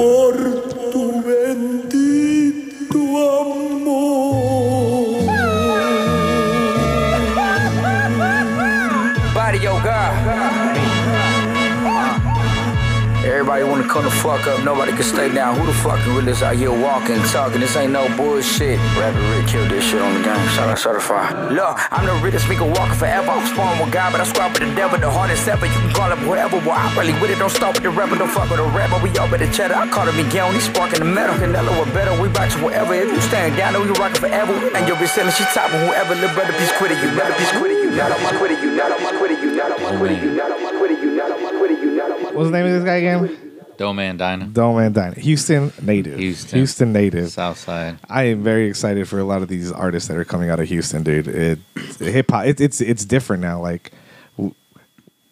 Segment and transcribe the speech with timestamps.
[0.00, 0.69] por
[13.90, 15.58] come the fuck up, nobody can stay down.
[15.58, 17.60] Who the fuck really is out here walking, talking?
[17.60, 18.78] This ain't no bullshit.
[18.94, 20.48] Rapper Rick killed this shit on the game.
[20.54, 21.50] Shout out certified.
[21.50, 23.30] Look, I'm the realest nigga walking forever.
[23.30, 25.66] I'm spawned with God, but I squad with the devil, the hardest ever.
[25.66, 26.58] You can call it whatever.
[26.62, 27.38] Well, I really with it.
[27.42, 29.02] Don't stop with the rapper, don't fuck with the rapper.
[29.02, 29.74] We all with the cheddar.
[29.74, 31.34] I call him Miguel, he sparking the metal.
[31.34, 32.94] Canelo or better, we bout you whatever.
[32.94, 34.54] If you stand down, then we rockin' forever.
[34.70, 36.14] And you'll be selling shit top of whoever.
[36.14, 37.10] Little brother, peace quitting you.
[37.18, 37.90] Not a piece quitting you.
[37.98, 38.70] Not on my quitting you.
[38.70, 39.50] Not on my quitting you.
[39.58, 40.30] Not on my quitting you.
[40.38, 41.10] Not on my you.
[41.10, 41.90] Not on my quitting you.
[41.98, 43.49] Not on my What's the name of this guy again?
[43.80, 44.44] Doman Dina.
[44.44, 45.14] Dome and Dine.
[45.14, 46.18] Houston native.
[46.18, 46.58] Houston.
[46.58, 47.30] Houston native.
[47.30, 47.98] Southside.
[48.10, 50.68] I am very excited for a lot of these artists that are coming out of
[50.68, 51.26] Houston, dude.
[51.26, 51.58] It
[51.98, 52.44] hip hop.
[52.44, 53.58] It, it's it's different now.
[53.58, 53.92] Like,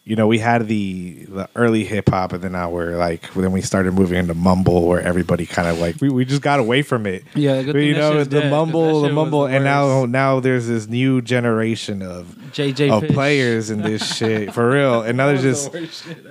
[0.08, 3.52] you know, we had the the early hip hop, and then now we're like, then
[3.52, 6.82] we started moving into mumble, where everybody kind of like we, we just got away
[6.82, 7.24] from it.
[7.34, 10.88] Yeah, good But, you know the dead, mumble, the mumble, and now now there's this
[10.88, 13.10] new generation of JJ of Fish.
[13.12, 15.72] players in this shit for real, and now there's just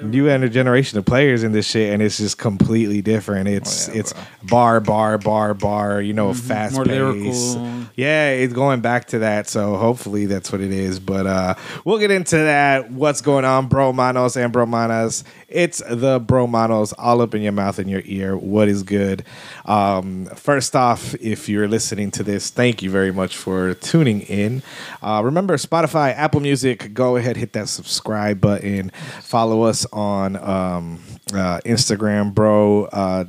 [0.01, 3.47] new and a generation of players in this shit, and it's just completely different.
[3.47, 4.21] It's Oh, yeah, it's bro.
[4.49, 6.75] bar bar bar bar, you know, fast Mm-hmm.
[7.03, 7.53] More pace.
[7.55, 7.87] lyrical.
[7.95, 9.47] Yeah, it's going back to that.
[9.47, 10.99] So hopefully that's what it is.
[10.99, 12.91] But uh we'll get into that.
[12.91, 15.23] What's going on, Bromanos and bro manas?
[15.47, 18.37] It's the Bromanos all up in your mouth and your ear.
[18.37, 19.23] What is good?
[19.65, 24.63] Um first off, if you're listening to this, thank you very much for tuning in.
[25.01, 28.91] Uh remember Spotify, Apple Music, go ahead, hit that subscribe button.
[29.21, 30.99] Follow us on um
[31.33, 33.25] uh, Instagram, bro uh.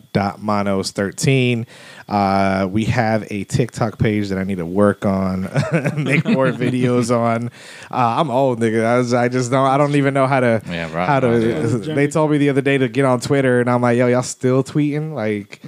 [2.09, 5.43] Uh, we have a TikTok page that I need to work on,
[5.97, 7.49] make more videos on.
[7.91, 8.83] Uh, I'm old, nigga.
[8.83, 9.67] I, was, I just don't.
[9.67, 10.63] I don't even know how to.
[10.67, 11.29] Yeah, right, How to?
[11.29, 14.07] right, They told me the other day to get on Twitter, and I'm like, yo,
[14.07, 15.13] y'all still tweeting?
[15.13, 15.61] Like,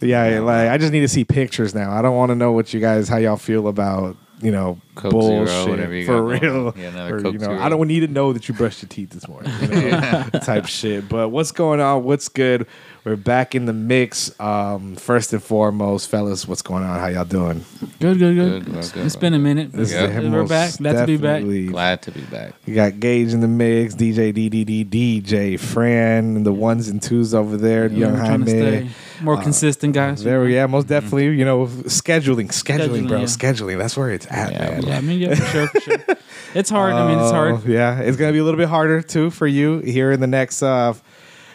[0.00, 1.90] yeah, like I just need to see pictures now.
[1.90, 4.16] I don't want to know what you guys, how y'all feel about.
[4.40, 6.72] You know, Coke bullshit Zero, whatever you for real.
[6.76, 7.60] Yeah, another Or, Coke you know, Zero.
[7.60, 9.50] I don't need to know that you brushed your teeth this morning.
[9.62, 11.08] You know, type shit.
[11.08, 12.04] But what's going on?
[12.04, 12.68] What's good?
[13.08, 14.38] We're back in the mix.
[14.38, 17.00] Um, first and foremost, fellas, what's going on?
[17.00, 17.64] How y'all doing?
[18.00, 18.36] Good, good, good.
[18.36, 19.06] Good, good, good.
[19.06, 19.72] It's been a minute.
[19.72, 20.08] This Yeah.
[20.08, 20.76] is We're back.
[20.76, 21.42] Glad to be back.
[21.42, 22.52] Glad to be back.
[22.66, 27.32] You got Gage in the mix, DJ DDD, DJ Fran, and the ones and twos
[27.32, 28.88] over there, Yeah, Young we're trying to stay
[29.22, 30.22] more consistent, guys.
[30.22, 31.28] There, yeah, most definitely.
[31.28, 33.24] You know, scheduling, scheduling, Scheduling, bro, yeah.
[33.24, 33.78] scheduling.
[33.78, 34.82] That's where it's at, Yeah, man.
[34.82, 35.96] Yeah, I mean, yeah, for sure, for sure.
[36.54, 36.92] It's hard.
[36.94, 37.54] I mean, it's hard.
[37.56, 40.26] Oh, yeah, it's gonna be a little bit harder too for you here in the
[40.26, 41.02] next uh, s-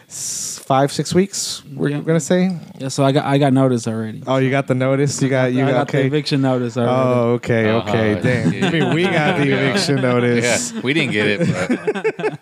[0.08, 1.62] five, six weeks.
[1.74, 2.00] We're Yeah.
[2.00, 2.56] gonna say.
[2.78, 4.22] Yeah, so I got I got notice already.
[4.26, 5.20] Oh, you got the notice.
[5.22, 6.92] You got you I got, got the eviction notice already.
[6.92, 8.20] Oh, okay, Uh-huh, okay.
[8.22, 8.64] Damn, shit.
[8.64, 10.72] I mean, we got the eviction notice.
[10.72, 12.40] Yeah, we didn't get it,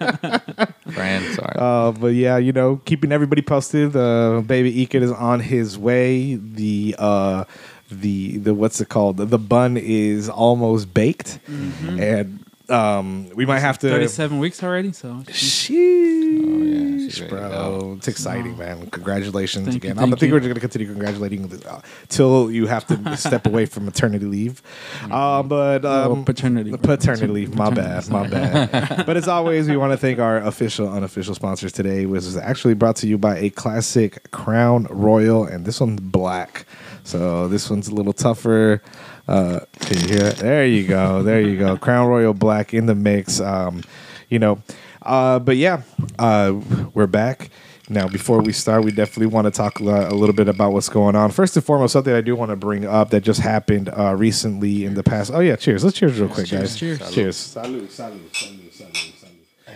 [0.59, 1.57] but Fran, sorry.
[1.57, 3.97] Uh, but yeah, you know, keeping everybody posted.
[3.97, 6.35] Uh, baby Ekin is on his way.
[6.35, 7.45] The uh,
[7.91, 9.17] the the what's it called?
[9.19, 12.01] The bun is almost baked, Mm-hmm.
[12.01, 12.42] and
[12.73, 13.89] um, we might have to.
[13.89, 14.93] Thirty-seven weeks already.
[14.93, 17.49] So Sheesh, she's ready to bro.
[17.51, 17.95] go.
[17.99, 18.87] It's exciting, man.
[18.91, 20.03] Congratulations Thank you, again.
[20.03, 20.35] I'm, I think you.
[20.35, 24.63] we're going to continue congratulating uh, till you have to step away from maternity leave.
[25.11, 26.73] Uh, but Oh, um, paternity.
[26.77, 27.55] Paternity leave.
[27.55, 28.05] My bad.
[28.05, 29.07] Paternity, My bad.
[29.07, 32.75] but as always, we want to thank our official, unofficial sponsors today, which is actually
[32.75, 36.67] brought to you by a classic Crown Royal, and this one's black.
[37.05, 38.81] So this one's a little tougher.
[39.29, 40.37] Uh, can you hear it?
[40.37, 41.23] There you go.
[41.23, 41.77] There you go.
[41.77, 43.41] Crown Royal Black in the mix.
[43.41, 43.83] Um,
[44.29, 44.61] you know,
[45.03, 45.83] uh, but yeah,
[46.19, 46.59] uh,
[46.95, 47.51] we're back.
[47.89, 50.89] Now, before we start, we definitely want to talk a a little bit about what's
[50.89, 51.31] going on.
[51.31, 54.85] First and foremost, something I do want to bring up that just happened uh, recently
[54.85, 55.31] in the past.
[55.35, 55.85] Oh yeah, cheers!
[55.85, 56.77] Let's cheers real quick, guys.
[56.77, 56.99] cheers.
[57.13, 57.37] cheers.
[57.37, 59.29] Salud, salud, salud, salud, salud.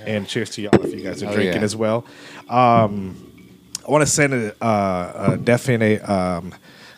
[0.07, 1.65] And cheers to y'all if you guys are Oh, drinking yeah.
[1.65, 2.07] as well.
[2.49, 3.17] Um,
[3.87, 6.55] I want to send a, uh, a definite um,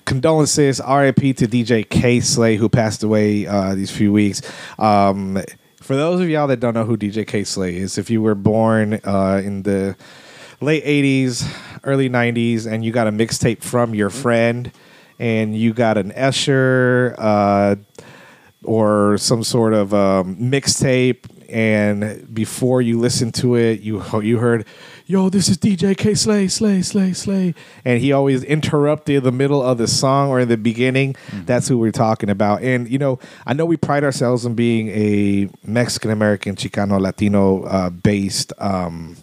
[0.09, 4.41] condolences, RIP to DJ Kay Slay who passed away uh, these few weeks.
[4.79, 5.39] Um,
[5.77, 8.35] for those of y'all that don't know who DJ Kay Slay is, if you were
[8.35, 9.97] born uh, in the
[10.63, 11.47] late '80s,
[11.85, 14.73] early '90s, and you got a mixtape from your friend,
[15.19, 17.15] and you got an Escher.
[17.19, 17.77] Uh,
[18.65, 24.67] or some sort of um, mixtape, and before you listened to it, you you heard,
[25.11, 29.63] "Yo, this is DJ Kay Slay, Slay, Slay, Slay," and he always interrupted the middle
[29.63, 31.17] of the song or in the beginning.
[31.33, 32.63] That's who we're talking about.
[32.63, 37.63] And you know, I know we pride ourselves on being a Mexican American, Chicano, Latino
[37.63, 38.53] uh, based.
[38.59, 39.17] Um,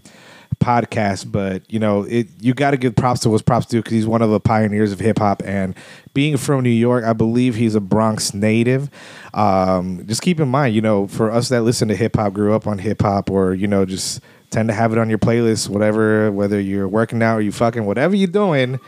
[0.65, 3.91] podcast, but you know, it you got to give props to what's props to because
[3.91, 5.43] he's one of the pioneers of hip hop.
[5.45, 5.75] And
[6.15, 8.89] being from New York, I believe he's a Bronx native.
[9.35, 12.55] Um, just keep in mind, you know, for us that listen to hip hop, grew
[12.55, 15.69] up on hip hop, or you know, just tend to have it on your playlist,
[15.69, 18.80] whatever, whether you're working out or you fucking whatever you're doing.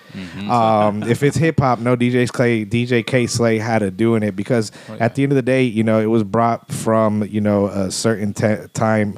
[0.49, 4.35] Um, if it's hip hop, no DJ Clay, DJ Kay Slay had to doing it
[4.35, 7.67] because at the end of the day, you know, it was brought from you know
[7.67, 9.17] a certain te- time.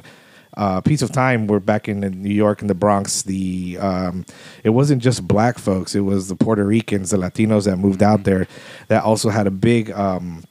[0.56, 3.22] Uh, piece of time we're back in New York in the Bronx.
[3.22, 4.26] The um,
[4.64, 8.24] it wasn't just black folks; it was the Puerto Ricans, the Latinos that moved out
[8.24, 8.48] there
[8.88, 10.42] that also had a big um,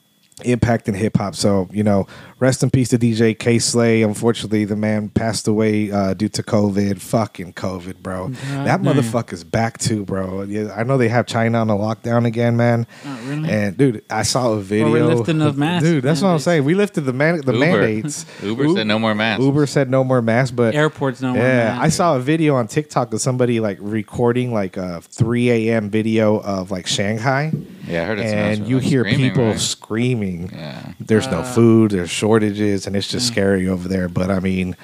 [0.43, 1.35] impact in hip hop.
[1.35, 2.07] So you know,
[2.39, 4.01] rest in peace to DJ Kay Slay.
[4.03, 6.99] Unfortunately, the man passed away uh, due to COVID.
[6.99, 8.29] Fucking COVID, bro.
[8.29, 8.83] that damn.
[8.83, 10.43] motherfucker's back too, bro.
[10.43, 12.87] Yeah, I know they have China on a lockdown again, man.
[13.05, 13.49] Oh, really?
[13.49, 14.91] And dude, I saw a video.
[14.91, 16.03] we're lifting of masks, dude.
[16.03, 16.63] That's what I'm saying.
[16.63, 17.65] We lifted the man the Uber.
[17.65, 18.25] mandates.
[18.43, 19.43] Uber U- said no more masks.
[19.43, 21.35] Uber said no more masks, but Airports don't.
[21.35, 25.89] yeah, I saw a video on TikTok of somebody like recording like a 3 a.m.
[25.89, 27.51] video of like Shanghai,
[27.89, 30.51] Yeah, I heard it's and you hear people screaming.
[30.51, 30.93] Yeah.
[30.99, 33.31] There's no food, there's shortages, and it's just mm.
[33.31, 34.07] scary over there.
[34.07, 34.77] But I mean,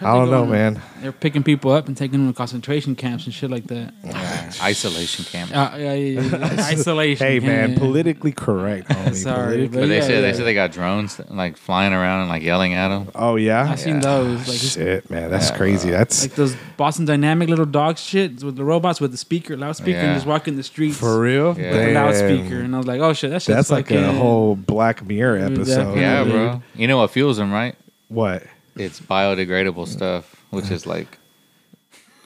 [0.00, 0.80] I don't know, man.
[1.00, 3.92] They're picking people up and taking them to concentration camps and shit like that.
[4.04, 4.52] Yeah.
[4.62, 5.50] Isolation camp.
[5.54, 6.46] Uh, yeah, yeah, yeah.
[6.72, 7.26] Isolation.
[7.26, 9.14] Hey, man, politically correct, homie.
[9.14, 12.28] Sorry, Politically- But they yeah, said they said they got drones like flying around and
[12.28, 13.08] like yelling at them.
[13.14, 14.38] Oh yeah, I seen those.
[14.40, 15.90] Like, it's- shit, man, that's Yeah, crazy.
[15.90, 19.98] That's like those Boston Dynamic little dog shit with the robots with the speaker, loudspeaker,
[19.98, 20.04] Yeah.
[20.06, 21.56] and just walking the streets for real.
[21.58, 21.70] Yeah.
[21.72, 21.94] with a Damn.
[21.94, 22.56] loudspeaker.
[22.60, 25.38] And I was like, oh shit, that shit's That's like a fucking- whole Black Mirror
[25.38, 25.64] episode.
[25.66, 26.00] definitely.
[26.02, 26.62] Yeah, bro.
[26.74, 27.74] You know what fuels them, right?
[28.08, 28.42] What?
[28.78, 31.18] It's biodegradable stuff, which is like.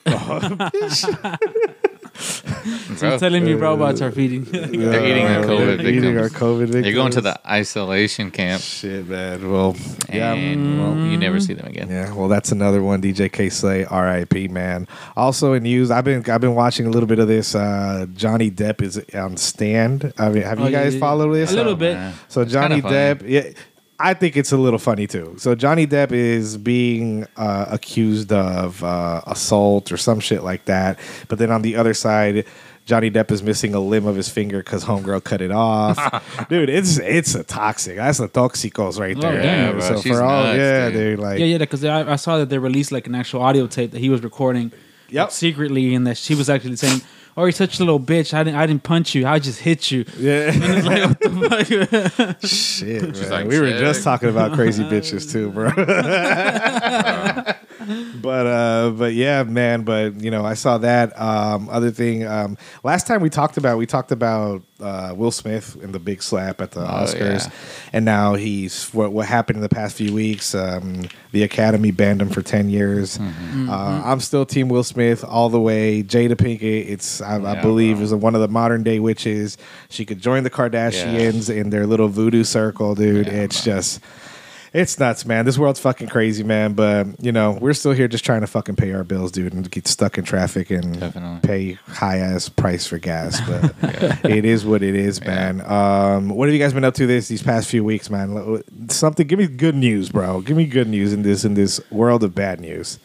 [2.14, 4.44] so you're telling me robots are feeding?
[4.50, 4.64] they're
[5.04, 6.43] eating the COVID they're eating our victims.
[6.43, 6.87] COVID victims.
[6.87, 9.50] You're going to the isolation camp, shit, man.
[9.50, 9.76] Well,
[10.12, 10.34] yeah.
[10.34, 11.88] and well, you never see them again.
[11.88, 13.00] Yeah, well, that's another one.
[13.00, 14.49] DJ Kay Slay, R.I.P.
[14.49, 14.87] Man.
[15.16, 17.54] Also in news, I've been I've been watching a little bit of this.
[17.54, 20.12] Uh, Johnny Depp is on stand.
[20.19, 21.52] I mean, have Oh, you guys yeah, followed this?
[21.52, 21.94] A little Oh, bit.
[21.94, 22.14] man.
[22.28, 22.82] So Johnny.
[22.82, 23.50] Depp, yeah,
[24.04, 25.34] I think it's a little funny too.
[25.38, 30.99] So Johnny Depp is being uh, accused of uh, assault or some shit like that.
[31.28, 32.44] But then on the other side,
[32.84, 35.96] Johnny Depp is missing a limb of his finger because homegirl cut it off.
[36.49, 37.96] dude, it's it's a toxic.
[37.96, 39.31] That's the toxicos right there.
[39.31, 39.43] Oh, there.
[39.43, 39.81] damn, dude.
[39.81, 39.96] bro.
[39.96, 40.94] So She's for all, nuts, yeah, dude.
[40.94, 43.69] dude, like Yeah, yeah, because I, I saw that they released like an actual audio
[43.69, 44.72] tape that he was recording
[45.10, 45.26] Yep.
[45.26, 47.02] like, secretly, and that she was actually saying,
[47.37, 48.34] "Oh, you're such a little bitch.
[48.34, 49.26] I didn't, I didn't punch you.
[49.26, 50.52] I just hit you." yeah.
[50.52, 52.40] And it's like, what the fuck?
[52.49, 53.31] Shit, man.
[53.31, 55.69] like, we were just talking about crazy bitches too, bro.
[58.20, 59.82] but uh, but yeah, man.
[59.82, 61.19] But you know, I saw that.
[61.20, 65.76] Um, other thing, um, last time we talked about, we talked about uh, Will Smith
[65.82, 67.52] and the big slap at the Oscars, yeah.
[67.93, 70.55] and now he's what what happened in the past few weeks.
[70.55, 73.19] Um, the Academy banned him for ten years.
[73.20, 76.02] Uh, I'm still Team Will Smith all the way.
[76.02, 78.05] Jada Pinkett, it's I, I believe bro.
[78.05, 79.56] is one of the modern day witches.
[79.88, 83.26] She could join the Kardashians in their little voodoo circle, dude.
[83.26, 84.00] Yeah, it's just.
[84.74, 85.44] It's nuts, man.
[85.44, 86.72] This world's fucking crazy, man.
[86.72, 89.70] But you know, we're still here just trying to fucking pay our bills, dude, and
[89.70, 91.40] get stuck in traffic and Definitely.
[91.46, 93.40] pay high ass price for gas.
[93.46, 93.74] But
[94.30, 95.60] it is what it is, man.
[95.60, 98.62] Um, what have you guys been up to this these past few weeks, man?
[98.88, 99.26] Something.
[99.26, 100.40] Give me good news, bro.
[100.40, 102.98] Give me good news in this in this world of bad news.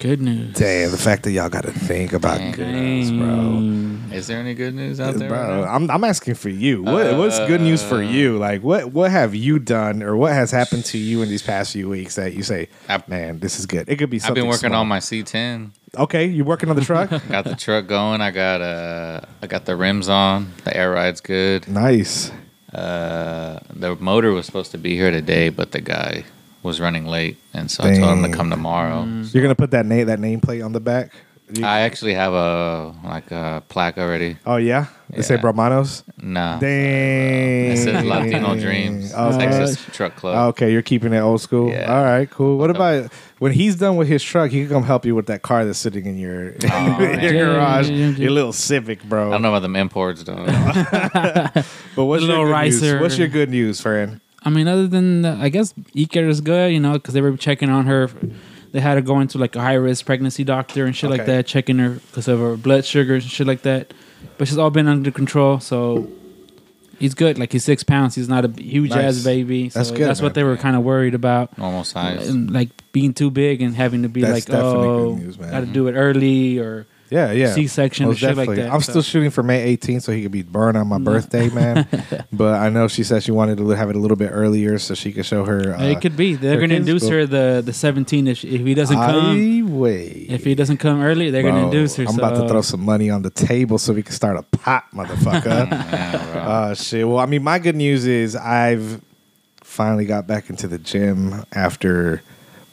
[0.00, 0.54] Good news.
[0.54, 2.52] Damn, the fact that y'all got to think about Dang.
[2.52, 4.14] good news, bro.
[4.14, 5.28] Is there any good news out there?
[5.28, 5.72] Bro, now?
[5.72, 6.82] I'm, I'm asking for you.
[6.82, 8.36] What, what's good news for you?
[8.38, 11.72] Like, what what have you done, or what has happened to you in these past
[11.72, 13.88] few weeks that you say, I've- man, this is good.
[13.88, 14.20] It could be.
[14.22, 14.80] I've been working small.
[14.82, 15.70] on my C10.
[15.96, 17.10] Okay, you working on the truck?
[17.28, 18.20] Got the truck going.
[18.20, 20.52] I got uh, I got the rims on.
[20.64, 21.66] The air ride's good.
[21.68, 22.30] nice.
[22.72, 26.24] Uh, the motor was supposed to be here today, but the guy
[26.64, 28.32] was running late, and so I told him Dang.
[28.32, 29.04] to come tomorrow.
[29.04, 29.32] Mm.
[29.32, 31.12] You're gonna put that name that nameplate on the back.
[31.54, 34.38] You- I actually have a like a plaque already.
[34.46, 35.42] oh yeah, they say Yeah.
[35.42, 36.02] Bromanos.
[36.20, 37.72] No, Dang.
[37.72, 39.12] it says Latino Dreams.
[39.12, 39.38] Okay.
[39.38, 40.48] Texas Truck Club.
[40.54, 41.68] Okay, you're keeping it old school.
[41.70, 41.94] Yeah.
[41.94, 42.56] All right, cool.
[42.56, 44.50] What about when he's done with his truck?
[44.50, 47.20] He can come help you with that car that's sitting in your, oh, in man.
[47.22, 48.16] your garage, yeah, yeah, yeah.
[48.16, 49.28] your little Civic, bro.
[49.28, 50.34] I don't know about them imports though.
[51.94, 52.82] But what's The your little good news?
[52.82, 53.00] ricer.
[53.00, 54.20] What's your good news, friend?
[54.44, 57.36] I mean, other than uh, I guess Eker is good, you know, because they were
[57.36, 58.10] checking on her.
[58.72, 61.46] They had her go into like a high risk pregnancy doctor and shit like that,
[61.46, 63.94] checking her because of her blood sugars and shit like that.
[64.36, 66.10] But she's all been under control, so
[66.98, 67.38] he's good.
[67.38, 68.14] Like he's six pounds.
[68.14, 69.18] He's not a huge Nice.
[69.18, 69.70] ass baby.
[69.70, 71.56] So That's that's, good, what they were kind of worried about.
[71.56, 72.28] Normal size.
[72.28, 75.38] And, like being too big and having to be That's like, definitely oh, good news,
[75.38, 75.50] man.
[75.50, 77.52] got to do it early or Yeah, yeah.
[77.54, 78.72] C-section or Most shit like that.
[78.72, 81.48] I'm So- still shooting for May 18th, so he could be burned on my birthday,
[81.48, 81.86] man.
[82.32, 84.94] but I know she said she wanted to have it a little bit earlier so
[84.94, 85.76] she could show her.
[85.76, 88.74] Uh, it could be they're going to induce her the the 17 if, if he
[88.74, 89.36] doesn't come.
[89.36, 90.26] I wait.
[90.30, 92.04] If he doesn't come early, they're going to induce her.
[92.08, 94.84] I'm about to throw some money on the table so we can start a pot,
[94.92, 96.24] motherfucker.
[96.44, 97.08] Uh, shit.
[97.08, 99.00] Well, I mean, my good news is I've
[99.62, 102.22] finally got back into the gym after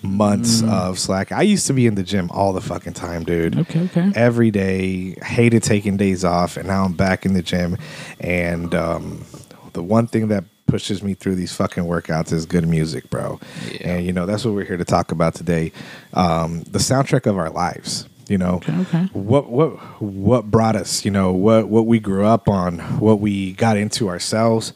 [0.04, 1.32] months of slack.
[1.32, 3.58] I used to be in the gym all the fucking time, dude.
[3.60, 4.12] Okay, okay.
[4.16, 7.78] Every day, hated taking days off, and now I'm back in the gym.
[8.20, 9.26] And um,
[9.74, 13.40] the one thing that pushes me through these fucking workouts is good music, bro.
[13.72, 13.90] Yeah.
[13.90, 15.72] And you know that's what we're here to talk about today.
[16.14, 18.08] Um, the soundtrack of our lives.
[18.28, 19.04] You know, Okay, okay.
[19.12, 21.04] what what what brought us?
[21.04, 24.72] You know, what what we grew up on, what we got into ourselves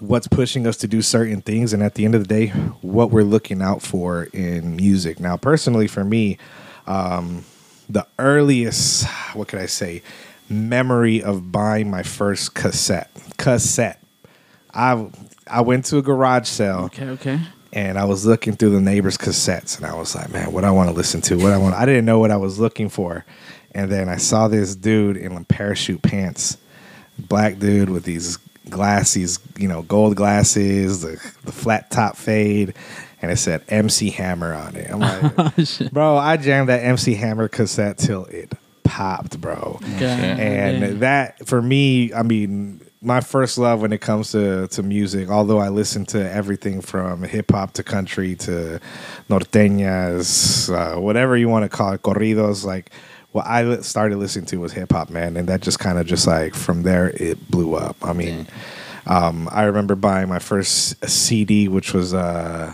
[0.00, 2.46] what's pushing us to do certain things and at the end of the day
[2.80, 6.38] what we're looking out for in music now personally for me
[6.86, 7.44] um,
[7.88, 10.02] the earliest what could i say
[10.48, 14.02] memory of buying my first cassette cassette
[14.74, 15.06] i
[15.46, 17.40] i went to a garage sale Okay, okay.
[17.72, 20.72] and I was looking through the neighbors' cassettes, and I was like, "Man, what I
[20.72, 21.36] want to listen to?
[21.36, 23.24] What I want?" I didn't know what I was looking for,
[23.72, 26.56] and then I saw this dude in parachute pants,
[27.18, 28.38] black dude with these
[28.70, 32.74] glasses, you know, gold glasses, the, the flat top fade,
[33.20, 34.90] and it said MC Hammer on it.
[34.90, 38.52] I'm like, Oh, bro, I jammed that MC Hammer cassette till it
[38.84, 40.04] popped, bro Okay.
[40.38, 40.88] and Yeah.
[41.00, 45.58] that for me i mean my first love when it comes to, to music although
[45.60, 48.80] i listen to everything from hip-hop to country to
[49.28, 52.90] norteñas uh, whatever you want to call it corridos like
[53.32, 56.54] what i started listening to was hip-hop man and that just kind of just like
[56.54, 58.46] from there it blew up i mean
[59.06, 62.72] um, i remember buying my first cd which was uh,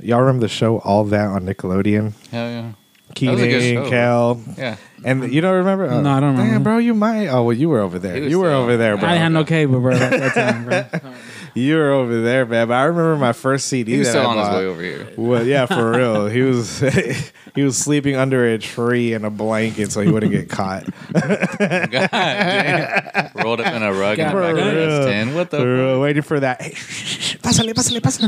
[0.00, 2.72] y'all remember the show all that on nickelodeon Hell yeah.
[3.16, 4.76] That was a good keenan show, kel Yeah.
[5.04, 5.84] and you don't remember?
[5.88, 6.70] Oh, No, I don't Damn, remember.
[6.70, 7.28] bro, you might.
[7.28, 8.16] Oh, well, you were over there.
[8.16, 9.08] You were still- over there, bro.
[9.08, 11.12] I had no cable, bro, at that time, bro.
[11.54, 12.66] You were over there, man.
[12.68, 13.92] But I remember my first CD.
[13.92, 15.08] He was that still I on his way over here.
[15.16, 16.26] Well, yeah, for real.
[16.26, 16.80] He was
[17.54, 20.84] he was sleeping under a tree in a blanket so he wouldn't get caught.
[21.12, 21.48] God
[21.90, 23.30] damn.
[23.36, 24.88] Rolled up in a rug in the For back of the real.
[25.06, 25.34] S10.
[25.34, 26.02] What the For real, fuck?
[26.02, 26.60] waiting for that.
[26.60, 28.24] Hey, shh, shh, shh, pásale, pásale, pásale.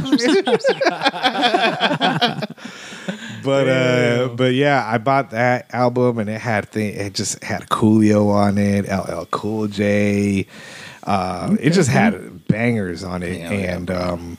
[3.45, 6.95] but uh, but yeah, I bought that album and it had thing.
[6.95, 10.47] It just had Coolio on it, LL Cool J.
[11.05, 14.39] Uh, it just had bangers on it, Yeah, yeah, and um,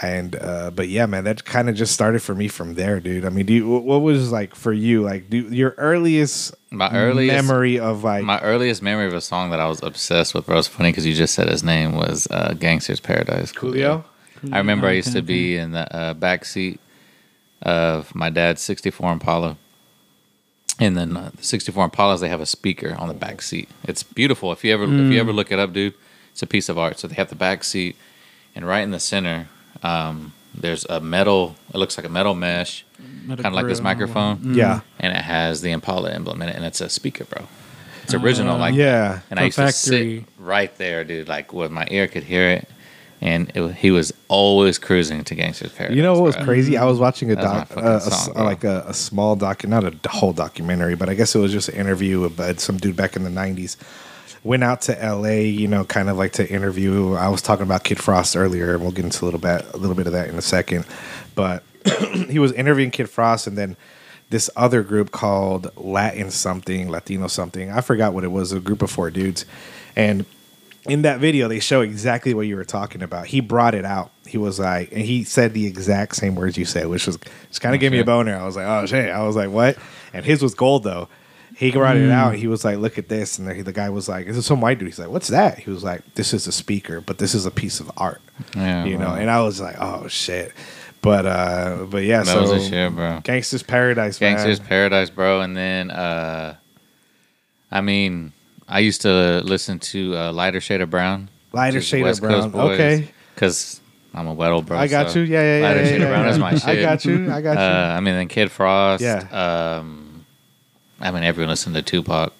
[0.00, 3.24] and uh, but yeah, man, that kind of just started for me from there, dude.
[3.24, 5.02] I mean, do you, what what was like for you?
[5.02, 9.50] Like, do your earliest My earliest memory of like My earliest memory of a song
[9.50, 12.26] that I was obsessed with, bro, it's funny because you just said his name was
[12.30, 13.52] uh, Gangsta's Paradise.
[13.52, 14.04] Coolio?
[14.50, 16.80] I remember I used to be in the uh, back seat
[17.62, 19.56] of my dad's 64 Impala.
[20.80, 23.68] And then uh, the 64 Impalas, they have a speaker on the back seat.
[23.84, 24.50] It's beautiful.
[24.50, 25.94] If you ever if you ever look it up, dude,
[26.32, 26.98] it's a piece of art.
[26.98, 27.96] So they have the back seat,
[28.54, 29.48] and right in the center,
[29.82, 31.56] um, there's a metal.
[31.72, 32.84] It looks like a metal mesh,
[33.28, 36.64] kind of like this microphone Yeah, and it has the Impala emblem in it, and
[36.64, 37.46] it's a speaker, bro.
[38.04, 39.20] It's original, like yeah.
[39.30, 42.48] And I So used to sit right there, dude, like where my ear could hear
[42.50, 42.68] it,
[43.20, 45.96] and it, he was always cruising to Gangsta's Paradise.
[45.96, 46.44] You know what was bro.
[46.44, 46.76] crazy?
[46.76, 48.44] I was watching a doc, uh, a s- song, bro.
[48.44, 51.68] like a, a small doc, not a whole documentary, but I guess it was just
[51.68, 53.76] an interview about some dude back in the '90s.
[54.44, 57.14] Went out to L.A., you know, kind of like to interview.
[57.14, 59.76] I was talking about Kid Frost earlier, and we'll get into a little bit, a
[59.76, 60.84] little bit of that in a second.
[61.34, 61.62] But
[62.12, 63.76] he was interviewing Kid Frost, and then
[64.30, 67.70] this other group called Latin something, Latino something.
[67.70, 68.52] I forgot what it was.
[68.52, 69.44] A group of four dudes,
[69.94, 70.26] and
[70.86, 74.10] in that video they show exactly what you were talking about he brought it out
[74.26, 77.18] he was like and he said the exact same words you said which was
[77.48, 79.50] just kind of gave me a boner i was like oh shit i was like
[79.50, 79.76] what
[80.12, 81.08] and his was gold though
[81.56, 84.08] he brought it out he was like look at this and the, the guy was
[84.08, 86.46] like this is some white dude he's like what's that he was like this is
[86.46, 88.20] a speaker but this is a piece of art
[88.56, 90.52] Yeah, you know and i was like oh shit
[91.02, 93.20] but uh but yeah That so was the shit, bro.
[93.24, 94.36] gangsta's paradise man.
[94.36, 95.40] Gangsta's Paradise, bro.
[95.40, 96.54] And then, uh,
[97.72, 98.32] I mean,
[98.68, 101.28] I used to listen to uh, Lighter Shade of Brown.
[101.52, 102.54] Lighter Shade of Brown.
[102.54, 103.08] Okay.
[103.34, 103.80] Because
[104.14, 104.78] I'm a wet old bro.
[104.78, 106.30] i got so you yeah yeah yeah Lighter yeah, Shade yeah, of Brown yeah.
[106.30, 106.64] is my shit.
[106.68, 109.02] i got you i got you Uh, I mean, then Kid Frost.
[109.02, 109.78] Yeah.
[109.80, 110.11] Um,
[111.02, 112.32] I mean, everyone listened to Tupac.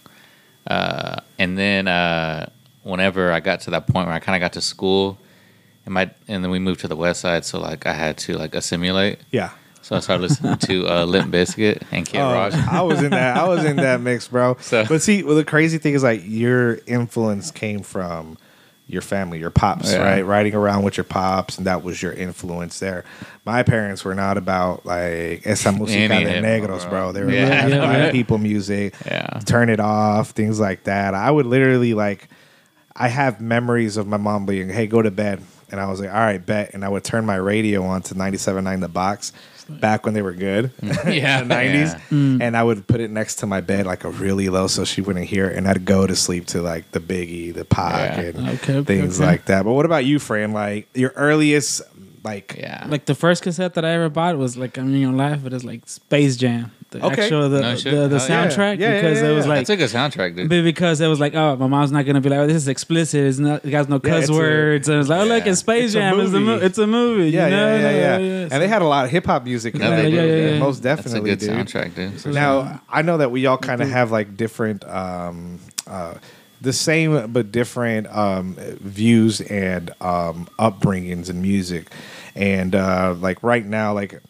[0.66, 2.49] Uh, and then uh,
[2.85, 5.19] whenever I got to that point where I kind of got to school,
[5.85, 8.38] and my and then we moved to the west side, so like I had to
[8.38, 9.19] like assimilate.
[9.33, 9.50] yeah
[9.83, 12.52] So I started listening to uh, Limp Bizkit and Kid Oh, Rock.
[12.54, 13.37] I was in that.
[13.37, 14.57] I was in that mix, bro.
[14.61, 18.38] So- but see, well, the crazy thing is like your influence came from
[18.87, 19.99] your family, your pops, Yeah.
[20.03, 20.23] right?
[20.27, 23.05] Riding around with your pops, and that was your influence there.
[23.47, 27.12] My parents were not about like esa música de negros, bro.
[27.12, 27.65] They were Yeah.
[27.67, 28.95] like, Yeah, people music.
[29.07, 29.41] Yeah.
[29.47, 31.15] turn it off, things like that.
[31.15, 32.29] I would literally like.
[32.95, 36.11] I have memories of my mom being, "Hey, go to bed," and I was like,
[36.11, 39.33] "All right, bet," and I would turn my radio on to 97.9 The Box,
[39.69, 41.14] back when they were good, mm.
[41.14, 42.00] Yeah, in the 90s, yeah.
[42.11, 42.40] Mm.
[42.42, 45.00] and I would put it next to my bed like a really low so she
[45.00, 48.23] wouldn't hear it, and I'd go to sleep to like the Biggie, the Pac, Yeah.
[48.25, 49.26] and Okay, okay, things okay.
[49.31, 49.64] like that.
[49.64, 50.52] But what about you, Fran?
[50.52, 51.83] Like your earliest
[52.25, 52.87] like Yeah.
[52.88, 55.52] Like the first cassette that I ever bought was like I mean gonna laugh, but
[55.52, 57.23] it's like Space Jam, the Okay.
[57.25, 57.93] actual the No shit.
[57.93, 58.47] the, the Oh, yeah.
[58.47, 59.49] soundtrack Yeah, yeah, because yeah, it was yeah.
[59.51, 60.49] like That's a good soundtrack, dude.
[60.49, 62.69] But because it was like, oh, my mom's not gonna be like, oh, this is
[62.69, 63.27] explicit.
[63.27, 64.89] It's not, it has no Yeah, cuss it's a- words.
[64.89, 65.51] and it's like, oh, look, Yeah.
[65.53, 66.21] it's Space It's a Jam.
[66.21, 66.67] It's a, mo- movie.
[66.67, 67.31] it's a movie.
[67.31, 67.77] yeah, you know?
[67.77, 69.75] yeah, yeah, yeah, so- And they had a lot of hip hop music.
[69.75, 70.59] in Yeah, that, Yeah, yeah, yeah.
[70.59, 71.51] most That's a definitely, good dude.
[71.51, 71.95] soundtrack,
[72.25, 72.35] dude.
[72.35, 76.15] Now I know that we all kind of have like different, um, uh,
[76.61, 81.89] the same but different um, views and um, upbringings in music,
[82.37, 84.21] and uh, like right now, like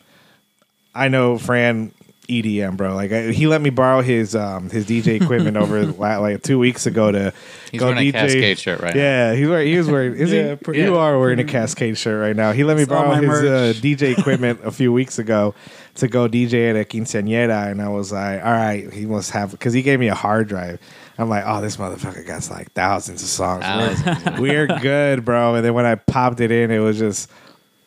[0.95, 1.93] I know Fran
[2.29, 2.95] EDM, bro.
[2.95, 6.59] Like I, he let me borrow his um, his DJ equipment over la- like two
[6.59, 7.33] weeks ago to
[7.71, 8.15] He's go wearing a DJ.
[8.15, 9.01] Kaskade shirt right now.
[9.01, 9.67] Yeah, he's wearing.
[9.69, 10.15] He was wearing.
[10.15, 10.57] Is Yeah, he?
[10.57, 11.01] pretty- you yeah.
[11.01, 12.53] are wearing a Kaskade shirt right now.
[12.53, 13.73] He let me It's borrow his uh.
[13.81, 15.55] DJ equipment a few weeks ago
[15.97, 19.51] to go DJ at a quinceañera, and I was like, all right, he must have
[19.51, 20.81] because he gave me a hard drive.
[21.19, 23.63] I'm like, oh, this motherfucker got like thousands of songs.
[23.65, 24.41] Thousands.
[24.41, 25.57] We're good, bro.
[25.57, 27.31] And then when I popped it in, it was just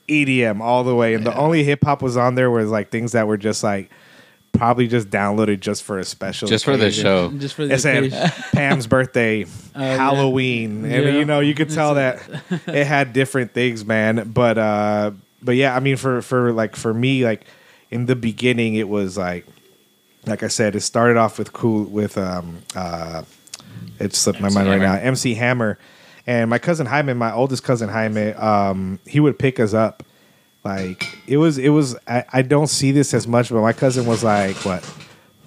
[0.07, 3.13] EDM all the way, and the only hip hop was on there was like things
[3.13, 3.89] that were just like
[4.57, 7.03] probably just downloaded just for a special, Just for the occasion.
[7.03, 7.31] show.
[7.37, 8.29] just for the It said occasion.
[8.53, 9.39] Pam's birthday,
[9.75, 9.95] yeah.
[9.97, 11.11] Halloween, and Yeah.
[11.17, 12.21] you know you could tell that
[12.67, 14.31] it had different things, man.
[14.33, 17.45] But uh, but yeah, I mean for for like for me, like
[17.91, 19.45] in the beginning, it was like
[20.25, 23.23] like I said, it started off with cool with um uh,
[23.99, 25.77] it slipped my MC mind right now, MC Hammer,
[26.25, 30.03] and my cousin Jaime, my oldest cousin Jaime, um, he would pick us up.
[30.65, 31.95] Like it was, it was.
[32.07, 34.83] I, I don't see this as much, but my cousin was like what,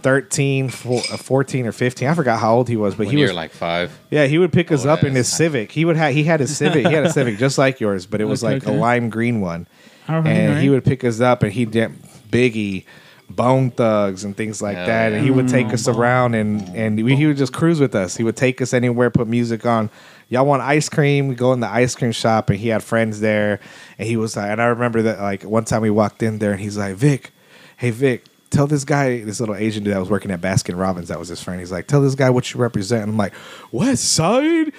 [0.02, 2.08] 13, four- uh, 14 or fifteen.
[2.08, 3.98] I forgot how old he was, but When he was like five.
[4.10, 5.72] yeah, he would pick us Oh, up in his Civic.
[5.72, 6.86] He would have he had a Civic.
[6.86, 9.40] He had a Civic just like yours, but it was Okay, like a lime green
[9.40, 9.66] one.
[10.08, 11.90] All right, and all he would pick us up, and he'd get
[12.30, 12.84] Biggie,
[13.28, 15.12] Bone Thugs, and things like Hell that.
[15.12, 18.16] And he would take us around, and and we, he would just cruise with us.
[18.16, 19.90] He would take us anywhere, put music on.
[20.28, 21.28] Y'all want ice cream?
[21.28, 23.60] We go in the ice cream shop, and he had friends there.
[23.98, 26.52] And he was like, and I remember that like one time we walked in there,
[26.52, 27.32] and he's like, Vic,
[27.78, 31.08] hey Vic, tell this guy, this little Asian dude that was working at Baskin Robbins,
[31.08, 31.60] that was his friend.
[31.60, 33.02] He's like, tell this guy what you represent.
[33.04, 33.32] And I'm like,
[33.72, 34.72] West Side?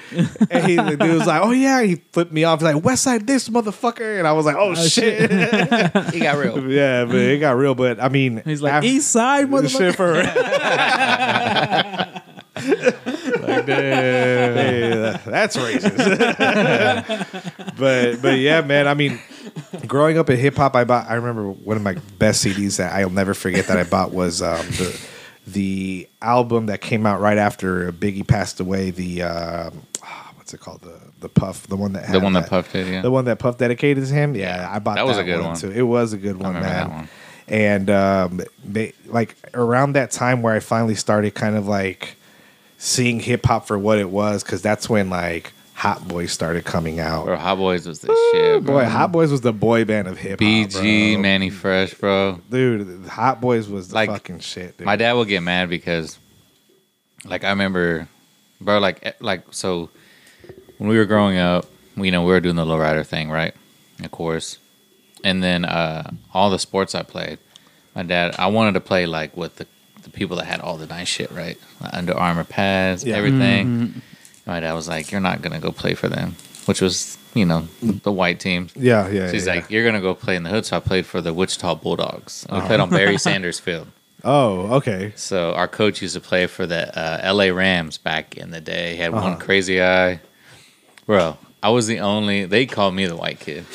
[0.49, 1.81] and he, the dude was like, oh yeah.
[1.81, 2.59] He flipped me off.
[2.59, 4.17] He's like, West Side, this motherfucker.
[4.19, 5.29] And I was like, oh, oh shit.
[6.13, 6.69] He got real.
[6.69, 7.75] yeah, but it got real.
[7.75, 10.23] But I mean, He's like, af- East Side, motherfucker.
[12.59, 14.38] like, damn, hey,
[15.25, 15.97] that's racist.
[17.77, 18.87] but but yeah, man.
[18.87, 19.19] I mean,
[19.87, 21.09] growing up in hip hop, I bought.
[21.09, 24.41] I remember one of my best CDs that I'll never forget that I bought was
[24.41, 25.07] um, the
[25.47, 28.91] the album that came out right after Biggie passed away.
[28.91, 29.71] The ah,
[30.35, 30.81] what's it called?
[30.81, 33.01] The the Puff, the one that had The one that Puff did, yeah.
[33.01, 34.35] the one that Puff dedicated to him.
[34.35, 35.71] Yeah, I bought that was a good one, too.
[35.71, 36.63] It was a good one, man.
[36.63, 37.09] that one.
[37.47, 42.15] And um, they, like around that time where I finally started kind of like
[42.79, 46.99] seeing hip hop for what it was, because that's when like Hot Boys started coming
[46.99, 47.25] out.
[47.25, 48.79] Bro, Hot Boys was the shit, bro.
[48.79, 50.47] Boy, Hot Boys was the boy band of hip hop.
[50.47, 51.21] BG, bro.
[51.21, 52.41] Mannie Fresh, bro.
[52.49, 53.05] dude.
[53.05, 54.77] Hot Boys was the Like, fucking shit.
[54.77, 54.85] Dude.
[54.85, 56.17] My dad would get mad because,
[57.25, 58.07] like, I remember,
[58.59, 59.89] bro, like, eh, like, so
[60.79, 61.65] when we were growing up,
[61.95, 63.53] you know, we were doing the lowrider thing, right?
[64.03, 64.57] Of course.
[65.23, 67.39] And then uh, all the sports I played,
[67.95, 69.67] my dad, I wanted to play like with the,
[70.11, 71.57] the people that had all the nice shit, right?
[71.93, 73.15] Under Armour pads, Yeah.
[73.17, 74.01] everything.
[74.45, 77.67] My dad was like, "You're not gonna go play for them," which was, you know,
[77.81, 78.71] the white teams.
[78.75, 79.27] yeah, yeah.
[79.27, 79.55] So he's yeah.
[79.55, 82.45] like, "You're gonna go play in the hood." So I played for the Wichita Bulldogs.
[82.49, 83.87] And we played on Barry Sanders Field.
[84.23, 85.13] oh, okay.
[85.15, 87.51] So our coach used to play for the uh, L.A.
[87.51, 88.95] Rams back in the day.
[88.95, 89.29] He had Uh-huh.
[89.29, 90.19] one crazy eye,
[91.05, 91.37] bro.
[91.61, 92.45] I was the only.
[92.45, 93.65] They called me the white kid.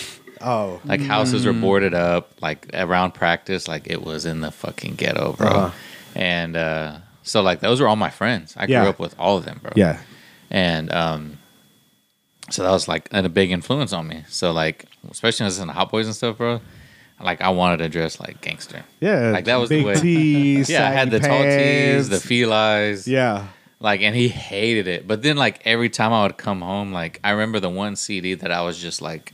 [0.41, 2.33] Oh, Like houses were boarded up.
[2.43, 5.49] Like around practice, like it was in the fucking ghetto, bro.
[5.49, 5.71] Uh-huh.
[6.15, 8.55] And uh, so like those were all my friends.
[8.57, 8.81] I Yeah.
[8.81, 9.99] grew up with all of them, bro yeah.
[10.51, 11.39] and um,
[12.51, 14.25] so that was like a big influence on me.
[14.29, 16.61] So like, especially as in the Hot Boys and stuff, bro.
[17.21, 18.85] Like I wanted to dress like gangster.
[19.01, 20.69] Yeah, Like, that was the big way- tees.
[20.75, 22.53] Yeah, I had the saggy tall tees, the pants.
[22.53, 23.09] eyes.
[23.09, 23.47] Yeah,
[23.81, 25.07] Like, and he hated it.
[25.07, 28.35] But then, like every time I would come home, like I remember the one CD
[28.35, 29.33] that I was just like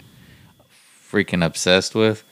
[1.10, 2.22] freaking obsessed with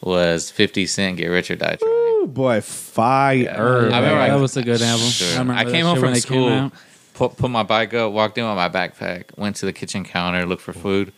[0.00, 3.48] was Fifty Cent "Get Rich or Die Trying." Ooh, boy, fire.
[3.58, 3.60] I
[3.98, 5.06] remember I- that was a good album.
[5.08, 5.28] Sure.
[5.28, 6.72] I, remember I that came shit home when from it came school, out.
[7.14, 10.44] put, put my bike up, walked in with my backpack, went to the kitchen counter,
[10.46, 11.12] looked for food,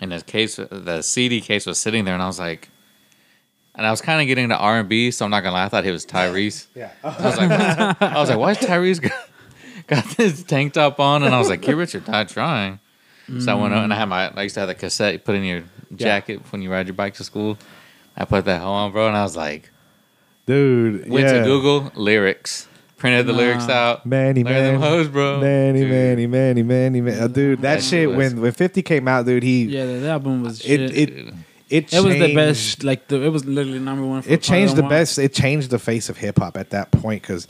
[0.00, 2.68] and the case, the CD case was sitting there, and I was like,
[3.74, 5.64] and I was kind of getting into R and B, so I'm not gonna lie,
[5.64, 6.66] I thought he was Tyrese.
[6.74, 6.90] Yeah.
[7.04, 8.02] I was like, what?
[8.02, 9.12] I was like, why is Tyrese got,
[9.86, 11.22] got this tank top on?
[11.22, 12.78] And I was like, get Richard, die trying.
[13.38, 15.18] So I went out and I had my, I used to have the cassette you
[15.20, 15.62] put in your
[15.94, 17.56] jacket when you ride your bike to school.
[18.16, 19.70] I put that hoe on, bro, and I was like,
[20.50, 21.08] dude.
[21.08, 21.38] went yeah.
[21.38, 24.04] to Google lyrics, printed the lyrics out.
[24.04, 25.40] Manny, Look at them hoes, bro.
[25.40, 25.90] Manny, Dude.
[25.90, 27.22] Manny, Manny, Manny, man.
[27.22, 29.92] Uh, dude, that That shit was- when when Fifty came out, dude, he Yeah, the,
[29.94, 30.80] the album was it shit.
[30.80, 31.34] it Dude.
[31.70, 32.84] it It was the best.
[32.84, 34.22] Like the, it was literally number one.
[34.22, 35.18] For It changed the quite best.
[35.18, 37.46] It changed the face of hip hop at that point because,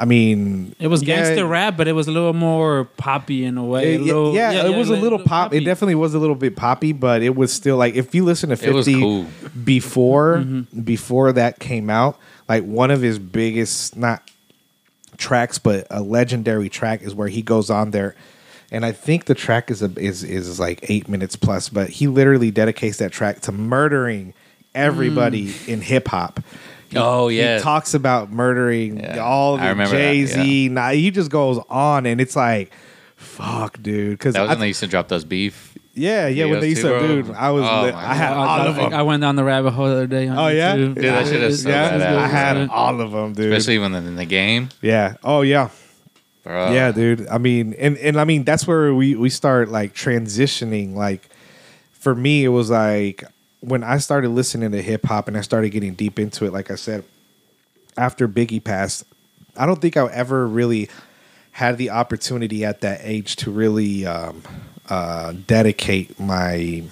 [0.00, 3.58] I mean, It was yeah, gangster rap, but it was a little more poppy in
[3.58, 3.94] a way.
[3.94, 5.52] It- a little, yeah, it was a like, little pop.
[5.52, 8.50] It definitely was a little bit poppy, but it was still like if you listen
[8.50, 9.26] to Fifty cool.
[9.64, 10.80] before Mm-hmm.
[10.82, 14.22] before that came out, like one of his biggest not
[15.16, 18.14] tracks, but a legendary track is where he goes on there.
[18.70, 22.06] And I think the track is a, is is like eight minutes plus, but he
[22.06, 24.34] literally dedicates that track to murdering
[24.74, 26.40] everybody in hip hop.
[26.96, 27.56] Oh yeah.
[27.58, 30.68] He talks about murdering Yeah, all I the Jay Z.
[30.70, 32.72] Nah, he just goes on, and it's like,
[33.16, 34.12] fuck, dude.
[34.18, 35.74] Because that was when they used to drop those beef.
[35.94, 36.44] yeah, yeah.
[36.46, 37.06] When videos they used to, bro.
[37.06, 37.94] dude, I was, Oh, lit.
[37.94, 38.92] I had I, all I- of them.
[38.94, 40.28] I went down the rabbit hole the other day.
[40.28, 40.76] on Oh, yeah?
[40.76, 40.94] YouTube.
[40.94, 42.16] Dude, that shit is so yeah, badass.
[42.16, 43.52] I had all of them, dude.
[43.52, 44.68] Especially when they're in the game.
[44.80, 45.16] yeah.
[45.24, 45.70] Oh yeah.
[46.44, 46.72] Bro.
[46.72, 47.26] yeah, dude.
[47.28, 50.94] I mean, and and I mean that's where we we start like transitioning.
[50.94, 51.28] Like
[51.92, 53.22] for me, it was like
[53.60, 56.52] when I started listening to hip hop and I started getting deep into it.
[56.52, 57.04] Like I said,
[57.96, 59.04] after Biggie passed,
[59.56, 60.88] I don't think I ever really
[61.52, 64.42] had the opportunity at that age to really um,
[64.88, 66.84] uh, dedicate my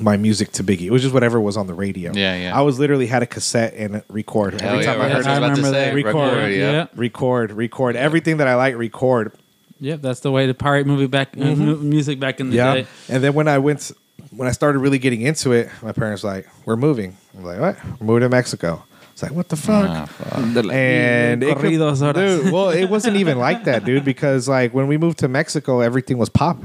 [0.00, 0.82] my music to Biggie.
[0.82, 2.12] It was just whatever was on the radio.
[2.14, 2.56] Yeah, yeah.
[2.58, 4.58] I was literally had a cassette and record.
[4.60, 5.94] Hell Every yeah, time I heard That's what I was about to remember that.
[5.94, 6.70] Record, Record, yeah.
[6.72, 6.86] Yeah.
[6.94, 8.76] record, record everything that I like.
[8.76, 9.32] Record.
[9.80, 12.76] Yep, that's the way to pirate movie back uh, mu- music back in the Mm-hmm.
[12.76, 12.82] Yeah.
[12.84, 12.88] day.
[13.10, 13.90] And then when I went,
[14.36, 17.60] when I started really getting into it, my parents were like, "We're moving." I'm like,
[17.60, 17.76] "What?
[18.00, 20.38] We're moving to Mexico." It's like, "What the fuck?" Ah, fuck.
[20.72, 21.70] and it could-
[22.14, 24.04] dude, well, it wasn't even like that, dude.
[24.04, 26.58] Because like when we moved to Mexico, everything was pop.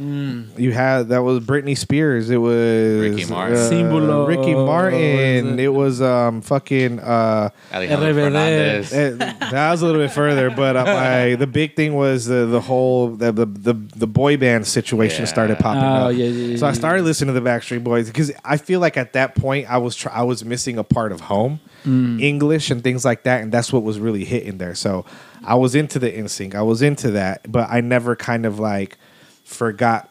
[0.00, 0.58] Mm.
[0.58, 2.28] You had that was Britney Spears.
[2.28, 3.56] It was Ricky Martin.
[3.56, 5.58] uh, Símbolo, Ricky was Martin.
[5.58, 5.60] it?
[5.60, 8.92] It was um fucking uh Alejandro Fernandez.
[8.92, 12.44] Eh, that was a little bit further, but uh, my, the big thing was the
[12.44, 15.26] the whole the the the, the boy band situation Yeah.
[15.30, 16.12] started popping Oh, up.
[16.12, 18.98] yeah, yeah, yeah, so I started listening to the Backstreet Boys because I feel like
[18.98, 22.20] at that point I was try- I was missing a part of home, Mm.
[22.20, 24.74] English and things like that, and that's what was really hitting there.
[24.74, 25.04] So
[25.44, 28.98] I was into the NSYNC, I was into that, but I never kind of like
[29.46, 30.10] forgot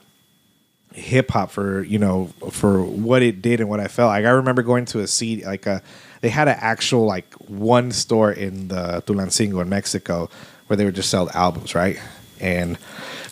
[0.93, 4.25] hip hop for you know for what it did and what I felt like.
[4.25, 5.81] I remember going to a CD like a
[6.21, 10.29] they had an actual like one store in the Tulancingo in Mexico
[10.67, 11.99] where they would just sell albums, right?
[12.39, 12.77] And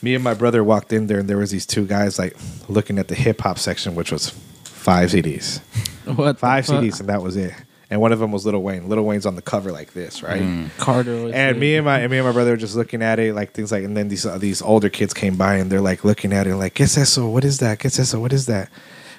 [0.02, 2.36] me and my brother walked in there and there was these two guys like
[2.68, 4.30] looking at the hip hop section, which was
[4.66, 5.60] five CDs,
[6.16, 6.66] What five?
[6.66, 7.54] CDs, and that was it.
[7.93, 8.89] And one of them was Little Wayne.
[8.89, 10.67] Little Wayne's on the cover like this, right?
[10.79, 11.25] Carter.
[11.25, 13.36] was And me and my and me and my brother were just looking at it,
[13.36, 16.03] like things like, and then these uh, these older kids came by and they're like
[16.03, 17.29] looking at it, like, "¿Qué es eso?
[17.29, 17.77] What is that?
[17.77, 18.19] ¿Qué es eso?
[18.19, 18.69] What is that?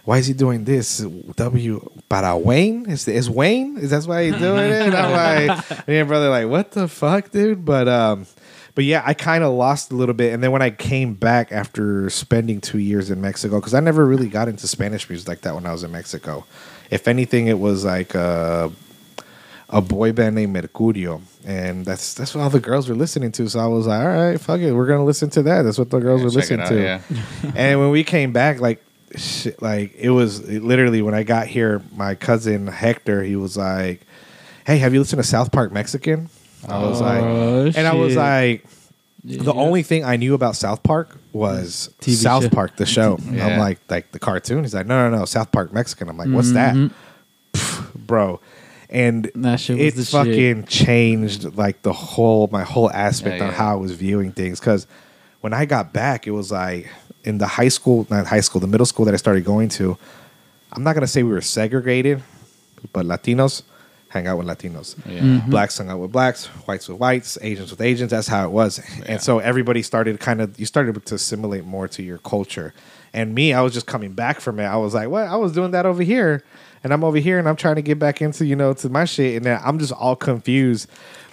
[0.05, 0.99] Why is he doing this?
[0.99, 2.91] W para Wayne?
[2.91, 3.79] Is is Wayne?
[3.79, 5.13] Is that why he's doing it?" And I'm
[5.47, 8.27] like, me and brother like, "What the fuck, dude?" But um,
[8.75, 11.53] but yeah, I kind of lost a little bit, and then when I came back
[11.53, 15.43] after spending two years in Mexico, because I never really got into Spanish music like
[15.43, 16.45] that when I was in Mexico.
[16.95, 18.15] If anything, it was like.
[18.15, 18.71] Uh,
[19.71, 23.49] a boy band named Mercurio, and that's that's what all the girls were listening to.
[23.49, 25.63] So I was like, all right, fuck it, we're gonna listen to that.
[25.63, 26.81] That's what the girls Yeah, were listening out, to.
[26.81, 27.01] yeah.
[27.57, 28.81] and when we came back, like,
[29.17, 33.57] shit, like it was it literally when I got here, my cousin Hector, he was
[33.57, 34.03] like,
[34.67, 36.29] "Hey, have you listened to South Park Mexican?"
[36.69, 37.05] I was Oh,
[37.65, 38.65] like, and I was like.
[39.25, 42.49] The only thing I knew about South Park was TV South show.
[42.51, 43.19] Park, the show.
[43.31, 43.47] Yeah.
[43.47, 44.65] I'm like, like the cartoon.
[44.65, 46.09] He's like, no, no, no, South Park Mexican.
[46.11, 46.93] I'm like, what's that, Mhm.
[48.07, 48.41] bro?
[48.91, 50.09] And That it the shit.
[50.09, 53.57] fucking changed like the whole my whole aspect Yeah, on yeah.
[53.57, 54.61] how I was viewing things.
[54.61, 54.87] Because
[55.41, 56.89] when I got back, it was like
[57.25, 59.97] in the high school, not high school, the middle school that I started going to.
[60.71, 62.23] I'm not gonna say we were segregated,
[62.93, 63.63] but Latinos
[64.15, 64.97] hang out with Latinos.
[65.05, 65.21] Yeah.
[65.21, 65.51] Mm-hmm.
[65.51, 68.13] Blacks hung out with blacks, whites with whites, Asians with Asians.
[68.13, 68.79] That's how it was.
[68.79, 69.05] Yeah.
[69.09, 72.73] And so everybody started kind of you started to assimilate more to your culture.
[73.13, 74.65] And me, I was just coming back from it.
[74.65, 75.27] I was like, what?
[75.27, 76.45] I was doing that over here.
[76.85, 79.07] And I'm over here and I'm trying to get back into, you know, to my
[79.07, 79.37] shit.
[79.37, 80.89] And then I'm just all confused.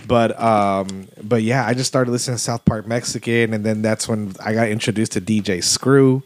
[0.08, 4.08] But um, but yeah, I just started listening to South Park Mexican, and then that's
[4.08, 6.24] when I got introduced to DJ Screw.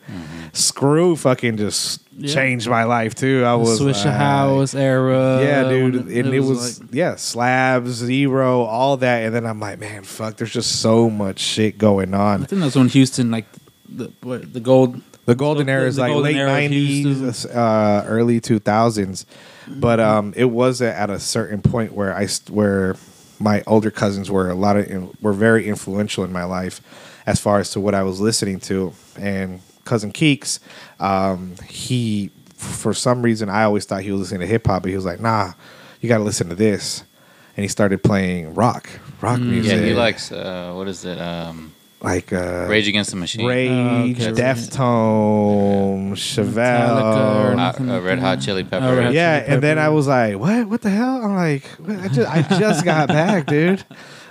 [0.54, 2.34] Screw fucking just Yeah.
[2.34, 3.44] changed my life too.
[3.46, 5.42] I was Swisher like- House era.
[5.44, 9.80] yeah, dude, and it was, like- yeah, slabs, Z-Ro, all that, and then I'm like,
[9.80, 12.44] man, fuck, there's just so much shit going on.
[12.44, 13.46] I think that's when Houston, like
[13.90, 15.02] the the gold.
[15.26, 17.26] The golden the- era is the like late era of Houston.
[17.26, 19.26] '90s, uh, early 2000s,
[19.68, 22.96] but um, it was at a certain point where I where
[23.40, 26.82] my older cousins were a lot of were very influential in my life
[27.26, 30.60] as far as to what I was listening to, and cousin Keeks,
[31.00, 34.90] um, he for some reason I always thought he was listening to hip hop, but
[34.90, 35.54] he was like, nah,
[36.02, 37.04] you got to listen to this,
[37.58, 38.90] and he started playing rock,
[39.22, 39.80] rock music.
[39.80, 41.20] Yeah, he likes uh, what is it?
[41.20, 41.75] Um,
[42.06, 44.32] like uh, Rage Against the Machine, Rage, Oh, okay.
[44.42, 46.54] Deftones, Chevelle.
[46.56, 47.90] Chevelle.
[47.90, 48.86] uh, uh, Red Hot Chili Pepper.
[48.86, 50.68] Oh, Red Yeah, Chili and then I was like, "What?
[50.70, 53.84] What the hell?" I'm like, "I just, I just got back, dude."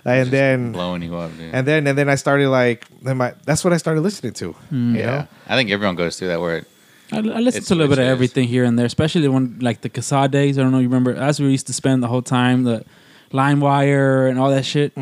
[0.07, 1.55] And then, blowing you up, dude.
[1.55, 4.55] and then, and then I started like, then my that's what I started listening to.
[4.71, 6.67] You yeah, know, I think everyone goes through that word.
[7.13, 9.59] I, I listen It's to a little bit of everything here and there, especially when
[9.61, 10.59] like the Casa days.
[10.59, 11.15] I don't know, you remember?
[11.15, 12.85] That's where we used to spend the whole time the
[13.35, 14.94] LimeWire and all that shit.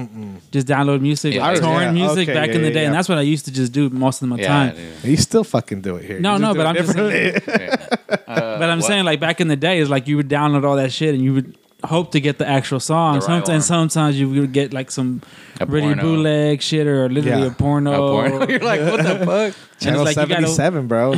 [0.51, 2.85] Just download music, Yeah, I- torrent yeah, music okay, back yeah, in the yeah, day,
[2.87, 4.75] and that's what I used to just do most of my yeah, time.
[4.77, 5.11] dude.
[5.11, 6.19] you still fucking do it here.
[6.19, 7.41] No, no, but I'm just differently.
[7.63, 7.87] Yeah.
[8.27, 10.65] Uh, But I'm what- saying like back in the day, is like you would download
[10.65, 13.15] all that shit and you would hope to get the actual song.
[13.15, 13.91] The right sometimes, one.
[13.91, 15.21] sometimes you would get like some
[15.61, 16.03] A really porno.
[16.03, 17.49] bootleg shit or literally Yeah.
[17.49, 17.93] a porno.
[17.93, 17.97] a
[18.29, 18.49] porno.
[18.53, 19.55] You're like, what the fuck?
[19.81, 21.11] Channel like, seventy seven, bro.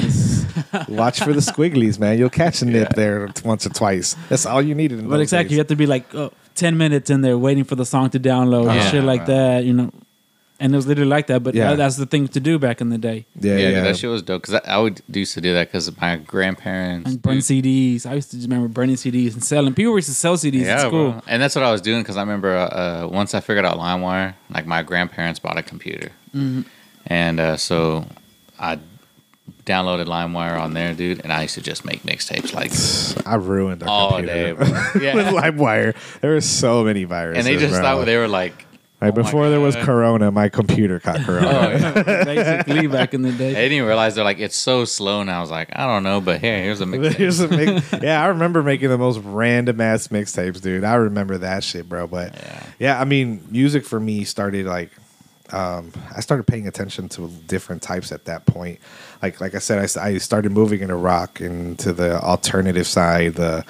[0.88, 2.18] Watch for the squigglies, man.
[2.18, 4.16] You'll catch a nip there once or twice.
[4.29, 4.98] That's all you needed.
[5.00, 7.64] In But those exactly, you have to be like oh, ten minutes in there waiting
[7.64, 9.27] for the song to download and Yeah, shit like right.
[9.29, 9.90] that, you know.
[10.61, 11.71] And it was literally like that, but Yeah.
[11.71, 13.27] that- that's the thing to do back in the day.
[13.40, 13.83] Yeah, Yeah, yeah.
[13.83, 14.43] that shit was dope.
[14.43, 17.11] Because I, I would used to do that because my grandparents.
[17.11, 18.07] And burn CDs.
[18.07, 19.75] I used to just remember burning CDs and selling.
[19.75, 21.11] People used to sell CDs Yeah, at school.
[21.12, 21.23] bro.
[21.27, 22.67] And that's what I was doing because I remember uh,
[23.05, 26.62] uh, once I figured out LimeWire, like my grandparents bought a computer, Mm-hmm.
[27.07, 28.07] and uh, so
[28.59, 28.79] I
[29.64, 33.83] downloaded LimeWire on there, dude, and I used to just make mixtapes like I ruined
[33.83, 34.35] our all computer.
[34.35, 34.66] day, bro.
[35.14, 35.94] with LimeWire.
[36.20, 37.46] There were so many viruses.
[37.46, 37.83] and they just bro.
[37.83, 38.66] thought they were like,
[39.00, 41.92] like oh before there was Corona, my computer caught oh, Corona.
[41.96, 42.03] oh.
[42.24, 43.53] Basically, back in the day.
[43.55, 46.20] they didn't realize they're like it's so slow, and I was like, I don't know,
[46.20, 47.14] but here, here's a mixtape.
[47.14, 50.85] Here's a mix- yeah, I remember making the most random ass mixtapes, dude.
[50.85, 52.07] I remember that shit, bro.
[52.07, 52.62] But Yeah.
[52.79, 54.90] yeah, I mean, music for me started like
[55.52, 58.78] um, I started paying attention to different types at that point.
[59.22, 63.64] Like like I said, I started moving into rock and to the alternative side, the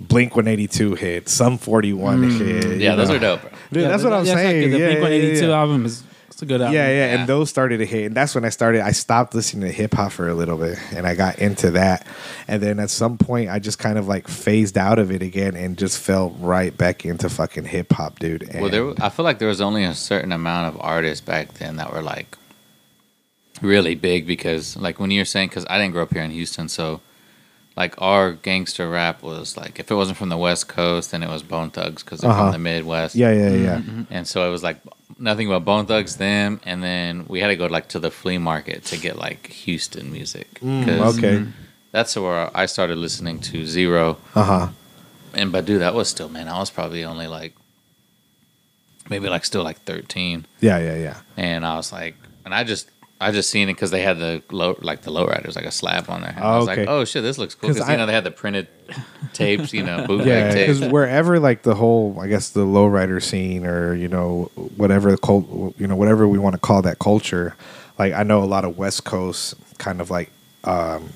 [0.00, 2.64] Blink One Eighty Two hit, Sum Forty One hit.
[2.64, 2.80] Mm.
[2.80, 3.16] Yeah, those know.
[3.16, 3.42] are dope.
[3.72, 4.62] Dude, Yeah, that's the- what I'm yeah, saying.
[4.64, 4.70] exactly.
[4.70, 6.74] The yeah, Blink 182 album is it's a good album.
[6.74, 7.18] Yeah, yeah, Yeah.
[7.20, 8.82] and those started to hit, and that's when I started.
[8.82, 12.06] I stopped listening to hip hop for a little bit, and I got into that,
[12.46, 15.56] and then at some point, I just kind of like phased out of it again,
[15.56, 18.42] and just fell right back into fucking hip hop, dude.
[18.44, 21.54] And Well, there, I feel like there was only a certain amount of artists back
[21.54, 22.36] then that were like
[23.60, 26.68] really big because, like, when you're saying, because I didn't grow up here in Houston,
[26.68, 27.00] so
[27.82, 31.30] like our gangster rap was like, if it wasn't from the West Coast, then it
[31.36, 32.44] was Bone Thugs because they're Uh-huh.
[32.50, 33.14] from the Midwest.
[33.14, 33.80] yeah, yeah, yeah.
[34.10, 34.78] And so it was like
[35.18, 38.38] nothing but Bone Thugs, them, and then we had to go like to the flea
[38.38, 40.46] market to get like Houston music.
[40.60, 41.46] 'Cause Okay,
[41.92, 44.16] That's where I started listening to Z-Ro.
[44.34, 44.68] uh huh.
[45.34, 47.54] And but dude, that was still man, I was probably only like
[49.08, 51.16] maybe like still like thirteen, Yeah, yeah, yeah.
[51.36, 54.42] and I was like, and I just I just seen it because they had the
[54.50, 56.30] low like the lowriders like a slab on there.
[56.30, 56.80] And I Oh, was okay.
[56.82, 57.70] like, oh shit, this looks cool.
[57.72, 58.68] because you know they had the printed
[59.32, 60.78] tapes, you know, bootleg Yeah, tapes.
[60.78, 65.18] because wherever like the whole, I guess the lowrider scene, or you know, whatever the
[65.18, 65.46] cult,
[65.80, 67.56] you know, whatever we want to call that culture.
[67.98, 70.30] Like I know a lot of West Coast kind of like
[70.62, 71.10] um,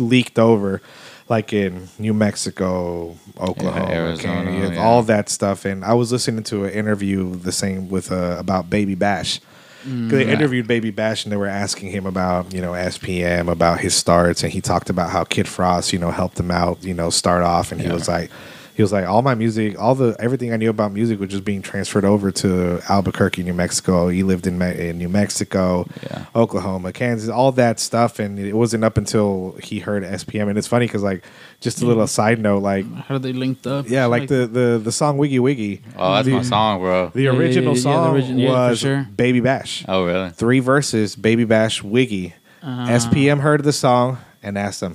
[0.00, 0.82] leaked over,
[1.28, 4.82] like in New Mexico, Oklahoma, Arizona, Canada, yeah.
[4.82, 5.64] all that stuff.
[5.64, 9.40] And I was listening to an interview the same with uh, about Baby Bash.
[9.88, 13.80] 'Cause they interviewed Baby Bash and they were asking him about you know SPM about
[13.80, 16.94] his starts and he talked about how Kid Frost you know helped him out you
[16.94, 17.94] know start off and he Yeah.
[17.94, 18.30] was like
[18.78, 21.44] he was like all my music all the everything I knew about music was just
[21.44, 26.26] being transferred over to Albuquerque New Mexico he lived in, Me- in New Mexico Yeah.
[26.36, 30.68] Oklahoma Kansas all that stuff and it wasn't up until he heard SPM and it's
[30.68, 31.24] funny because like
[31.60, 33.88] just a little side note like How are they linked up?
[33.88, 37.10] yeah like the the the song Wiggy Wiggy Oh, that's the, my song, bro.
[37.12, 39.06] the Yeah, yeah, original yeah, yeah, the song origin- yeah, was sure.
[39.16, 40.30] Baby Bash Oh, really?
[40.30, 42.34] three verses, Baby Bash, Wiggy.
[42.62, 42.86] Uh-huh.
[42.92, 44.94] SPM heard the song and asked him,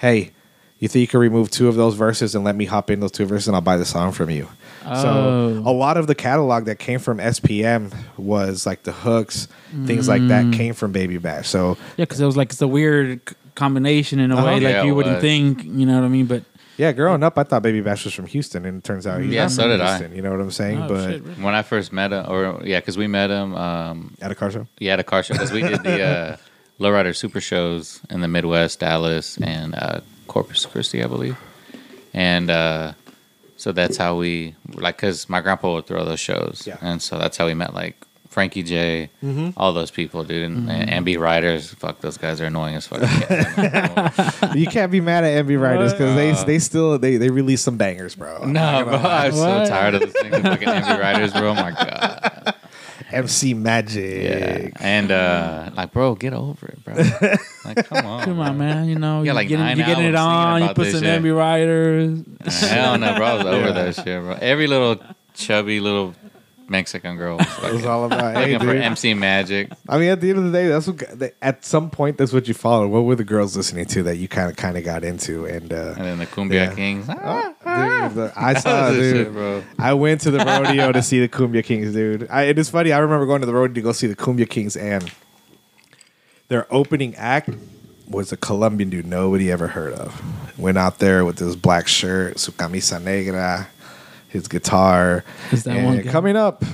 [0.00, 0.32] "Hey,
[0.82, 3.12] you think you can remove two of those verses and let me hop in those
[3.12, 4.48] two verses and I'll buy the song from you?"
[4.84, 5.70] So Oh.
[5.70, 9.46] a lot of the catalog that came from SPM was like the hooks,
[9.86, 10.52] things like that Mm.
[10.52, 11.48] came from Baby Bash.
[11.48, 13.20] So Yeah, because it was like it's a weird
[13.54, 14.46] combination in a Uh-huh.
[14.46, 15.22] way, like you wouldn't was.
[15.22, 15.64] think.
[15.64, 16.26] You know what I mean?
[16.26, 16.42] But
[16.78, 19.30] yeah, growing up, I thought Baby Bash was from Houston, and it turns out he's
[19.30, 19.86] Yeah, not so from did I.
[19.98, 20.16] Houston.
[20.16, 20.82] You know what I'm saying?
[20.82, 21.42] Oh, but shit, really?
[21.44, 24.50] When I first met him, or yeah, because we met him, um, at a car
[24.50, 24.66] show.
[24.80, 26.36] yeah, at a car show because we did the uh,
[26.80, 31.36] lowrider super shows in the Midwest, Dallas, and uh, Corpus Christi, I believe.
[32.14, 32.92] And uh,
[33.56, 36.76] so that's how we like because my grandpa would throw those shows, Yeah.
[36.80, 37.96] and so that's how we met like
[38.28, 39.50] Frankie J, Mm-hmm.
[39.58, 41.74] all those people, dude, and, and NB Ridaz.
[41.76, 43.00] Fuck, those guys are annoying as fuck.
[44.54, 47.60] you can't be mad at NB Ridaz because they Uh, they still they they release
[47.62, 48.44] some bangers, bro.
[48.44, 50.30] no, bro, I'm so tired of this thing.
[50.32, 51.50] Fucking NB Ridaz, bro.
[51.50, 52.31] Oh my god.
[53.12, 54.22] MC Magic.
[54.22, 56.94] Yeah, and uh, like, bro, get over it, bro.
[57.64, 58.88] Like, come on, come on, man.
[58.88, 60.62] You know, You got, you like, getting, nine you getting it on.
[60.62, 61.22] You put some shit.
[61.22, 62.68] NB Ridaz.
[62.68, 63.26] Hell no, bro.
[63.26, 63.72] I was over Yeah.
[63.72, 64.32] that shit, bro.
[64.40, 65.00] Every little
[65.34, 66.14] chubby little
[66.72, 67.42] Mexican girls.
[67.62, 68.34] It was all about.
[68.34, 68.82] hey, Looking for dude.
[68.82, 69.70] MC Magic.
[69.88, 71.32] I mean, at the end of the day, that's what.
[71.40, 72.88] At some point, that's what you followed.
[72.88, 75.44] What were the girls listening to that you kind of kind of got into?
[75.46, 76.74] And uh, And then the Cumbia Yeah.
[76.74, 77.06] Kings.
[77.06, 79.16] dude, the- I saw, That was the dude.
[79.26, 79.62] shit, bro.
[79.78, 82.26] I went to the rodeo to see the Cumbia Kings, dude.
[82.30, 82.92] I, it is funny.
[82.92, 85.10] I remember going to the rodeo to go see the Cumbia Kings, and
[86.48, 87.50] their opening act
[88.08, 90.58] was a Colombian dude nobody ever heard of.
[90.58, 93.68] Went out there with his black shirt, su camisa negra,
[94.32, 95.24] his guitar.
[95.52, 96.10] Is that and one guy?
[96.10, 96.64] coming up,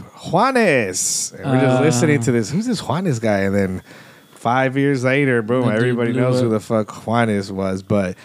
[0.48, 1.32] Juanes.
[1.34, 1.82] And we're just Uh.
[1.82, 2.50] listening to this.
[2.50, 3.38] Who's this Juanes guy?
[3.40, 3.82] And then
[4.30, 6.52] five years later, boom, The dude everybody blew knows who up.
[6.52, 7.82] the fuck Juanes was.
[7.82, 8.16] But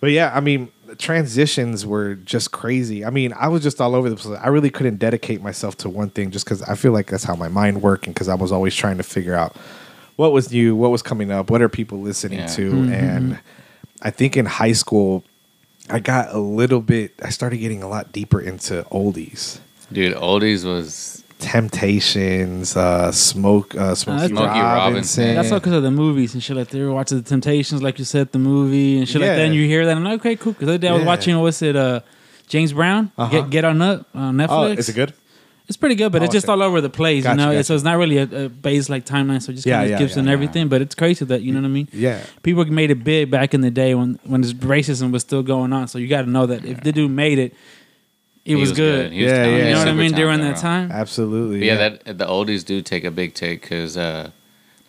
[0.00, 3.04] but yeah, I mean, the transitions were just crazy.
[3.04, 4.38] I mean, I was just all over the place.
[4.42, 7.34] I really couldn't dedicate myself to one thing just because I feel like that's how
[7.36, 9.56] my mind worked and because I was always trying to figure out
[10.16, 12.46] what was new, what was coming up, what are people listening Yeah.
[12.48, 12.70] to.
[12.72, 12.92] Mm-hmm.
[12.92, 13.38] And
[14.02, 15.24] I think in high school,
[15.92, 19.58] I got a little bit, I started getting a lot deeper into oldies.
[19.92, 24.62] Dude, oldies was Temptations, uh, Smoke, uh, Smokey, Smokey Robinson.
[24.62, 25.34] Robinson.
[25.34, 26.78] That's all because of the movies and shit like that.
[26.78, 29.36] We were watching the Temptations, like you said, the movie and shit like Yeah.
[29.36, 29.44] that.
[29.46, 30.52] And you hear that, and I'm like, okay, cool.
[30.52, 31.06] Because the other day I was Yeah.
[31.06, 32.00] watching, what's it, uh,
[32.48, 33.40] James Brown, Uh-huh.
[33.42, 34.48] Get Get On Up on Netflix.
[34.50, 35.12] Oh, is it good?
[35.72, 36.52] It's pretty good, but Oh, it's just okay.
[36.52, 37.52] all over the place, Gotcha, you know.
[37.52, 37.64] gotcha.
[37.64, 39.90] So it's not really a, a base like timeline, so it just Yeah, kind of
[39.92, 40.32] yeah, skips yeah, and yeah.
[40.34, 40.68] everything.
[40.68, 41.88] But it's crazy that you know what I mean.
[41.92, 42.20] Yeah.
[42.42, 45.72] People made it big back in the day when when this racism was still going
[45.72, 45.88] on.
[45.88, 47.52] So you got to know that if the dude made it,
[48.44, 49.12] it He was, good.
[49.12, 49.58] He was Yeah, talented.
[49.60, 49.68] yeah.
[49.68, 50.12] You know what I mean?
[50.12, 51.58] During talented, that time, Absolutely.
[51.60, 54.30] But yeah, that the oldies do take a big take because, uh,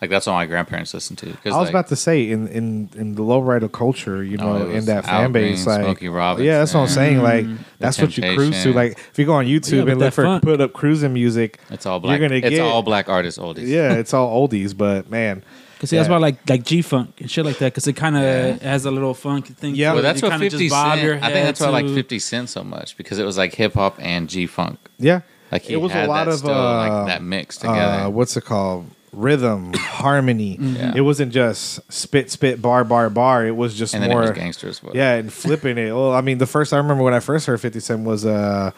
[0.04, 1.28] like, that's what my grandparents listened to.
[1.28, 4.68] I was like, about to say in in in the lowrider culture, you Oh, know,
[4.70, 7.22] it in that Al fan base, Green, like Smokey Robinson, yeah, that's what I'm saying.
[7.22, 7.58] Like Mm.
[7.78, 8.72] that's what you cruise to.
[8.72, 10.42] Like if you go on YouTube but and look for funk.
[10.42, 12.20] put up cruising music, It's all black.
[12.20, 12.42] you're black.
[12.42, 13.66] gonna it's get- all black artists oldies.
[13.68, 14.76] yeah, it's all oldies.
[14.76, 15.42] But man,
[15.80, 16.12] Cause see, that's Yeah.
[16.14, 17.74] why like like G funk and shit like that.
[17.74, 18.70] Cause it kind of Yeah.
[18.70, 19.74] has a little funk thing.
[19.74, 19.92] Yeah.
[19.92, 21.04] Well, that's You what 50 just bob Cent.
[21.04, 23.54] your I think that's why I like 50 Cent so much because it was like
[23.54, 24.78] hip hop and G funk.
[24.98, 25.20] yeah,
[25.52, 28.04] Like he it was had a lot that of still, uh, like that mix together.
[28.04, 28.86] Uh, what's it called?
[29.14, 30.56] Rhythm, harmony.
[30.60, 30.92] Yeah.
[30.96, 33.46] It wasn't just spit, spit, bar, bar, bar.
[33.46, 34.82] It was just and more was gangsters.
[34.82, 34.94] Well.
[34.94, 35.92] Yeah, and flipping it.
[35.92, 38.70] Well, I mean, the first I remember when I first heard Fifty Cent was uh,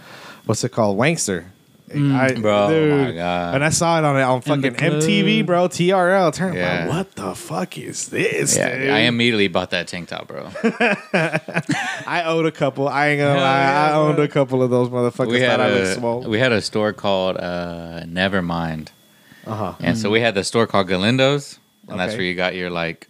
[0.44, 1.44] what's it called, Wanksta.
[1.88, 3.54] I, Bro, oh my God.
[3.54, 5.68] And I saw it on it on fucking MTV, bro.
[5.68, 6.34] TRL.
[6.34, 6.80] Turn Yeah.
[6.80, 8.56] like, what the fuck is this?
[8.56, 8.90] Yeah, dude?
[8.90, 10.48] I immediately bought that tank top, bro.
[10.64, 12.88] I owed a couple.
[12.88, 13.60] I ain't gonna lie.
[13.60, 14.24] yeah, I owned bro.
[14.24, 16.26] a couple of those motherfuckers we had that I would a smoke.
[16.26, 18.88] we had a store called uh, Nevermind,
[19.46, 19.74] Uh huh.
[19.80, 22.18] and so we had the store called Galindo's, and that's Okay.
[22.18, 23.08] where you got your like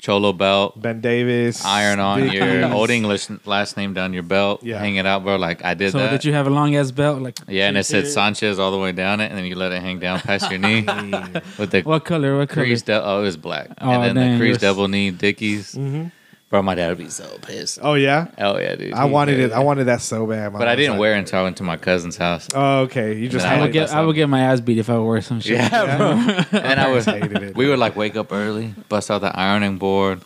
[0.00, 2.34] cholo belt, Ben Davis, iron on Dickies.
[2.38, 4.78] your old English last name down your belt, Yeah.
[4.78, 5.36] hang it out, bro.
[5.36, 6.10] Like I did So that.
[6.10, 7.20] did you have a long ass belt?
[7.20, 8.06] Like yeah, and it said?
[8.06, 10.58] Sanchez all the way down it, and then you let it hang down past your
[10.60, 10.82] knee
[11.58, 12.38] with the What color?
[12.38, 12.66] What color?
[12.66, 12.86] creased.
[12.86, 15.74] dou- oh, it was black, Oh, and then dang, the creased yours- double knee Dickies.
[15.74, 16.12] Mhm.
[16.50, 17.78] Bro, my dad would be so pissed.
[17.82, 18.94] Oh yeah, Oh yeah, dude.
[18.94, 19.50] I He wanted did.
[19.50, 19.52] it.
[19.52, 20.52] I wanted that so bad.
[20.54, 22.48] but I didn't wear it until I went to my cousin's house.
[22.54, 23.18] Oh, okay.
[23.18, 23.72] You just I I had would it.
[23.74, 25.58] get I would get my ass beat if I wore some shit.
[25.58, 26.12] Yeah, bro.
[26.60, 27.56] and I was hated it.
[27.56, 30.22] we would like wake up early, bust out the ironing board,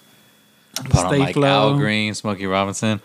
[0.76, 1.48] put on Stay like flow.
[1.72, 3.00] Al Green, Smokey Robinson,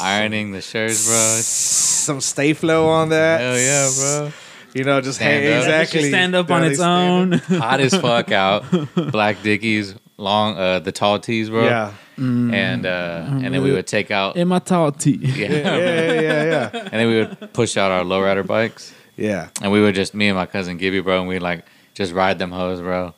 [0.00, 1.14] ironing the shirts, bro.
[1.40, 3.40] some Sta-Flo on that.
[3.40, 4.32] Hell yeah, bro.
[4.74, 5.62] You know, just Stand hey, up.
[5.64, 6.08] exactly.
[6.08, 7.58] stand up on they its stand own.
[7.60, 8.64] Hot as fuck out,
[9.12, 11.64] black dickies, long uh the tall tees, bro.
[11.64, 11.92] Yeah.
[12.20, 15.18] And uh and then we would take out in my tall tee.
[15.22, 16.70] yeah, Yeah, yeah, yeah, yeah.
[16.74, 18.92] and then we would push out our lowrider bikes.
[19.16, 19.48] Yeah.
[19.62, 22.38] And we would just me and my cousin Gibby, bro, and we like just ride
[22.38, 23.14] them hoes, bro.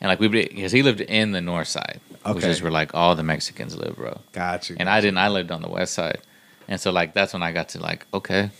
[0.00, 2.50] And like we because he lived in the north side, which Okay.
[2.50, 4.20] is where like all the Mexicans live, bro.
[4.32, 4.76] Got you.
[4.78, 5.18] And I didn't.
[5.18, 6.20] I lived on the west side,
[6.68, 8.50] and so like that's when I got to like okay,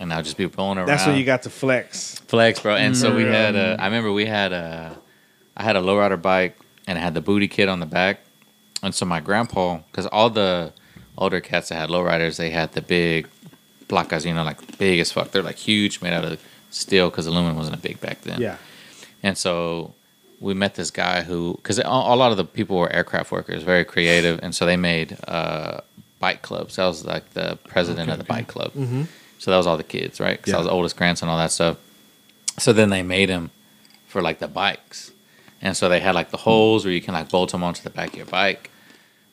[0.00, 0.88] and I'll just be pulling around.
[0.88, 2.20] That's when you got to flex.
[2.26, 2.74] flex, bro.
[2.76, 3.30] And so we Mm.
[3.32, 3.76] had a.
[3.78, 4.96] I remember we had a.
[5.56, 6.56] I had a lowrider bike,
[6.88, 8.18] and it had the booty kit on the back,
[8.84, 10.72] and so my grandpa, because all the
[11.16, 13.28] older cats that had lowriders, they had the big
[13.88, 15.30] placas, you know, like big as fuck.
[15.30, 18.40] They're like huge, made out of steel, because aluminum wasn't a big back then.
[18.40, 18.56] Yeah.
[19.22, 19.94] And so
[20.40, 23.84] we met this guy who, because a, lot of the people were aircraft workers, very
[23.84, 25.80] creative, and so they made uh,
[26.18, 26.78] bike clubs.
[26.78, 28.72] I was like the president of the bike club.
[29.38, 30.36] So that was all the kids, right?
[30.36, 31.76] Because I was the oldest grandson, all that stuff.
[32.58, 33.50] So then they made him
[34.06, 35.12] for like the bikes,
[35.60, 37.90] and so they had like the holes where you can like bolt them onto the
[37.90, 38.70] back of your bike.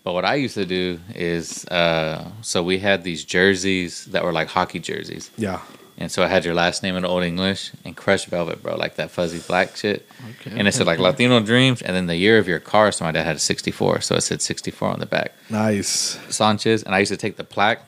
[0.04, 4.32] But what I used to do is, uh, so we had these jerseys that were
[4.32, 5.30] like hockey jerseys.
[5.38, 5.62] Yeah.
[5.98, 8.96] And so I had your last name in Old English and crushed velvet, bro, like
[8.96, 10.08] that fuzzy black shit.
[10.42, 12.92] Okay, and it said like Latino Dreams, and then the year of your car.
[12.92, 15.34] So my dad had a '64, so it said '64 on the back.
[15.52, 16.18] Nice.
[16.30, 17.86] Sanchez, and I used to take the plaque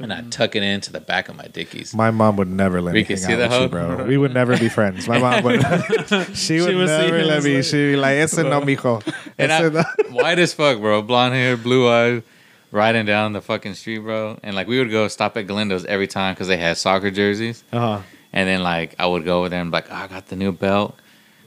[0.00, 1.94] and I tuck it into the back of my dickies.
[1.94, 3.94] My mom would never let We me can hang see out the with you, hoe?
[3.96, 4.04] bro.
[4.08, 5.08] We would never be friends.
[5.08, 5.62] My mom would.
[6.36, 7.54] she would would see never him let as me.
[7.56, 9.02] like- She'd be like, "Ese no, mijo."
[9.38, 9.84] And Ese no."
[10.14, 12.22] White as fuck, bro, blonde hair, blue eyes,
[12.70, 14.38] riding down the fucking street, bro.
[14.42, 17.64] And like we would go stop at Galindo's every time because they had soccer jerseys.
[17.72, 18.00] Uh-huh.
[18.32, 20.36] And then like I would go over there and be like, oh, I got the
[20.36, 20.98] new belt.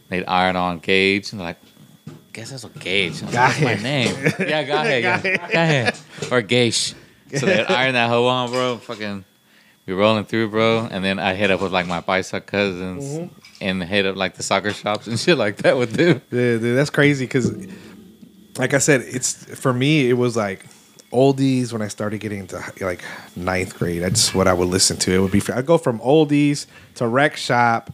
[0.10, 1.58] They'd iron on Gage and like,
[2.34, 3.10] guess that's what Gage.
[3.10, 4.16] I was like, That's my name.
[4.40, 5.22] yeah, go ahead, yeah.
[5.22, 5.98] go ahead.
[6.32, 6.94] Or Gage.
[7.40, 8.78] So they'd iron that hoe on, bro.
[8.78, 9.26] Fucking
[9.86, 10.88] we rolling through, bro.
[10.92, 13.34] And then I hit up with like my bicycle cousins Mm-hmm.
[13.62, 16.22] and hit up like the soccer shops and shit like that with them.
[16.32, 17.52] Yeah, dude, that's crazy because,
[18.58, 20.10] like I said, it's for me.
[20.10, 20.66] It was like
[21.12, 23.04] oldies when I started getting into like
[23.36, 24.02] ninth grade.
[24.02, 25.12] That's what I would listen to.
[25.12, 27.92] It would be I'd go from oldies to rec shop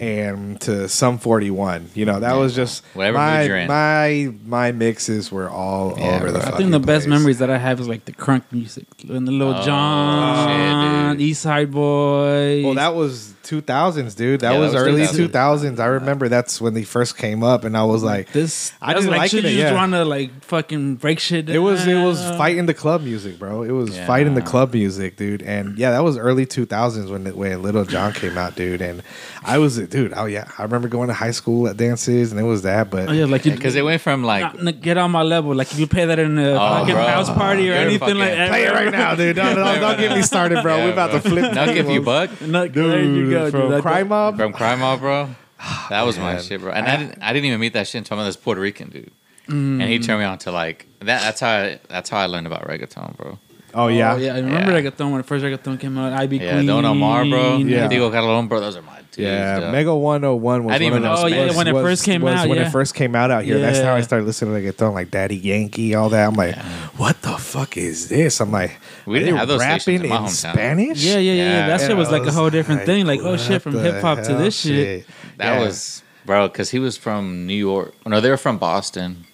[0.00, 3.68] and to Sum 41 you know that was just Whatever my you're in.
[3.68, 6.48] my my mixes were all Yeah, over the bro.
[6.48, 9.26] I I think the best memories that I have is like the crunk music and
[9.26, 11.20] the Little Oh, John, shit.
[11.22, 12.64] East Side Boyz.
[12.64, 15.28] well that was 2000s dude that Yeah, that was, was early 2000s.
[15.30, 18.06] 2000s i remember that's when they first came up and i was mm-hmm.
[18.06, 18.72] like this.
[18.82, 21.48] I I didn't like like shit it, you just want to like fucking break shit.
[21.48, 22.38] It was it was down.
[22.38, 23.62] fighting the club music, bro.
[23.62, 24.06] It was Yeah.
[24.06, 25.42] fighting the club music, dude.
[25.42, 28.80] And yeah, that was early two thousands when when Lil Jon came out, dude.
[28.82, 29.02] And
[29.44, 30.12] I was dude.
[30.16, 32.90] Oh yeah, I remember going to high school at dances, and it was that.
[32.90, 35.22] But Oh yeah, like you Because it went from like Nah, nah, get on my
[35.22, 35.54] level.
[35.54, 37.06] Like if you play that in a Oh, fucking bro.
[37.06, 38.48] house party or You're anything fucking- like that.
[38.48, 39.36] play it right now, dude.
[39.46, 40.76] Don't, don't, don't get me started, bro.
[40.76, 41.20] Yeah, We're about bro.
[41.20, 41.54] to flip.
[41.54, 42.04] Now give you tables.
[42.06, 43.52] buck No, there you go, Dude, dude.
[43.52, 44.36] from That- Crime Mob.
[44.36, 45.28] from Crime Mob, bro.
[45.90, 46.72] That was my shit, bro.
[46.72, 48.90] And I, didn't I didn't even meet that shit until I met this Puerto Rican
[48.90, 49.10] dude.
[49.48, 49.80] Mm.
[49.80, 51.20] And he turned me on to like that.
[51.22, 53.38] That's how I, that's how I learned about reggaeton, bro.
[53.78, 54.80] Oh, oh yeah, Oh, yeah, I remember Yeah.
[54.90, 56.12] reggaeton when the first reggaeton came out.
[56.14, 56.66] Ivy Yeah, Queen.
[56.66, 57.58] Don Omar, bro.
[57.58, 57.88] Yeah.
[57.88, 58.58] Tego Calderon, bro.
[58.60, 59.18] Those are my dudes.
[59.18, 59.72] Yeah, dog.
[59.72, 61.48] Mega 101 was I didn't one even of know those- Spanish.
[61.48, 62.66] was- when it was- first came was out, When yeah.
[62.66, 65.36] it first came out out here, that's how I started listening to reggaeton, like Daddy
[65.36, 66.26] Yankee, all that.
[66.26, 66.56] I'm like,
[66.96, 68.40] what the fuck is this?
[68.40, 68.72] I'm like,
[69.04, 70.28] We didn't have those rapping stations in my in.
[70.28, 71.04] Spanish.
[71.04, 71.66] Yeah, yeah, yeah, Yeah.
[71.68, 73.06] That shit was like a whole different Like, thing.
[73.06, 75.06] Like, oh shit, from hip hop to hell this shit.
[75.36, 75.64] That Yeah.
[75.66, 77.92] was bro, because he was from New York.
[78.06, 79.24] No, they were from Boston,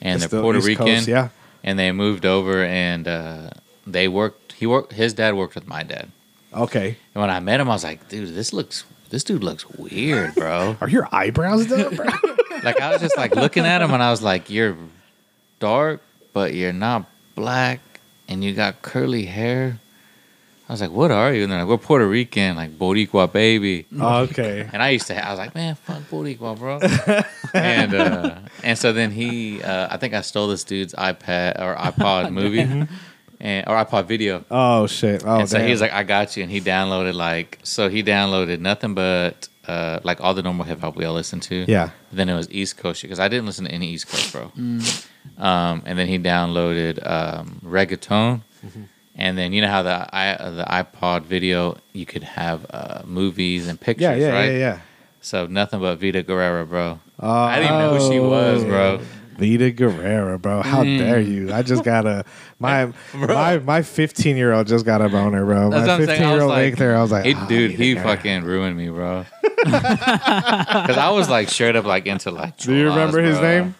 [0.00, 0.86] and It's they're the Puerto East Rican.
[0.86, 1.28] Coast, yeah.
[1.66, 3.50] And they moved over, and uh,
[3.86, 4.52] they worked.
[4.52, 4.92] He worked.
[4.92, 6.10] His dad worked with my dad.
[6.54, 6.96] Okay.
[7.14, 8.84] And when I met him, I was like, dude, this looks.
[9.10, 10.76] This dude looks weird, bro.
[10.80, 12.06] Are your eyebrows done, bro?
[12.64, 14.76] like I was just like looking at him, and I was like, you're
[15.58, 16.00] dark,
[16.32, 17.80] but you're not black,
[18.28, 19.80] and you got curly hair.
[20.68, 21.44] I was like, what are you?
[21.44, 23.86] And they're like, we're Puerto Rican, like Boricua baby.
[23.96, 24.68] okay.
[24.72, 26.80] And I used to, I was like, man, fuck Boricua, bro.
[27.54, 31.76] and uh, and so then he, uh, I think I stole this dude's iPad or
[31.76, 32.60] iPod movie,
[33.40, 34.44] and or iPod video.
[34.50, 35.22] Oh shit.
[35.24, 35.66] Oh, and so damn.
[35.66, 39.48] he was like, I got you, and he downloaded like, so he downloaded nothing but
[39.68, 41.64] uh, like all the normal hip hop we all listen to.
[41.68, 41.90] yeah.
[42.12, 44.50] Then it was East Coast because I didn't listen to any East Coast, bro.
[45.38, 48.42] Um, and then he downloaded um, reggaeton.
[48.64, 48.82] Mm-hmm.
[49.18, 53.66] And then you know how the i the iPod video you could have uh, movies
[53.66, 54.52] and pictures, Yeah, yeah, right?
[54.52, 54.80] yeah, yeah.
[55.22, 57.00] So nothing but Vida Guerra, bro.
[57.18, 59.00] Oh, I didn't even know who she was, bro.
[59.38, 60.62] Vida Guerra, bro.
[60.62, 60.98] How Mm.
[60.98, 61.52] dare you?
[61.52, 62.24] I just got a
[62.58, 65.70] my my my 15 year old just got a boner, bro.
[65.70, 66.08] That's my what I'm saying.
[66.20, 66.96] 15 year old like, there.
[66.96, 68.16] I was like, He, ah, dude, Vida he Guerra.
[68.16, 69.24] fucking ruined me, bro.
[69.66, 72.56] Because I was like straight up like into like.
[72.58, 73.48] Do you remember Jaws, his bro.
[73.48, 73.74] name?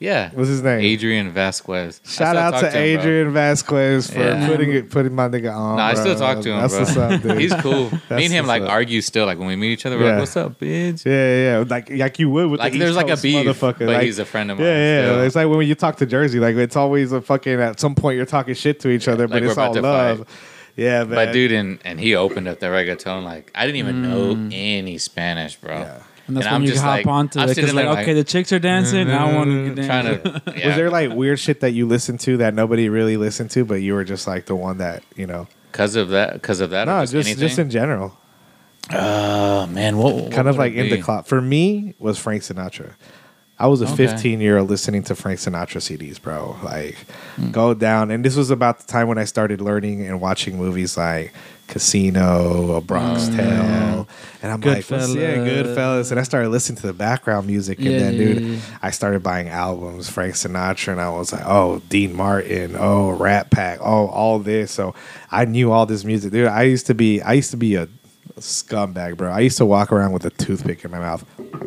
[0.00, 0.30] Yeah.
[0.32, 0.80] What's his name?
[0.80, 2.00] Adrian Vasquez.
[2.06, 2.80] Shout out to him, bro.
[2.80, 4.46] Adrian Vasquez for Yeah.
[4.48, 5.76] putting it putting my nigga on.
[5.76, 6.80] No, I still talk to him, That's bro.
[6.84, 7.38] what's up, dude.
[7.38, 7.90] He's cool.
[8.08, 8.70] That's Me and him like up.
[8.70, 9.26] argue still.
[9.26, 10.10] Like when we meet each other, we're Yeah.
[10.12, 11.64] like, "What's up, bitch?" Yeah, yeah, yeah.
[11.68, 13.78] Like like you would with Like the there's East like a Coast beef, motherfucker.
[13.80, 14.66] but like, he's a friend of mine.
[14.66, 15.02] Yeah, yeah.
[15.04, 15.22] still.
[15.24, 17.60] It's like when you talk to Jersey, like it's always a fucking.
[17.60, 20.18] At some point, you're talking shit to each other, but Like it's all love.
[20.20, 20.26] fight.
[20.76, 21.14] Yeah, man.
[21.14, 23.22] But dude, and and he opened up the reggaeton.
[23.22, 24.50] Like I didn't even know mm.
[24.50, 25.86] any Spanish, bro.
[26.30, 26.36] Yeah.
[26.36, 27.54] And that's And when I'm you just hop like- onto I'm it.
[27.54, 29.08] sitting Because like, there like- okay, the chicks are dancing.
[29.08, 30.32] Now I want to get Trying dancing.
[30.32, 30.42] to.
[30.58, 30.66] Yeah.
[30.68, 33.76] Was there like weird shit that you listened to that nobody really listened to, but
[33.82, 35.46] you were just like the one that you know?
[35.72, 36.34] because of that?
[36.34, 36.88] Because of that?
[36.88, 37.48] or No, just just anything?
[37.48, 38.16] just in general,
[38.92, 41.02] Oh man, what, what kind of would like it in the be?
[41.02, 41.26] cloud.
[41.26, 42.92] For me, was Frank Sinatra.
[43.58, 43.94] I was a Okay.
[44.08, 46.56] 15 year old listening to Frank Sinatra CDs, bro.
[46.64, 46.96] Like,
[47.36, 47.50] Hmm.
[47.50, 48.10] go down.
[48.10, 51.32] And this was about the time when I started learning and watching movies like
[51.70, 53.36] Casino, A Bronx Hmm.
[53.36, 54.08] Tale.
[54.42, 56.10] And I'm like, what's- yeah, Goodfellas.
[56.10, 57.78] And I started listening to the background music.
[57.78, 58.58] And Yeah, then, dude, yeah.
[58.82, 60.92] I started buying albums, Frank Sinatra.
[60.92, 64.70] And I was like, oh, Dean Martin, oh, Rat Pack, oh, all this.
[64.72, 64.94] So
[65.30, 66.32] I knew all this music.
[66.32, 67.88] Dude, I used to be, I used to be a
[68.40, 69.30] scumbag, bro.
[69.30, 71.24] I used to walk around with a toothpick in my mouth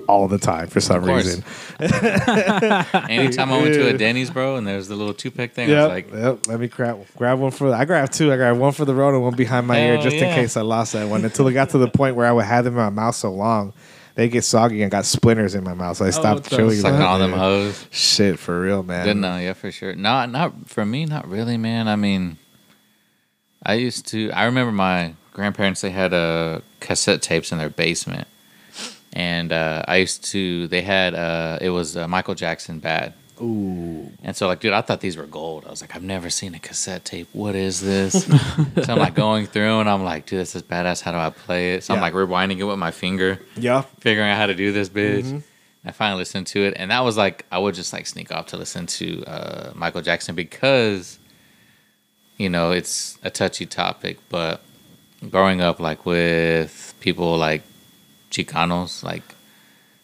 [0.07, 1.43] all the time for some reason.
[1.79, 5.89] Anytime I went to a Denny's, bro, and there's the little toothpick thing, I was
[5.89, 6.47] like, yep.
[6.47, 7.73] Let me grab grab one for.
[7.73, 8.31] I grabbed two.
[8.31, 10.35] I grabbed one for the road and one behind my ear, Hell just in yeah.
[10.35, 11.23] case I lost that one.
[11.23, 13.31] Until it got to the point where I would have them in my mouth so
[13.31, 13.73] long,
[14.15, 15.97] they get soggy and got splinters in my mouth.
[15.97, 16.79] So I stopped what chewing.
[16.79, 17.07] sucking them.
[17.07, 17.87] all them hoes.
[17.89, 19.05] Shit, for real, man.
[19.05, 19.95] Didn't know, yeah, for sure.
[19.95, 21.87] Not not for me, not really, man.
[21.87, 22.37] I mean,
[23.63, 24.31] I used to.
[24.31, 25.81] I remember my grandparents.
[25.81, 28.27] They had uh, cassette tapes in their basement,
[29.11, 30.67] and uh, I used to.
[30.67, 34.11] They had uh, it was uh, Michael Jackson "Bad," Ooh.
[34.23, 35.65] And so, like, dude, I thought these were gold.
[35.65, 37.27] I was like, I've never seen a cassette tape.
[37.33, 38.25] What is this?
[38.25, 41.01] so I'm like going through, and I'm like, dude, this is badass.
[41.01, 41.83] How do I play it?
[41.83, 43.81] So I'm like rewinding it with my finger, Yeah.
[43.99, 45.23] figuring out how to do this bitch.
[45.23, 45.39] Mm-hmm.
[45.85, 48.47] I finally listened to it, and that was like, I would just like sneak off
[48.47, 51.19] to listen to uh, Michael Jackson because,
[52.37, 54.19] you know, it's a touchy topic.
[54.29, 54.61] But
[55.29, 57.63] growing up, like with people like
[58.31, 59.23] Chicanos, like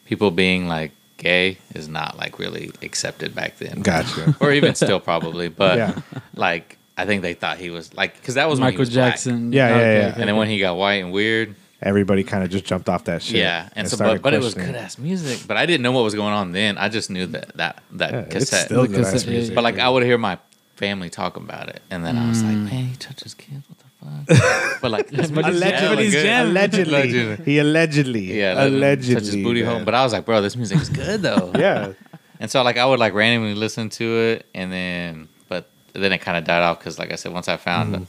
[0.06, 4.36] people being like gay is not like really accepted back then Gotcha.
[4.42, 5.50] or even still probably.
[5.50, 6.02] But Yeah.
[6.36, 8.90] like, I think they thought he was like because that was when he Michael was
[8.94, 9.14] black.
[9.14, 9.52] Jackson.
[9.54, 10.14] Yeah, yeah, Okay, yeah.
[10.18, 13.22] and then when he got white and weird, Everybody kind of just jumped off that
[13.24, 13.38] shit.
[13.38, 15.48] yeah, and, so but, but it was good ass music.
[15.48, 16.78] But I didn't know what was going on then.
[16.78, 18.66] I just knew that that that Yeah, it's cassette.
[18.66, 19.56] still good ass cassette, yeah, music.
[19.56, 20.38] but like I would hear my
[20.76, 22.66] family talk about it, and then I was like, Mm.
[22.66, 23.64] man, he touches kids.
[23.70, 24.82] What the fuck?
[24.82, 26.12] but like, this But music's he's hella jamming.
[26.12, 26.24] good.
[26.24, 26.52] jamming.
[26.52, 27.46] allegedly, Allegedly.
[27.46, 29.76] he allegedly, Yeah, like, allegedly, touches booty hole.
[29.78, 29.86] man.
[29.86, 31.52] But I was like, bro, this music is good though.
[31.58, 31.94] yeah,
[32.40, 36.20] And so like I would like randomly listen to it, and then but then it
[36.20, 38.04] kind of died off because like I said, once I found Mm-hmm.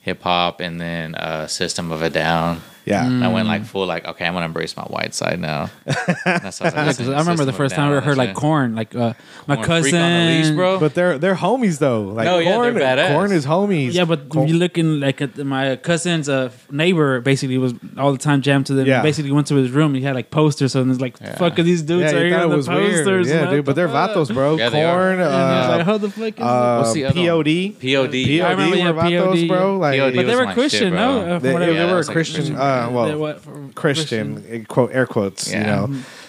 [0.00, 3.04] hip hop and then uh, System of a Down, yeah.
[3.06, 3.50] and I went Mm.
[3.50, 5.68] like full like okay, I'm gonna embrace my white side now.
[6.24, 8.02] That's how I, was Yeah, 'cause listening to I remember the first time I Down
[8.02, 9.12] heard like Korn, like uh,
[9.46, 9.90] my Korn, cousin.
[9.90, 10.78] Freak on the Leash, bro.
[10.80, 12.02] But they're they're homies though.
[12.02, 13.92] Like No, Korn, they're Korn is homies.
[13.92, 18.18] Yeah, but Korn- you looking like at my cousin's uh, neighbor basically was all the
[18.18, 18.86] time jammed to them.
[18.86, 19.02] Yeah.
[19.02, 19.94] Basically went to his room.
[19.94, 21.36] He had like posters, so it's like, Yeah.
[21.36, 23.26] fuck, are these dudes yeah, are here thought on the was weird.
[23.26, 24.56] Yeah, What dude, but they're vatos, bro.
[24.56, 24.96] Yeah, they are.
[24.96, 27.26] Korn, And uh, like, how the fuck is uh, What's the other one?
[27.44, 28.14] POD, POD.
[28.14, 29.76] I remember, POD yeah, vatos, bro.
[29.78, 31.20] Like But they were Christian, no?
[31.20, 32.56] Uh, they, what I they Yeah, were Christian.
[32.76, 32.94] Christian.
[32.94, 35.50] Uh, well, what, for- Christian, quote air quotes.
[35.52, 35.66] You Yeah.
[35.66, 35.86] know,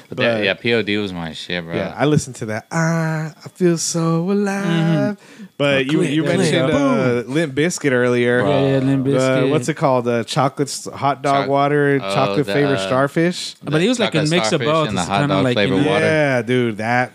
[0.10, 1.76] But that, but- yeah, POD was my shit, bro.
[1.76, 1.94] yeah.
[1.98, 2.68] I listened to that.
[2.72, 5.18] Ah, I feel so alive.
[5.58, 8.42] But you click, you click, mentioned uh, Limp Bizkit earlier.
[8.42, 8.50] Bro.
[8.50, 10.08] Yeah, yeah, Limp Uh, what's it called?
[10.08, 13.56] Uh, chocolate hot dog Choc- water, oh, chocolate the, favorite uh, starfish.
[13.64, 14.88] But he was like a mix of both.
[14.90, 16.06] and the hot dog like, flavored water.
[16.06, 17.12] Yeah, dude, that,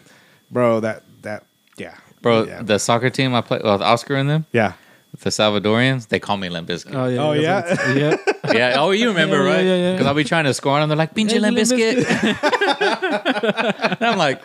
[0.51, 1.45] bro, that that,
[1.77, 2.63] yeah, Bro, yeah.
[2.63, 4.73] the soccer team I played with Oscar in them, yeah.
[5.21, 6.95] The Salvadorians, they call me Limp Bizkit.
[6.95, 7.23] Oh yeah.
[7.23, 7.93] Oh, yeah?
[7.95, 8.17] yeah.
[8.53, 8.75] Yeah.
[8.79, 9.65] Oh, you remember, Yeah, yeah, right?
[9.65, 9.93] yeah, yeah.
[9.93, 10.89] Because I'll be trying to score on them.
[10.89, 12.05] They're like, pinche Limp Limp Bizkit.
[14.01, 14.43] and I'm like,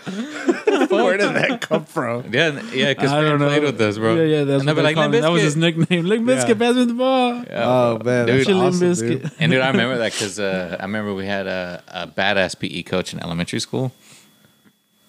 [0.92, 2.32] Where did that come from?
[2.34, 3.48] yeah, yeah, because I don't know.
[3.48, 4.16] played with us, bro.
[4.16, 4.44] Yeah, yeah.
[4.44, 5.22] That's and they'll what be they like, call Limp him.
[5.22, 6.06] That was his nickname.
[6.06, 6.54] Limp Bizkit, Yeah.
[6.56, 7.34] pass me the ball.
[7.48, 9.32] Yeah, Oh man, Dude, that's awesome, dude.
[9.40, 12.84] And dude, I remember that because uh, I remember we had a, a badass PE
[12.84, 13.92] coach in elementary school,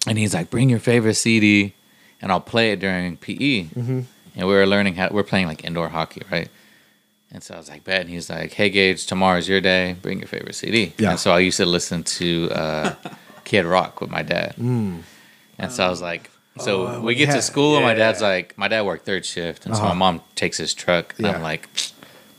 [0.07, 1.73] and he's like, "Bring your favorite CD,
[2.21, 3.99] and I'll play it during PE." Mm-hmm.
[4.39, 6.49] And we were learning how we're playing like indoor hockey, right?
[7.31, 9.95] And so I was like, "Bet." And he's like, "Hey, Gage, tomorrow's your day.
[10.01, 11.11] Bring your favorite CD." Yeah.
[11.11, 12.95] And so I used to listen to uh,
[13.43, 15.03] Kid Rock with my dad, and
[15.69, 16.31] so I was like.
[16.59, 16.95] So Mm.
[16.95, 17.99] Oh, we get yeah, to school, and my yeah.
[18.11, 19.93] dad's like, my dad worked third shift, and so Uh-huh.
[19.93, 21.33] my mom takes his truck, and Yeah.
[21.35, 21.69] I'm like,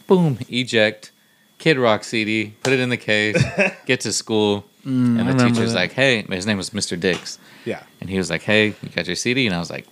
[0.08, 1.10] boom, eject,
[1.58, 3.42] Kid Rock CD, put it in the case,
[3.86, 5.78] get to school, and the teacher's that.
[5.82, 6.98] like, "Hey," his name was Mr.
[7.00, 9.86] Dix, Yeah, and he was like, "Hey, you got your CD?" And I was like,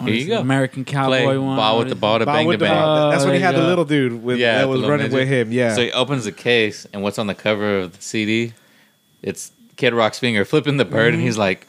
[0.00, 1.56] "Here you go, American Cowboy play one.
[1.56, 3.10] ball with the ball to Ball bang with to the bang." ball.
[3.10, 3.68] That's when he there had you the go.
[3.68, 5.18] little dude with Yeah, that the was little running midget.
[5.20, 5.52] with him.
[5.52, 8.52] Yeah, So he opens the case, and what's on the cover of the CD?
[9.22, 11.26] It's Kid Rock's finger flipping the bird, and mm-hmm.
[11.26, 11.66] he's like.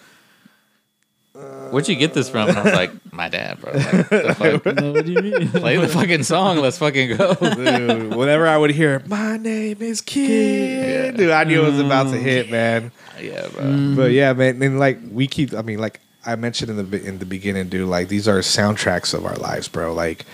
[1.71, 2.49] Where'd you get this from?
[2.49, 3.71] And I was like, my dad, bro.
[3.73, 4.75] Like, the fuck?
[4.75, 5.49] No, what do you mean?
[5.51, 6.57] Play the fucking song.
[6.57, 7.35] Let's fucking go.
[7.35, 11.17] dude, whenever I would hear "My name is Kid," Yeah.
[11.17, 12.21] dude, I knew it was about to mm.
[12.21, 12.91] hit, man.
[13.21, 13.63] yeah, bro.
[13.63, 13.95] Mm.
[13.95, 15.53] But yeah, man, and like we keep.
[15.53, 16.01] I mean, like
[16.31, 17.87] I mentioned in the in the beginning, dude.
[17.89, 19.93] Like these are soundtracks of our lives, bro.
[19.93, 20.25] Like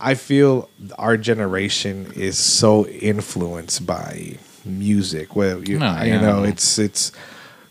[0.00, 5.34] I feel our generation is so influenced by music.
[5.36, 6.20] Well, you, No, you yeah.
[6.20, 7.12] know, it's it's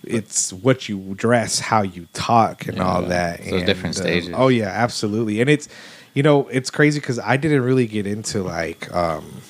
[0.04, 3.44] it's what you dress, how you talk, and all that.
[3.44, 4.34] Those different uh, stages.
[4.36, 5.42] oh yeah, absolutely.
[5.42, 5.68] And it's
[6.14, 8.92] you know it's crazy because I didn't really get into like.
[8.94, 9.42] um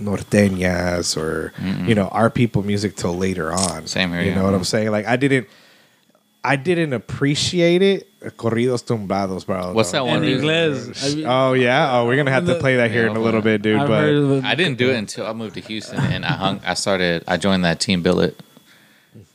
[0.00, 1.52] norteñas or
[1.86, 4.36] you know our people music till later on Same here, you yeah.
[4.36, 5.46] know what i'm saying like i didn't
[6.44, 10.40] i didn't appreciate it corridos tumbados bro What's that one, En dude?
[10.42, 11.24] inglés.
[11.24, 13.40] I- oh yeah oh we're gonna have to play that here Yeah, in a little
[13.42, 14.44] bit dude I've but heard of it.
[14.44, 16.60] I didn't do it until I moved to Houston and I hung.
[16.64, 17.24] I started.
[17.26, 18.38] I joined that Team Billet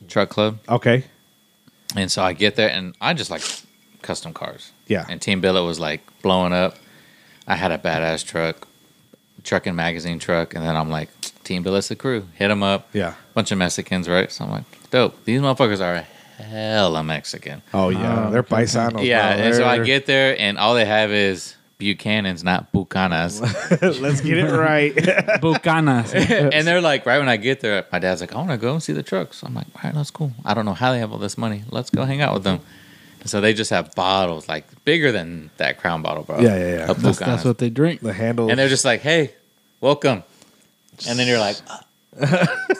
[0.07, 1.03] truck club, okay
[1.95, 3.41] and so I get there and I just like
[4.01, 4.71] custom cars.
[4.87, 5.05] Yeah.
[5.09, 6.75] And Team Billet was like blowing up.
[7.47, 8.67] I had a badass truck,
[9.43, 11.09] trucking magazine truck, and then I'm like,
[11.43, 12.27] Team Billet's the crew.
[12.35, 12.89] Hit them up.
[12.93, 14.29] yeah Bunch of Mexicans, right?
[14.31, 15.23] So I'm like, dope.
[15.25, 16.05] These motherfuckers are
[16.37, 17.61] hella Mexican.
[17.73, 18.55] oh yeah Oh, they're okay.
[18.63, 19.35] paisanos yeah.
[19.35, 19.45] bro.
[19.45, 23.41] And so I They're- get there and all they have is Buchanan's, not Bucanas.
[24.01, 24.95] let's get it right
[25.41, 26.13] Bucanas.
[26.53, 28.71] and they're like, right when I get there, my dad's like, I want to go
[28.73, 29.43] and see the trucks.
[29.43, 30.31] I'm like, all right, that's cool.
[30.45, 31.63] I don't know how they have all this money.
[31.69, 32.61] Let's go hang out with them.
[33.19, 36.39] And so they just have bottles like bigger than that Crown bottle, bro.
[36.39, 36.89] Yeah, yeah, yeah.
[36.91, 37.25] Of That's, Bucanas.
[37.25, 37.99] that's what they drink.
[38.01, 39.33] the handle and they're just like, hey,
[39.81, 40.23] welcome.
[41.09, 41.57] And then you're like,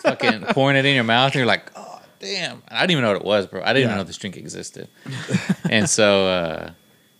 [0.02, 1.85] fucking pouring it in your mouth, and you're like, oh,
[2.20, 2.62] damn.
[2.70, 3.62] I didn't even know what it was, bro.
[3.62, 3.86] I didn't Yeah.
[3.88, 4.88] even know this drink existed.
[5.70, 6.72] and so, uh,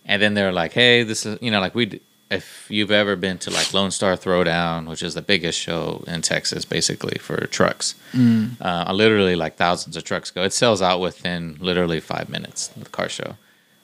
[0.04, 3.38] and then they're like, hey, this is, you know, like we, if you've ever been
[3.38, 7.94] to like Lone Star Throwdown, which is the biggest show in Texas, basically for trucks,
[8.14, 10.42] uh, literally like thousands of trucks go.
[10.42, 12.70] It sells out within literally five minutes.
[12.76, 13.36] Of the car show,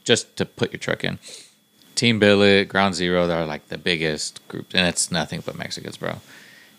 [0.05, 1.19] just to put your truck in.
[1.95, 6.17] Team Billet, Ground Zero, they're like the biggest group, and it's nothing but Mexicans, bro.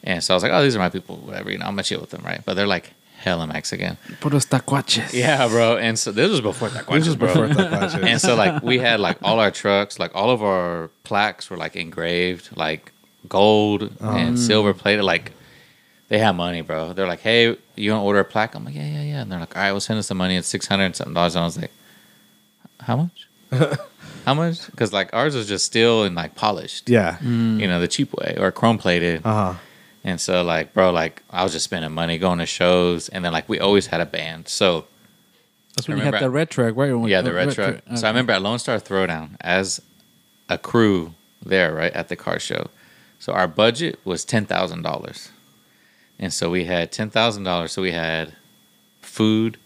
[0.04, 1.84] And so I was like, oh, these are my people, whatever, you know, I'm gonna
[1.84, 2.42] chill with them, right?
[2.44, 2.92] But they're like
[3.24, 3.98] hella Mexican.
[4.22, 5.14] Puros tacuaches.
[5.14, 5.78] Yeah, bro.
[5.78, 6.86] And so this was before that.
[6.88, 7.28] This was bro.
[7.28, 8.04] before Tacuaches.
[8.04, 11.58] And so like we had like all our trucks, like all of our plaques were
[11.58, 12.92] like engraved, like
[13.28, 15.04] gold and silver plated.
[15.06, 15.32] Like
[16.10, 16.94] they have money, bro.
[16.94, 18.56] They're like, hey, you want to order a plaque?
[18.56, 19.22] I'm like, yeah, yeah, yeah.
[19.22, 20.36] And they're like, all right, we'll send us the money.
[20.36, 21.36] It's six hundred something dollars.
[21.36, 21.72] And I was like,
[22.82, 23.28] how much?
[24.26, 24.66] how much?
[24.70, 26.90] Because like ours was just steel and like polished.
[26.90, 27.22] yeah.
[27.22, 29.22] You know, the cheap way or chrome plated.
[29.26, 29.60] Uh huh.
[30.04, 33.32] And so like, bro, like I was just spending money going to shows, and then
[33.32, 34.48] like we always had a band.
[34.48, 34.86] So
[35.76, 37.10] That's when you had the red truck, right?
[37.10, 37.82] yeah, the red truck.
[37.96, 39.82] So I remember at Lone Star Throwdown as
[40.50, 42.68] a crew there, right at the car show.
[43.20, 45.30] So our budget was ten thousand dollars,
[46.20, 47.72] and so we had ten thousand dollars.
[47.72, 48.36] So we had
[49.02, 49.58] food,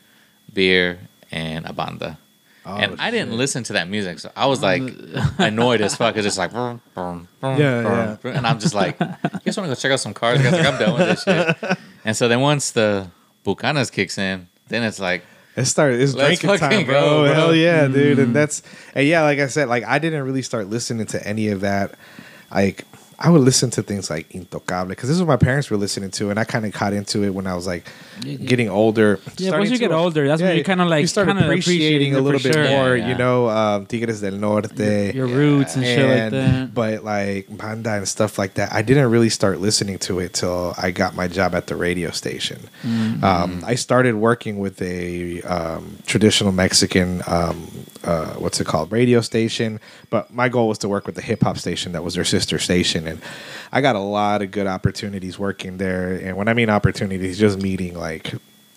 [0.54, 1.00] beer,
[1.32, 2.20] and a banda.
[2.68, 4.82] Oh, and I didn't listen to that music, so I was like
[5.38, 6.16] annoyed as fuck.
[6.18, 8.32] It's just like, brum, brum, brum, Yeah, yeah.
[8.38, 9.08] and I'm just like, you
[9.46, 10.42] guys want to go check out some cars?
[10.42, 11.78] Guys, like, I'm done with this shit.
[12.06, 13.10] And so then once the
[13.46, 15.24] Bucanas kicks in, then it's like,
[15.56, 16.00] It started.
[16.02, 16.94] It's Let's drinking time, bro.
[17.02, 17.34] go, bro.
[17.34, 18.18] Hell yeah, dude.
[18.18, 18.24] Mm.
[18.24, 18.62] And that's
[18.96, 21.96] and yeah, like I said, like I didn't really start listening to any of that.
[22.52, 22.86] Like
[23.20, 26.12] I would listen to things like Intocable because this is what my parents were listening
[26.12, 27.88] to, and I kind of caught into it when I was like
[28.22, 29.20] getting older.
[29.38, 31.52] Yeah, once you to- get older, that's when you kinda, like, you start appreciating
[32.12, 32.70] appreciating a little bit sure.
[32.70, 32.96] more.
[32.96, 35.14] Yeah, You know, um, Tigres del Norte.
[35.16, 36.74] your roots and shit like that.
[36.74, 40.76] But like banda and stuff like that, I didn't really start listening to it till
[40.78, 42.60] I got my job at the radio station.
[42.84, 43.24] Mm-hmm.
[43.24, 47.68] Um, I started working with a um, traditional Mexican, um,
[48.04, 49.80] uh, what's it called, radio station.
[50.10, 52.60] But my goal was to work with the hip hop station that was their sister
[52.60, 53.22] station, and
[53.72, 56.14] I got a lot of good opportunities working there.
[56.14, 58.34] And when I mean opportunities, just meeting like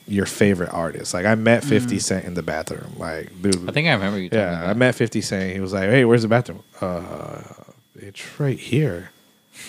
[0.09, 1.15] your favorite artists.
[1.15, 2.03] Like I met Fifty Mm.
[2.03, 2.95] Cent in the bathroom.
[2.99, 4.29] Like, dude, I think I remember you.
[4.33, 4.69] yeah.
[4.69, 5.53] I met 50 Cent.
[5.55, 6.63] He was like, hey, where's the bathroom?
[6.81, 7.43] Uh,
[7.95, 9.11] it's right here.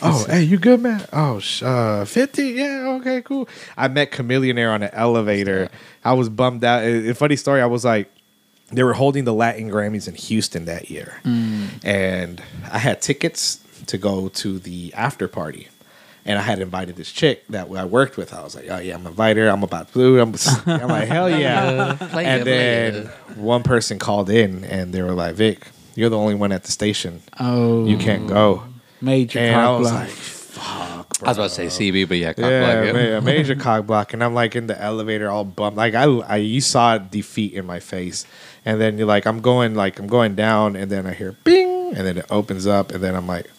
[0.02, 1.06] Oh, hey, you good, man?
[1.12, 2.44] Oh, sh- uh, 50?
[2.44, 3.50] Yeah, okay, cool.
[3.78, 5.70] I met Chamillionaire on an elevator.
[6.06, 6.82] I was bummed out.
[6.84, 8.10] A funny story, I was like,
[8.72, 11.20] they were holding the Latin Grammys in Houston that year.
[11.84, 12.42] And
[12.72, 15.68] I had tickets to go to the after party.
[16.24, 18.32] And I had invited this chick that I worked with.
[18.32, 19.50] I was like, oh, yeah, I'm invited her.
[19.50, 20.20] I'm about to.
[20.22, 20.36] I'm,
[20.68, 21.98] I'm like, hell yeah.
[22.00, 22.96] Play and it, then
[23.32, 23.38] it.
[23.38, 26.72] one person called in and they were like, Vic, you're the only one at the
[26.72, 27.22] station.
[27.40, 28.64] Oh, You can't go.
[29.02, 30.00] major And I was block.
[30.02, 31.26] like, fuck, Bro.
[31.28, 33.18] I was about to say CB, but yeah, cock yeah, block, yeah.
[33.18, 35.76] a major cock block, and I'm like in the elevator, all bummed.
[35.78, 38.26] Like I, I, you saw defeat in my face,
[38.64, 41.96] and then you're like, I'm going, like I'm going down, and then I hear bing,
[41.96, 43.50] and then it opens up, and then I'm like,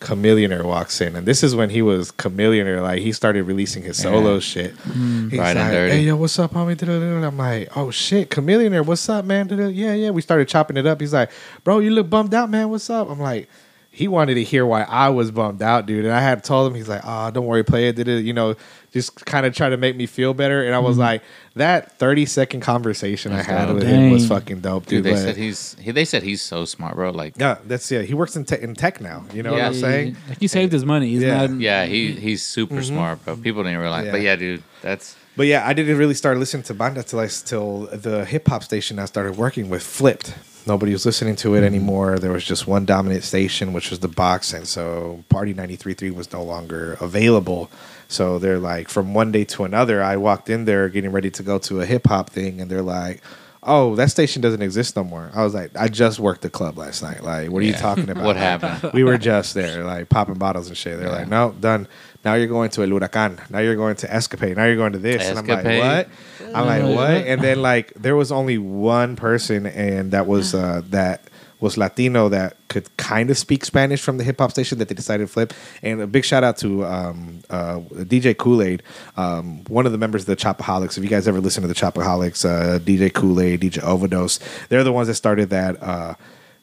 [0.00, 2.80] Chamillionaire walks in, and this is when he was Chamillionaire.
[2.82, 4.40] Like he started releasing his solo Yeah.
[4.40, 4.76] shit.
[4.78, 5.30] Mm.
[5.30, 5.92] He's Right and like, dirty.
[5.94, 7.24] Hey yo, what's up, homie?
[7.24, 9.48] I'm like, oh shit, Chamillionaire, what's up, man?
[9.74, 10.10] Yeah, yeah.
[10.10, 11.00] We started chopping it up.
[11.00, 11.30] He's like,
[11.64, 12.70] bro, you look bummed out, man.
[12.70, 13.10] What's up?
[13.10, 13.48] I'm like,
[13.90, 16.04] he wanted to hear why I was bummed out, dude.
[16.04, 17.96] And I had told him, he's like, oh, don't worry, play it.
[17.96, 18.54] Did it, you know,
[18.92, 20.62] just kind of try to make me feel better.
[20.64, 21.22] And I was like,
[21.58, 23.76] that 30 second conversation I had dope.
[23.76, 25.04] with him was fucking dope, Dude, dude.
[25.04, 27.10] they But- said he's he, they said he's so smart, bro.
[27.10, 28.02] Like, yeah, that's yeah.
[28.02, 29.24] He works in, te- in tech now.
[29.32, 29.68] You know Yeah.
[29.68, 30.16] what I'm saying?
[30.28, 31.08] Like you saved his money.
[31.10, 31.46] He's Yeah.
[31.46, 31.60] not.
[31.60, 32.82] yeah, he he's super mm-hmm.
[32.84, 33.36] smart, bro.
[33.36, 34.12] People didn't realize, Yeah.
[34.12, 37.28] but yeah, dude, that's But yeah, I didn't really start listening to banda till I
[37.28, 40.34] till the hip hop station I started working with flipped.
[40.66, 41.66] Nobody was listening to it mm-hmm.
[41.66, 42.18] anymore.
[42.18, 46.30] There was just one dominant station, which was the box, and so Party 93.3 was
[46.32, 47.70] no longer available.
[48.08, 51.42] So they're like, from one day to another, I walked in there getting ready to
[51.42, 53.20] go to a hip hop thing, and they're like,
[53.62, 56.78] "Oh, that station doesn't exist no more." I was like, "I just worked the club
[56.78, 57.22] last night.
[57.22, 58.24] Like, what are you talking about?
[58.24, 58.92] What Like, happened?
[58.94, 60.98] we were just there, like popping bottles and shit.
[60.98, 61.16] They're Yeah.
[61.16, 61.86] like, no, done.
[62.24, 63.38] Now you're going to El Huracan.
[63.50, 64.56] Now you're going to Escapade.
[64.56, 65.28] Now you're going to this.
[65.28, 66.08] And I'm like, what?
[66.54, 67.26] I'm like, what?
[67.26, 71.24] And then like there was only one person, and that was uh, that
[71.60, 74.94] was Latino that could kind of speak Spanish from the hip hop station that they
[74.94, 75.52] decided to flip.
[75.82, 78.82] And a big shout out to um, uh, DJ Kool Aid,
[79.16, 80.96] um, one of the members of the Chopaholics.
[80.96, 84.38] If you guys ever listen to the Chopaholics, uh, DJ Kool Aid, DJ Overdose,
[84.68, 86.14] they're the ones that started that uh,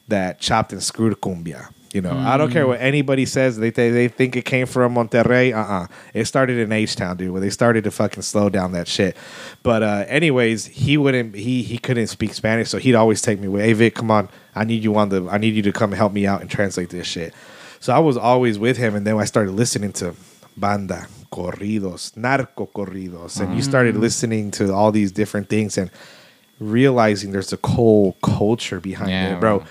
[0.08, 1.70] that chopped and screwed cumbia.
[1.96, 3.58] You know, I don't care what anybody says.
[3.58, 5.54] They they, they think it came from Monterrey.
[5.56, 8.74] Uh uh It started in H Town, dude, where they started to fucking slow down
[8.74, 9.16] that shit.
[9.64, 11.36] But uh, anyways, he wouldn't.
[11.36, 13.62] He he couldn't speak Spanish, so he'd always take me away.
[13.68, 15.26] Hey Vic, come on, I need you on the.
[15.30, 17.34] I need you to come help me out and translate this shit.
[17.80, 20.16] So I was always with him, and then I started listening to
[20.58, 25.90] banda, corridos, narco corridos, and you started listening to all these different things and
[26.60, 29.60] realizing there's a whole culture behind Yeah, it, bro.
[29.60, 29.68] bro.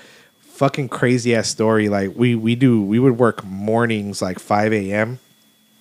[0.55, 1.89] Fucking crazy ass story.
[1.89, 5.19] Like we we do we would work mornings like five a.m.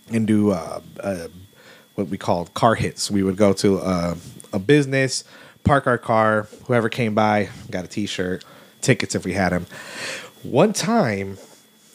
[0.10, 1.28] and do uh, uh,
[1.94, 3.12] what we called car hits.
[3.12, 4.16] We would go to uh,
[4.52, 5.24] a business,
[5.64, 6.48] park our car.
[6.66, 8.44] Whoever came by got a T-shirt,
[8.82, 9.68] tickets if we had them.
[10.42, 11.38] One time,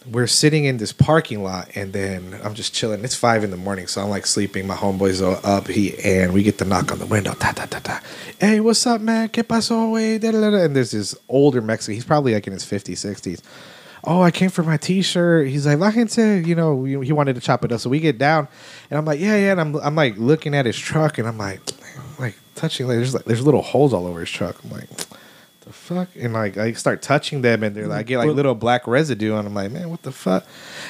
[0.07, 3.05] we're sitting in this parking lot, and then I'm just chilling.
[3.05, 4.67] It's five in the morning, so I'm like sleeping.
[4.67, 7.35] My homeboys are up, he and we get the knock on the window.
[7.35, 8.03] Ta ta ta ta.
[8.41, 9.29] Hey, what's up, man?
[9.29, 10.21] ¿Qué pasó, güey?
[10.21, 10.65] Da, da, da, da.
[10.65, 11.95] And there's this older Mexican.
[11.95, 13.43] He's probably like in his 50s, 60s
[14.05, 15.49] oh, I came for my T-shirt.
[15.49, 17.81] He's like, la gente, you know, he he wanted to chop it up.
[17.81, 18.49] So we get down,
[18.91, 19.53] and I'm like, yeah, yeah.
[19.53, 21.61] And I'm, I'm like looking at his truck, and I'm like,
[22.19, 24.57] like touching, like there's like there's little holes all over his truck.
[24.65, 24.89] I'm like,
[25.69, 26.09] the fuck?
[26.19, 29.37] And like I start touching them, and they're like, I get like little black residue,
[29.37, 30.45] and I'm like, man, what the fuck?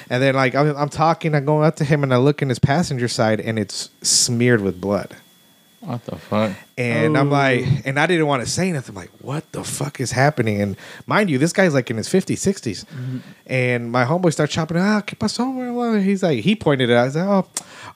[0.09, 2.49] And then like I'm, I'm talking, I go up to him, and I look in
[2.49, 5.15] his passenger side, and it's smeared with blood.
[5.81, 6.53] What the fuck?
[6.77, 7.37] And I'm Oh.
[7.37, 8.97] like, and I didn't want to say nothing.
[8.97, 10.61] I'm like, what the fuck is happening?
[10.61, 10.77] And
[11.07, 12.85] mind you, this guy's like in his 50s, 60s.
[13.47, 16.03] And my homeboy starts chopping, ah, ¿qué pasó?
[16.03, 17.03] He's like, he pointed it out.
[17.03, 17.47] I was like, oh,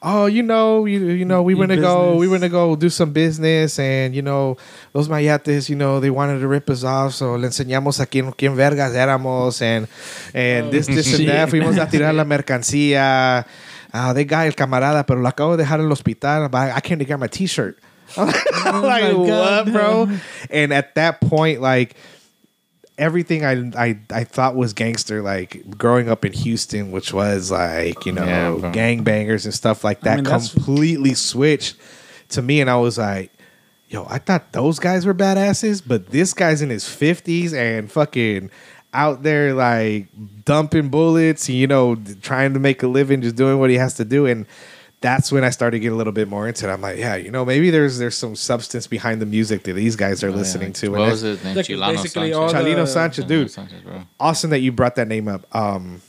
[0.03, 2.91] oh, you know, you, you know, we went to go, we went to go do
[2.91, 3.79] some business.
[3.79, 4.57] And, you know,
[4.93, 7.15] those mayates, you know, they wanted to rip us off.
[7.15, 9.63] So le enseñamos a quién, quién vergas éramos.
[9.63, 9.87] And,
[10.35, 11.49] and this, this and that.
[11.51, 11.63] shit.
[11.63, 13.47] Fuimos a tirar la mercancía.
[13.95, 16.49] Ah, they got el camarada, pero lo acabo de dejar en el hospital.
[16.49, 17.79] but I, I can't get my t-shirt.
[18.17, 18.37] I'm like,
[18.67, 19.73] Oh my what, God.
[19.73, 20.09] bro?
[20.51, 21.95] And at that point, like
[23.03, 28.07] everything I, I I thought was gangster, like growing up in Houston, which was like
[28.07, 28.71] you know Yeah, bro.
[28.73, 31.77] gangbangers and stuff like that, mean, completely switched
[32.31, 33.31] to me, and I was like.
[33.89, 38.51] Yo, I thought those guys were badasses, but this guy's in his fifties and fucking
[38.95, 40.07] out there like
[40.47, 44.07] dumping bullets, you know, trying to make a living, just doing what he has to
[44.07, 44.25] do.
[44.25, 44.47] And
[45.03, 46.73] that's when I started getting a little bit more into it.
[46.73, 49.97] I'm like, yeah, you know, maybe there's there's some substance behind the music that these
[49.97, 50.89] guys are listening to.
[50.91, 51.57] What And was that's his name?
[51.57, 52.53] Like, Chilano basically Sanchez.
[52.53, 53.51] the- Chalino Sanchez, dude.
[53.51, 54.03] Sanchez, bro.
[54.19, 55.45] Awesome that you brought that name up.
[55.55, 56.01] Um,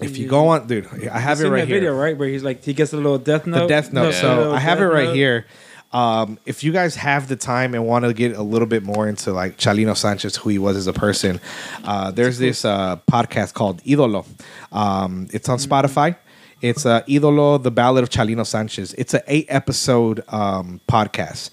[0.00, 1.76] if you go on, dude, I have You it right that here.
[1.80, 2.16] video, right?
[2.16, 3.62] Where he's like, he gets a little death note.
[3.62, 4.10] the Death Note.
[4.14, 4.20] Yeah.
[4.20, 5.14] So Little I have it right note.
[5.16, 5.46] here.
[5.92, 9.08] Um, if you guys have the time and want to get a little bit more
[9.08, 11.40] into like Chalino Sanchez, who he was as a person,
[11.82, 14.26] uh, there's this uh, podcast called Idolo.
[14.70, 16.16] Um, it's on Spotify.
[16.60, 18.92] It's uh, Idolo, the Ballad of Chalino Sanchez.
[18.94, 21.50] It's an eight episode um, podcast.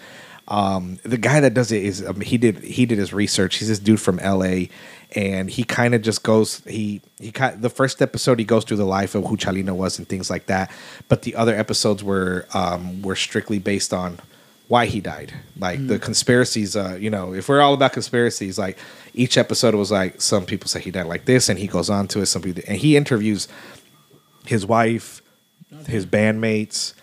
[0.47, 3.57] Um, the guy that does it is um, he did he did his research.
[3.57, 4.69] He's this dude from L.A.
[5.15, 8.77] and he kind of just goes he he kind the first episode he goes through
[8.77, 10.71] the life of who Chalino was and things like that.
[11.07, 14.19] But the other episodes were um, were strictly based on
[14.67, 15.33] why he died.
[15.59, 18.77] Like the conspiracies, uh, you know, if we're all about conspiracies, like
[19.13, 22.07] each episode was like some people say he died like this, and he goes on
[22.09, 22.25] to it.
[22.25, 23.47] Some people and he interviews
[24.47, 25.21] his wife,
[25.87, 26.93] his bandmates.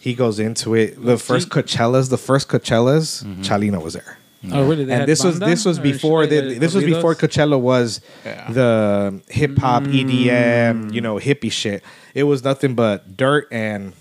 [0.00, 1.00] He goes into it.
[1.00, 4.18] The first Coachellas, the first Coachellas, Chalino was there.
[4.50, 4.84] Oh, really?
[4.84, 7.14] They and this was this was before shit like the, this was before?
[7.14, 8.50] Coachella was Yeah.
[8.50, 10.26] the hip hop Mm.
[10.26, 11.84] EDM, you know, hippie shit.
[12.14, 13.92] It was nothing but dirt and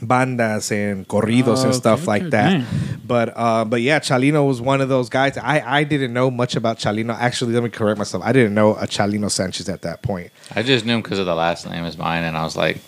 [0.00, 2.50] bandas and corridos Oh, and stuff okay, like okay, that.
[2.50, 3.00] damn.
[3.06, 5.36] But uh, but yeah, Chalino was one of those guys.
[5.38, 7.14] I I didn't know much about Chalino.
[7.18, 8.22] Actually, let me correct myself.
[8.24, 10.30] I didn't know a Chalino Sanchez at that point.
[10.54, 12.78] I just knew him because of the last name is mine, and I was like,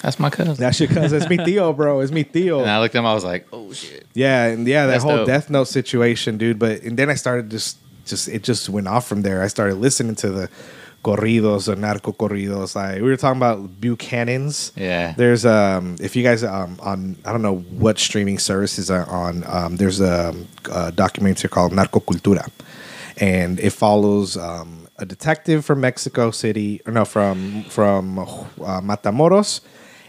[0.00, 1.20] "That's my cousin." That's your cousin.
[1.22, 2.00] it's me, Theo, bro.
[2.00, 2.60] It's me, Theo.
[2.60, 2.70] and.
[2.70, 5.16] I looked at him, I was like, "Oh shit!" Yeah, and yeah, that That's whole
[5.16, 5.26] dope.
[5.26, 6.58] Death Note situation, dude.
[6.58, 9.42] But and then I started just just it just went off from there.
[9.42, 10.50] I started listening to the
[11.04, 12.74] corridos or narco corridos.
[12.74, 14.72] Like we were talking about Buchanan's.
[14.74, 15.14] Yeah.
[15.16, 19.44] There's um if you guys um on I don't know what streaming services are on
[19.46, 20.34] um there's a,
[20.72, 22.48] a documentary called Narco Cultura,
[23.20, 29.60] and it follows um a detective from Mexico City or no from from uh, Matamoros,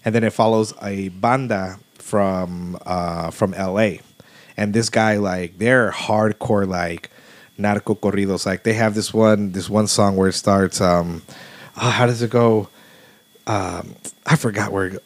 [0.05, 3.99] and then it follows a banda from uh from L.A.
[4.57, 7.09] And this guy like they're hardcore like
[7.57, 8.45] narco corridos.
[8.45, 11.21] Like they have this one this one song where it starts um
[11.77, 12.69] oh, how does it go?
[13.47, 13.95] um,
[14.25, 14.87] I forgot where.
[14.87, 15.03] It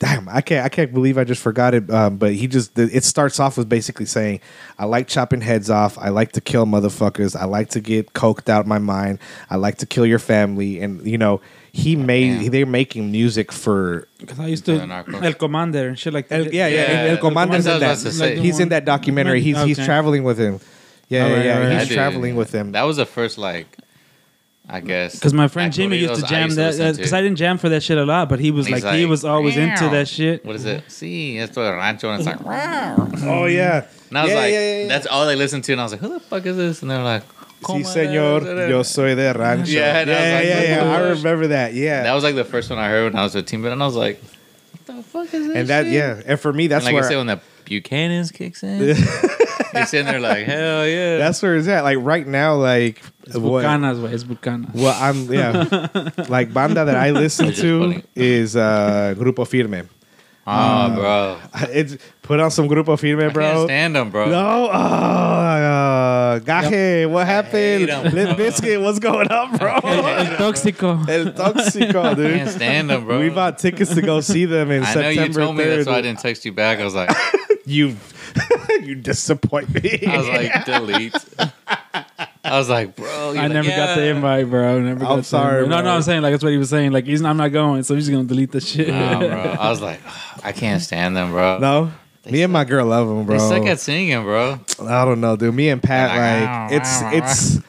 [0.00, 0.64] Damn, I can't.
[0.64, 1.90] I can't believe I just forgot it.
[1.90, 2.76] Um, but he just.
[2.76, 4.40] the- It starts off with basically saying,
[4.78, 5.98] "I like chopping heads off.
[5.98, 7.34] I like to kill motherfuckers.
[7.34, 9.18] I like to get coked out my mind.
[9.50, 11.40] I like to kill your family." And you know,
[11.72, 12.42] he made.
[12.42, 12.50] Damn.
[12.52, 14.06] They're making music for.
[14.18, 14.86] Because I used to El
[15.34, 16.46] Komander and shit like that.
[16.46, 17.76] El, yeah, yeah, Yeah, El, El El Comando's in that.
[17.82, 18.38] about to say.
[18.38, 19.40] He's in that documentary.
[19.40, 20.60] He's he's traveling with him.
[21.08, 21.68] Yeah, All right, yeah, all right.
[21.70, 21.76] yeah.
[21.76, 22.72] I He's did- traveling with them.
[22.72, 23.66] That was the first like,
[24.68, 25.14] I guess.
[25.14, 26.72] Because my friend Jimmy used to jam used that.
[26.76, 27.16] Because uh, to.
[27.16, 29.24] I didn't jam for that shit a lot, but he was He's like, he was
[29.24, 30.44] always into that shit.
[30.44, 30.84] What is it?
[30.88, 33.86] Sí, esto de rancho, and it's like, "Meow." oh yeah.
[34.10, 34.88] and I was yeah, like, yeah, yeah, yeah.
[34.88, 36.82] that's all they listened to, and I was like, who the fuck is this?
[36.82, 37.22] And they're like,
[37.62, 38.68] Sí, señor.
[38.68, 39.70] Yo soy de rancho.
[39.70, 41.06] Yeah, and I was yeah, like, yeah, what yeah.
[41.06, 41.74] I remember that.
[41.74, 42.02] Yeah.
[42.04, 43.82] That was like the first one I heard when I was a teen, but and
[43.82, 44.22] I was like,
[44.86, 45.56] what the fuck is this?
[45.56, 47.40] and that shit?" yeah, and for me that's And like where I said, when the
[47.68, 48.78] Buchanan's kicks in,
[49.74, 51.18] you're sitting there like, hell yeah.
[51.18, 51.84] that's where it's at.
[51.84, 54.12] Like right now, like It's what, Bucanas, way.
[54.12, 54.74] It's Bucanas.
[54.74, 58.02] what I'm yeah, like banda that I listen Which is to funny.
[58.16, 59.88] is uh Grupo Firme.
[60.46, 61.38] oh, bro.
[61.70, 63.64] It's put on some Grupo Firme, I can't bro.
[63.66, 64.28] stand them, bro.
[64.30, 67.52] No, oh, uh, Gage, what happened?
[67.52, 68.38] hate 'em, Limp.
[68.38, 69.74] Bizkit, what's going on, bro?
[69.84, 71.06] El Toxico.
[71.08, 72.34] El Toxico, I dude.
[72.36, 73.20] can't stand them, bro.
[73.20, 75.86] We bought tickets to go see them in I know September you told me that's
[75.86, 76.78] why I didn't text you back.
[76.80, 77.10] I was like,
[77.68, 77.96] You,
[78.82, 80.04] you disappoint me.
[80.06, 81.14] I was like, delete.
[82.44, 83.32] I was like, bro.
[83.32, 84.80] you're I like, never got the invite, bro.
[84.80, 85.84] Never got I'm the sorry, invite.
[85.84, 85.96] No, no.
[85.96, 86.92] I'm saying like that's what he was saying.
[86.92, 88.88] Like he's, I'm not going, so he's gonna delete the shit.
[88.88, 89.28] No, bro.
[89.60, 90.00] I was like,
[90.42, 91.58] I can't stand them, bro.
[91.58, 91.92] no,
[92.30, 93.38] me and my girl love them, bro.
[93.38, 94.60] They suck at singing, bro.
[94.82, 95.54] I don't know, dude.
[95.54, 97.68] Me and Pat, Like, like, it's it's.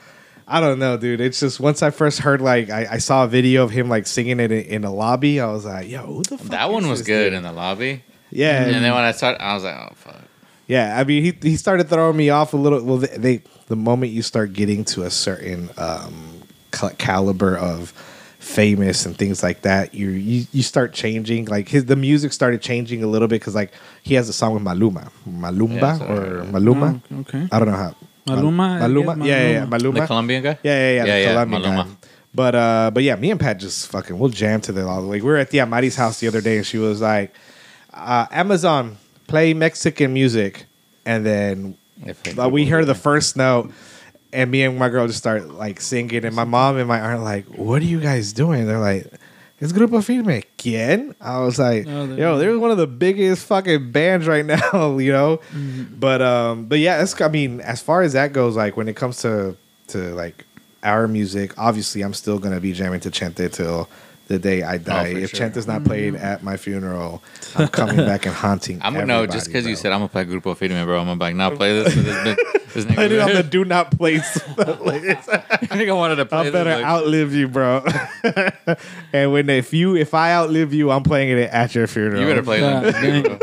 [0.51, 1.21] I don't know, dude.
[1.21, 4.07] It's just once I first heard, like, I, I saw a video of him like
[4.07, 5.39] singing it in, in a lobby.
[5.39, 6.47] I was like, yo, who the fuck?
[6.47, 7.33] That one was this good dude?
[7.33, 8.01] in the lobby.
[8.31, 10.21] Yeah, And then when I started, I was like, oh fuck.
[10.67, 12.83] Yeah, I mean, he he started throwing me off a little.
[12.83, 17.91] Well, they, they the moment you start getting to a certain um, cal- caliber of
[18.37, 21.45] famous and things like that, you you you start changing.
[21.45, 23.71] Like his the music started changing a little bit because like
[24.03, 27.01] he has a song with Maluma, Malumba Yeah, so- or Maluma.
[27.11, 27.47] Oh, okay.
[27.51, 27.95] I don't know how
[28.27, 29.69] Maluma, I Maluma, yeah, yeah, yeah, Maluma.
[29.79, 29.93] Maluma.
[30.01, 30.59] The Colombian guy?
[30.61, 30.97] Yeah, yeah, yeah.
[30.97, 31.83] Yeah, the yeah, Colombian Maluma.
[31.85, 32.09] guy.
[32.35, 35.07] But uh, but yeah, me and Pat just fucking we'll jam to that all the
[35.07, 35.19] way.
[35.19, 37.33] We were at the Amari's house the other day, and she was like,
[37.99, 38.97] uh, "Amazon,
[39.27, 40.65] play Mexican music,"
[41.05, 41.75] and then
[42.05, 43.71] If- uh, we heard the first note,
[44.33, 47.19] and me and my girl just start like singing, and my mom and my aunt
[47.19, 49.07] are like, "What are you guys doing?" They're like.
[49.61, 50.43] It's Grupo Firme.
[50.57, 51.15] ¿Quién?
[51.19, 54.97] I was like, Oh, they're- yo, they're one of the biggest fucking bands right now,
[54.99, 55.41] you know.
[55.99, 58.95] But um, but yeah, it's, I mean, as far as that goes, like when it
[58.95, 60.45] comes to to like
[60.81, 63.89] our music, obviously, I'm still gonna be jamming to Chente till
[64.29, 65.11] the day I oh, die.
[65.13, 65.49] for if sure.
[65.49, 66.23] Chente's not played mm.
[66.23, 67.21] at my funeral,
[67.55, 68.79] I'm coming back and haunting.
[68.83, 70.99] I'm gonna know just because you said I'm gonna play Grupo Firme, bro.
[70.99, 71.93] I'm gonna be like, not play this.
[71.93, 72.37] 'cause This, been,
[72.73, 74.15] this nigga, Put it on the do not play.
[74.19, 76.53] nigga wanted to play I this.
[76.53, 77.83] better like, outlive you, bro.
[79.11, 82.21] and when if you if I outlive you, I'm playing it at your funeral.
[82.21, 83.23] You better play that.
[83.25, 83.39] bro.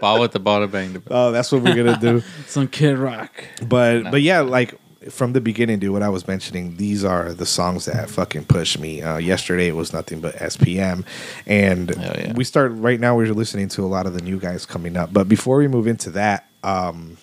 [0.00, 0.94] Ball with the ball to bang.
[0.94, 2.22] The Oh, that's what we're gonna do.
[2.46, 3.30] Some Kid Rock.
[3.68, 4.10] But No.
[4.12, 4.74] but yeah, like
[5.08, 8.78] from the beginning, dude, what I was mentioning, these are the songs that fucking push
[8.78, 9.00] me.
[9.00, 11.04] Uh, yesterday it was nothing but SPM,
[11.46, 12.34] and yeah.
[12.34, 13.16] we start right now.
[13.16, 15.12] We're listening to a lot of the new guys coming up.
[15.12, 17.16] But before we move into that, um,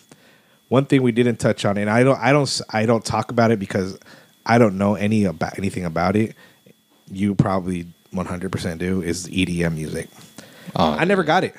[0.70, 3.52] one thing we didn't touch on, and I don't, I don't, I don't talk about
[3.52, 4.00] it because
[4.46, 6.36] I don't know any about anything about it.
[7.12, 10.10] You probably 100 percent do is EDM music.
[10.76, 11.54] oh, I never got it.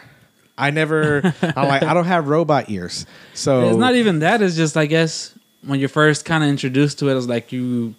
[0.58, 1.32] I never.
[1.42, 4.42] I'm like I don't have robot ears, so It's not even that.
[4.42, 7.94] It's just I guess when you're first kind of introduced to it, it's like you.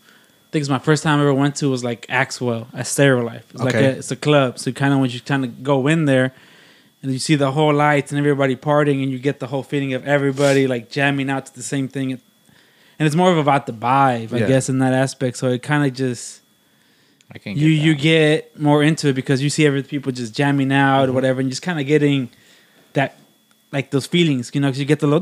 [0.47, 3.23] I think it's my first time I ever went to was like Axwell at Stereo
[3.23, 3.45] Live.
[3.51, 6.05] It's like a, it's a club, so kind of when you kind of go in
[6.05, 6.33] there,
[7.03, 9.93] and you see the whole lights and everybody partying, and you get the whole feeling
[9.93, 12.21] of everybody like jamming out to the same thing, and
[12.97, 14.47] it's more of about the vibe, I Yeah.
[14.47, 15.37] guess, in that aspect.
[15.37, 16.41] So it kind of just
[17.31, 20.33] I can get you you get more into it because you see every people just
[20.33, 21.11] jamming out Mm-hmm.
[21.11, 22.29] or whatever, and just kind of getting
[22.93, 23.17] that
[23.71, 25.19] like those feelings, you know, because you get the little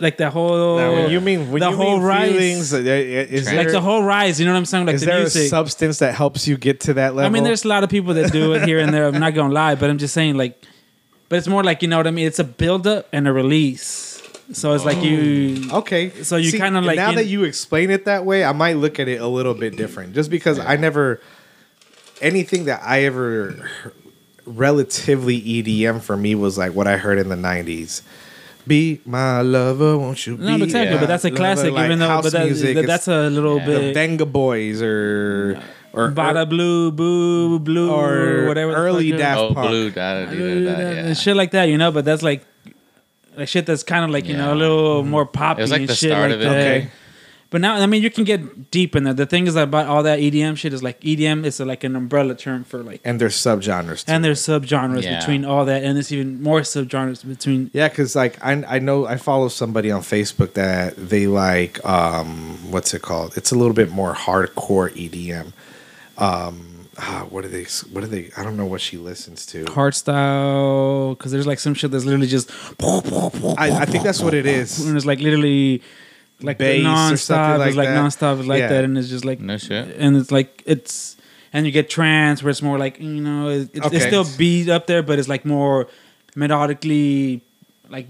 [0.00, 2.78] like the whole Now, when you mean when the you whole mean rise, feelings, uh,
[2.78, 4.40] is there, like the whole rise.
[4.40, 4.86] You know what I'm saying?
[4.86, 7.26] Like is the there a substance that helps you get to that level?
[7.26, 9.06] I mean, there's a lot of people that do it here and there.
[9.06, 10.60] I'm not gonna lie, but I'm just saying like,
[11.28, 12.26] but it's more like you know what I mean.
[12.26, 14.08] It's a build up and a release.
[14.52, 15.68] So it's like you.
[15.72, 16.10] okay.
[16.24, 18.98] So you kinda like now in- that you explain it that way, I might look
[18.98, 20.14] at it a little bit different.
[20.14, 21.20] Just because I never
[22.20, 23.70] anything that I ever
[24.46, 28.02] relatively EDM for me was like what I heard in the '90s.
[28.66, 30.36] Be my lover, won't you?
[30.36, 31.72] No, be but exactly, my but that's a lover, classic.
[31.72, 33.66] like even though, house but that, music, that- that's a little Yeah.
[33.66, 33.94] the bit.
[33.94, 35.60] Venga Boys or
[35.92, 38.74] or Bada blue, boo, blue, or or whatever.
[38.74, 41.12] early fuck it- Daft Oh, blue, da, da, da, da, da, and yeah.
[41.14, 41.90] shit like that, you know.
[41.90, 42.44] But that's like,
[43.36, 45.10] like shit that's kind of like you know a little mm-hmm.
[45.10, 45.60] more poppy.
[45.60, 46.44] It was like and the shit start like of it.
[46.44, 46.60] that.
[46.76, 46.88] Okay.
[47.50, 49.16] But now, I mean, you can get deep in that.
[49.16, 52.36] The thing is about all that EDM shit is like EDM is like an umbrella
[52.36, 54.04] term for like, and there's subgenres.
[54.04, 55.18] to and there's subgenres Yeah.
[55.18, 57.70] between all that, and there's even more subgenres between.
[57.72, 62.56] Yeah, because like I I know I follow somebody on Facebook that they like um
[62.70, 63.36] what's it called?
[63.36, 65.52] It's a little bit more hardcore EDM.
[66.18, 67.64] Um, ah, what are they?
[67.92, 68.30] What are they?
[68.36, 69.64] I don't know what she listens to.
[69.72, 72.50] Hard style, because there's like some shit that's literally just,
[73.58, 74.84] I, I think that's what it is.
[74.86, 75.82] and it's like literally,
[76.42, 77.18] like Bass or nonstop.
[77.18, 78.04] something like it's like that.
[78.04, 78.38] nonstop.
[78.38, 78.68] It's like Yeah.
[78.68, 79.96] that, and it's just like No shit.
[79.98, 81.16] and it's like it's
[81.52, 83.96] and you get trance where it's more like you know it's, Okay.
[83.96, 85.88] it's still beat up there but it's like more
[86.36, 87.40] melodically
[87.88, 88.06] like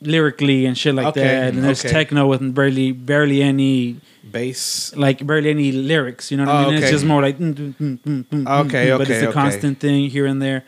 [0.00, 1.54] lyrically and shit like Okay, that.
[1.54, 1.92] And there's okay.
[1.92, 3.96] techno with barely barely any
[4.30, 4.92] Bass.
[4.96, 6.30] like barely any lyrics.
[6.30, 6.74] You know what Oh, I mean?
[6.76, 6.82] okay.
[6.84, 10.26] It's just more like mm, mm, mm, Okay, mm, but it's a constant thing here
[10.26, 10.64] and there.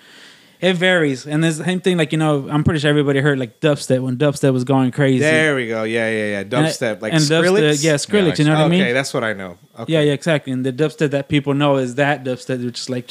[0.61, 1.96] It varies, and there's the same thing.
[1.98, 5.20] Like you know, I'm pretty sure everybody heard like dubstep when dubstep was going crazy.
[5.20, 5.84] There we go.
[5.84, 6.40] Yeah, yeah, yeah.
[6.40, 7.61] And- Dubstep, like and Skrillex.
[7.61, 8.38] dubstep, yeah, Skrillex.
[8.38, 8.82] Yeah, you know what I mean?
[8.82, 9.56] okay, that's what I know.
[9.78, 9.92] Okay.
[9.92, 10.52] Yeah, yeah, exactly.
[10.52, 13.09] And the dubstep that people know is that dubstep, which is like,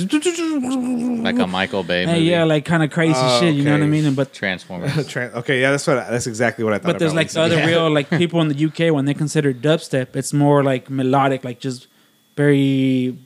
[1.24, 2.26] like a Michael Bay Hey, movie.
[2.26, 3.56] yeah, like kind of crazy Oh, shit.
[3.56, 4.06] You know what I mean?
[4.06, 4.92] And but Transformers.
[5.08, 6.00] Tran- okay, yeah, that's what.
[6.00, 6.88] I, that's exactly what I thought.
[6.94, 9.14] but there's about like when other said- real like people in the UK when they
[9.14, 11.88] consider dubstep, it's more like melodic, like just
[12.36, 13.18] very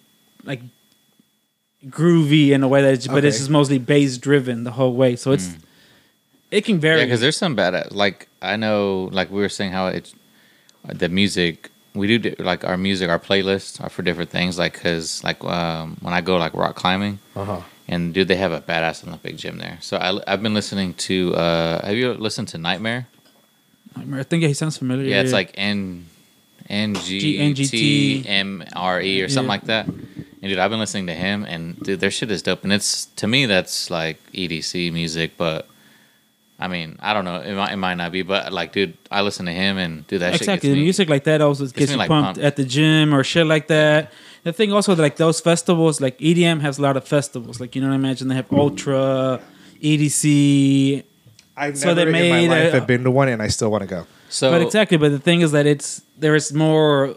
[0.43, 0.61] like
[1.87, 3.39] groovy in a way that, it's, but it's Okay.
[3.41, 5.15] just mostly bass driven the whole way.
[5.15, 5.49] So it's
[6.51, 6.99] it can vary.
[6.99, 7.91] Yeah, because there's some bad.
[7.91, 10.13] Like I know, like we were saying, how it's
[10.85, 11.69] the music.
[11.93, 14.57] We do di- like our music, our playlists are for different things.
[14.57, 17.61] Like because like um, when I go like rock climbing, Uh-huh.
[17.87, 19.77] and dude, they have a badass Olympic gym there.
[19.81, 21.35] So I, I've been listening to.
[21.35, 23.07] Uh, have you listened to Nightmare?
[23.97, 25.05] I think yeah, he sounds familiar.
[25.05, 26.05] Yeah, it's like N
[26.69, 27.69] N G NGT.
[27.69, 29.49] T M R E or something Yeah.
[29.49, 29.87] like that.
[30.41, 32.63] And dude, I've been listening to him, and dude, their shit is dope.
[32.63, 35.67] And it's to me, that's like EDC music, but
[36.59, 39.21] I mean, I don't know, it might, it might not be, but like, dude, I
[39.21, 40.83] listen to him, and dude, that exactly shit the me.
[40.83, 42.39] music like that also gets, me, you like, pumped, pumped.
[42.39, 44.11] at the gym or shit like that.
[44.43, 47.59] The thing also like those festivals, like EDM has a lot of festivals.
[47.59, 49.41] Like you know what I imagine they have Ultra,
[49.81, 51.03] EDC,
[51.55, 53.69] I've So never they in my life a, have been to one, and I still
[53.71, 54.07] want to go.
[54.29, 54.97] So but exactly.
[54.97, 57.15] But the thing is that it's there is more,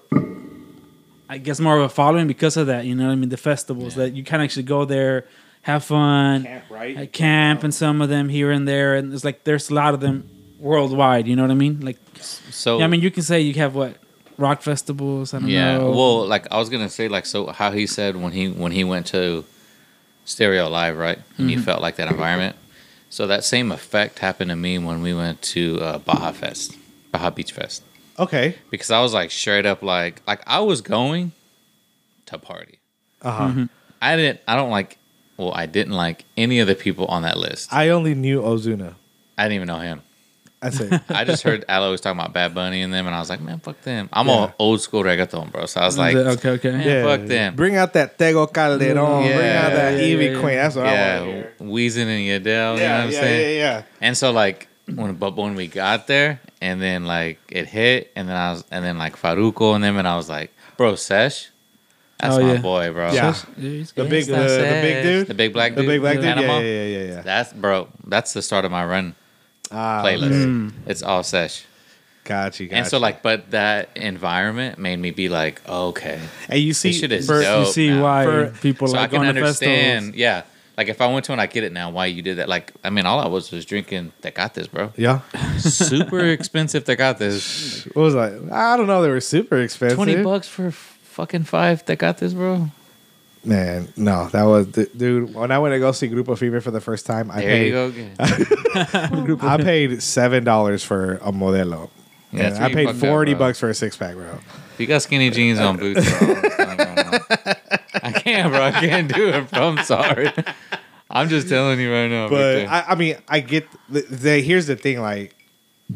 [1.28, 2.84] I guess, more of a following because of that.
[2.84, 3.30] You know what I mean?
[3.30, 5.26] The festivals that you can actually go there,
[5.62, 7.12] have fun, Camp, right?
[7.12, 10.00] camp, and some of them here and there, and it's like there's a lot of
[10.00, 11.26] them worldwide.
[11.26, 11.80] You know what I mean?
[11.80, 13.96] Like, so yeah, I mean, you can say you have what
[14.36, 15.32] rock festivals.
[15.32, 15.78] I don't yeah.
[15.78, 15.90] know.
[15.90, 18.84] Well, like I was gonna say, like so, how he said when he when he
[18.84, 19.44] went to
[20.26, 21.16] Stereo Live, right?
[21.16, 21.48] And Mm-hmm.
[21.48, 22.56] he felt like that environment.
[23.10, 26.76] So that same effect happened to me when we went to uh, Baja Fest,
[27.12, 27.82] Baja Beach Fest.
[28.18, 28.56] Okay.
[28.70, 31.32] because I was like straight up like like I was going
[32.26, 32.78] to party.
[33.22, 33.44] Uh huh.
[33.48, 33.64] Mm-hmm.
[34.00, 34.40] I didn't.
[34.46, 34.98] I don't like.
[35.36, 37.72] Well, I didn't like any of the people on that list.
[37.72, 38.94] I, I only knew Ozuna.
[39.36, 40.02] I didn't even know him.
[40.62, 41.00] That's it.
[41.10, 43.40] I just heard Aloe was talking about Bad Bunny and them, and I was like,
[43.40, 44.08] man, fuck them.
[44.12, 44.32] I'm Yeah.
[44.32, 45.66] all old school reggaeton, bro.
[45.66, 46.70] So I was like, okay, okay.
[46.84, 47.02] Yeah.
[47.02, 47.56] fuck them.
[47.56, 48.96] Bring out that Tego Calderon.
[48.96, 50.40] Yeah, Bring out that yeah, Ivy yeah, yeah.
[50.40, 50.54] Queen.
[50.54, 51.54] That's what I want yeah, to hear.
[51.60, 52.46] Wisin and Yandel.
[52.46, 53.56] you know what Yeah, I'm yeah, saying?
[53.58, 53.82] yeah, yeah.
[54.00, 58.28] And so like when but when we got there and then like it hit and
[58.28, 61.32] then I was and then like Farruko and them and I was like, bro, Sech,
[62.20, 62.60] that's Oh, my yeah.
[62.60, 63.12] boy, bro.
[63.12, 63.34] Yeah.
[63.58, 65.26] he's The big, the, the big dude.
[65.26, 66.24] the big black dude, The big black dude.
[66.24, 67.04] Yeah, yeah, yeah, yeah.
[67.14, 67.20] yeah.
[67.22, 67.88] That's bro.
[68.06, 69.14] That's the start of my run
[69.72, 70.68] Ah, playlist.
[70.68, 70.76] okay.
[70.86, 71.50] It's all Sech.
[72.24, 72.68] Got you.
[72.68, 73.02] Got and so you.
[73.02, 76.18] like, but that environment made me be like, okay,
[76.48, 77.66] and you see, this shit is for- dope.
[77.66, 78.02] you see now.
[78.02, 80.04] why For- people so I like can going understand.
[80.14, 80.16] festivals.
[80.18, 80.42] Yeah,
[80.76, 81.90] like if I went to one, I get it now.
[81.90, 82.48] Why you did that?
[82.48, 84.92] Like, I mean, all I was was drinking Tecates, bro.
[84.96, 85.20] Yeah.
[85.58, 87.84] Super expensive Tecates.
[87.94, 88.32] What was like?
[88.50, 89.02] I don't know.
[89.02, 89.96] They were super expensive.
[89.96, 92.68] Twenty bucks for fucking five Tecates, bro.
[93.46, 95.34] Man, no, that was dude.
[95.34, 97.66] When I went to go see Grupo Fever for the first time, I There paid
[97.66, 98.16] you go again.
[99.42, 101.90] I paid seven dollars for a Modelo.
[102.32, 103.40] Yeah, Yeah, I paid fucked up, forty bro.
[103.48, 104.38] bucks for a six pack, bro.
[104.72, 106.34] If you got skinny jeans on boots, bro,
[108.36, 108.62] can't, bro.
[108.62, 109.68] I can't do it, bro.
[109.68, 110.30] I'm sorry.
[111.10, 112.28] I'm just telling you right now.
[112.28, 112.72] But Victor.
[112.72, 113.68] I, I mean, I get.
[113.88, 115.34] The, the, here's the thing, like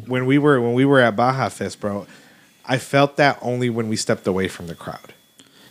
[0.07, 2.05] when we were when we were at Baja Fest, bro.
[2.65, 5.13] I felt that only when we stepped away from the crowd.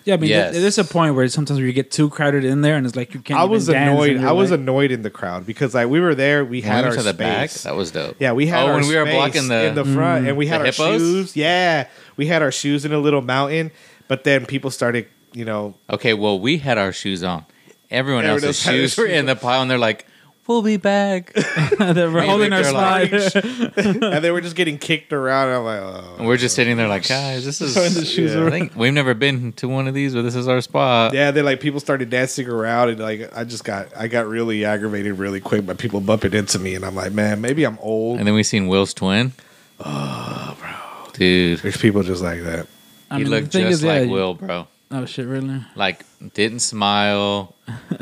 [0.05, 0.53] Yeah, I mean, Yes.
[0.53, 2.97] there- there's a point where sometimes where you get too crowded in there, and it's
[2.97, 3.39] like you can't.
[3.39, 4.17] I was dance, annoyed.
[4.17, 6.85] and I was like- annoyed in the crowd because like we were there, we had
[6.85, 7.63] we our to the back, space.
[7.65, 8.17] that was dope.
[8.19, 10.47] Yeah, we had Oh, our when we were blocking the- in the front, and we
[10.49, 11.01] had our hippos?
[11.01, 11.37] shoes.
[11.37, 13.71] Yeah, we had our shoes in a little mountain,
[14.09, 17.45] but then people started, you know, Okay, well, we had our shoes on.
[17.91, 20.07] Everyone Everyone else's else had their shoes were shoes in the pile, and they're like,
[20.47, 23.75] "We'll be back." they were holding our they're slide.
[23.77, 25.49] and they were just getting kicked around.
[25.49, 26.17] I'm like, oh.
[26.19, 28.47] And we're just sitting there like, oh, "Guys, this is." The shoes Yeah.
[28.47, 31.15] I think we've never been to one of these, but this is our spot.
[31.15, 34.67] Yeah, then like people started dancing around, and like I just got I got really
[34.67, 38.19] aggravated really quick by people bumping into me, and I'm like, man, maybe I'm old.
[38.19, 39.33] And then we seen Will's twin.
[39.81, 42.67] Oh, bro, dude, There's people just like that.
[43.11, 44.67] I he mean, the looked just is, like you- Will, bro.
[44.91, 45.61] Oh shit, really?
[45.75, 47.55] Like didn't smile,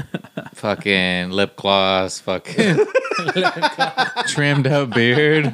[0.55, 2.78] fucking lip gloss, fucking
[4.28, 5.53] trimmed up beard,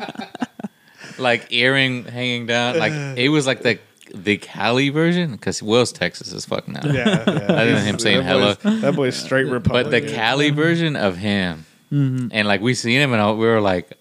[1.19, 2.79] like earring hanging down.
[2.79, 3.79] Like it was like the
[4.15, 6.81] the Cali version because Will's Texas is fuck now.
[6.85, 7.33] Yeah, yeah.
[7.49, 9.91] Other than him saying that boy's, that boy's straight Republican.
[9.91, 12.29] But the Cali version of him, mm-hmm.
[12.31, 13.97] and like we seen him, and I, we were like,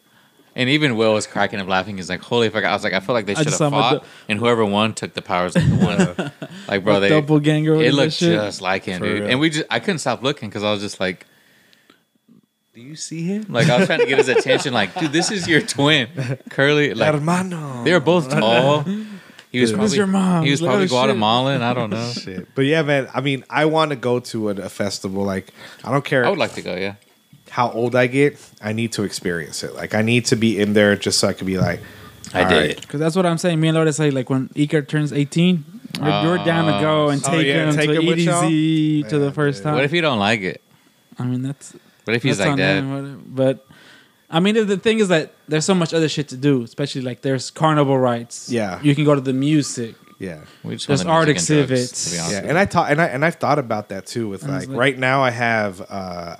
[0.55, 1.97] and even Will was cracking up laughing.
[1.97, 4.39] He's like, "Holy fuck!" I was like, "I feel like they should have fought, and
[4.39, 6.31] whoever won took the powers of the one."
[6.67, 7.81] like, bro, they doppelganger.
[7.81, 8.39] it looked shit.
[8.39, 9.21] just like him, For dude.
[9.21, 9.29] real.
[9.31, 11.25] And we just, I couldn't stop looking because I was just like,
[12.73, 14.73] "Do you see him?" Like I was trying to get his attention.
[14.73, 16.09] Like, dude, this is your twin,
[16.49, 16.93] Curly.
[16.93, 17.83] Like Hermano.
[17.83, 18.85] they were both tall.
[19.51, 19.79] He was Dude.
[19.79, 20.09] probably Mr.
[20.09, 20.91] Mom, he was oh, probably shit.
[20.91, 21.61] Guatemalan.
[21.61, 22.11] I don't know.
[22.13, 22.47] Shit.
[22.55, 23.09] But yeah, man.
[23.13, 25.25] I mean, I want to go to a, a festival.
[25.25, 25.51] Like,
[25.83, 26.73] I don't care I would like to go.
[26.73, 26.95] Yeah.
[27.51, 28.39] How old I get.
[28.61, 29.75] I need to experience it.
[29.75, 31.79] Like, I need to be in there just so I could be like,
[32.33, 32.69] I did right.
[32.71, 32.81] it.
[32.81, 33.59] Because that's what I'm saying.
[33.59, 35.63] Me and Lourdes say like when Iker turns 18,
[35.99, 38.43] we're, we're down to go and Oh, take yeah, him take to him with y'all?
[38.43, 39.63] EDC to Yeah, the first dude.
[39.65, 39.75] time.
[39.75, 40.61] What if you don't like it?
[41.19, 41.75] I mean, that's
[42.05, 42.75] What if he's like that?
[42.75, 43.17] them, whatever.
[43.25, 43.67] But
[44.29, 47.21] I mean, the thing is that there's so much other shit to do, especially like
[47.21, 48.47] there's carnival rides.
[48.49, 48.79] Yeah.
[48.81, 49.95] you can go to the music.
[50.19, 50.39] Yeah.
[50.63, 52.05] We just There's art music and drugs, exhibits.
[52.05, 54.29] to be honest Yeah, and I thought, and I and I've thought about that too.
[54.29, 56.37] With like, like- right now, I have uh,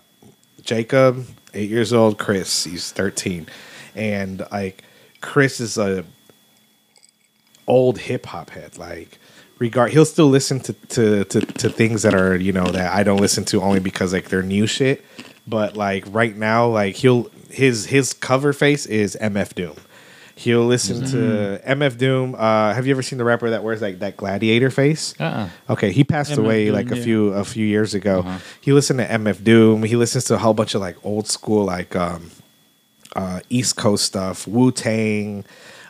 [0.63, 2.17] Jacob, eight years old.
[2.17, 3.47] Chris, he's thirteen,
[3.95, 4.83] and like
[5.21, 6.05] Chris is a
[7.67, 8.77] old hip hop head.
[8.77, 9.17] Like,
[9.59, 13.03] regard, he'll still listen to, to to to things that are you know that I
[13.03, 15.03] don't listen to only because like they're new shit.
[15.47, 19.75] But like right now, like he'll his his cover face is MF Doom.
[20.41, 22.33] He'll listen to MF Doom.
[22.35, 25.13] Uh, have you ever seen the rapper that wears like that gladiator face?
[25.19, 25.49] Uh-uh.
[25.69, 27.03] Okay, he passed MF away Doom, like a yeah.
[27.03, 28.19] few a few years ago.
[28.19, 28.39] Uh-huh.
[28.59, 29.83] He listened to MF Doom.
[29.83, 32.31] He listens to a whole bunch of like old school like um,
[33.15, 35.45] uh, East Coast stuff, Wu Tang.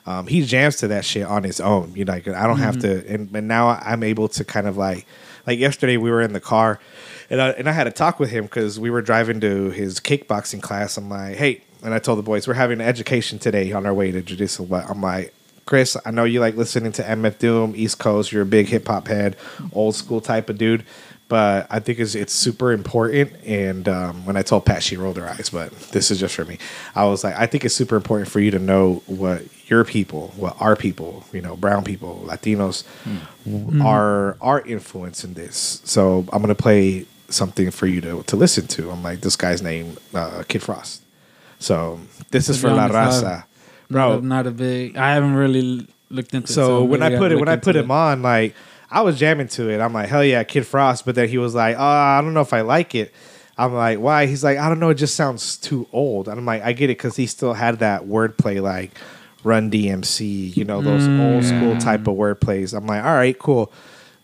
[0.05, 1.93] Um, he jams to that shit on his own.
[1.95, 3.07] You know, like, I don't have Mm-hmm.
[3.07, 3.13] to.
[3.13, 5.05] And, and now I'm able to kind of like
[5.47, 6.79] like yesterday we were in the car,
[7.29, 9.99] and I and I had a talk with him because we were driving to his
[10.01, 10.97] kickboxing class.
[10.97, 13.93] I'm like, hey, and I told the boys we're having an education today on our
[13.93, 14.67] way to jujitsu.
[14.69, 15.33] But I'm like.
[15.67, 18.31] Chris, I know you like listening to MF Doom, East Coast.
[18.31, 19.37] You're a big hip hop head,
[19.71, 20.83] old school type of dude.
[21.29, 23.31] But I think it's it's super important.
[23.45, 25.49] And um, when I told Pat, she rolled her eyes.
[25.49, 26.57] But this is just for me.
[26.93, 30.33] I was like, I think it's super important for you to know what your people,
[30.35, 32.83] what our people, you know, brown people, Latinos,
[33.81, 35.81] are are influence in this.
[35.85, 38.91] So I'm gonna play something for you to to listen to.
[38.91, 41.01] I'm like, this guy's name, uh, Kid Frost.
[41.61, 41.99] So
[42.31, 43.43] this is for be La honest, Raza,
[43.89, 44.13] Bro, bro.
[44.15, 44.97] not, not a big.
[44.97, 46.51] I haven't really looked into.
[46.51, 47.93] it, So when I put it when I put him it.
[47.93, 48.55] on, like
[48.89, 49.79] I was jamming to it.
[49.79, 51.05] I'm like, hell yeah, Kid Frost.
[51.05, 53.13] But then he was like, oh, I don't know if I like it.
[53.57, 54.25] I'm like, why?
[54.25, 54.89] He's like, I don't know.
[54.89, 56.27] It just sounds too old.
[56.27, 58.91] And I'm like, I get it because he still had that wordplay like
[59.43, 61.33] Run DMC, you know, those mm.
[61.33, 62.75] old school type of wordplays.
[62.75, 63.71] I'm like, all right, cool.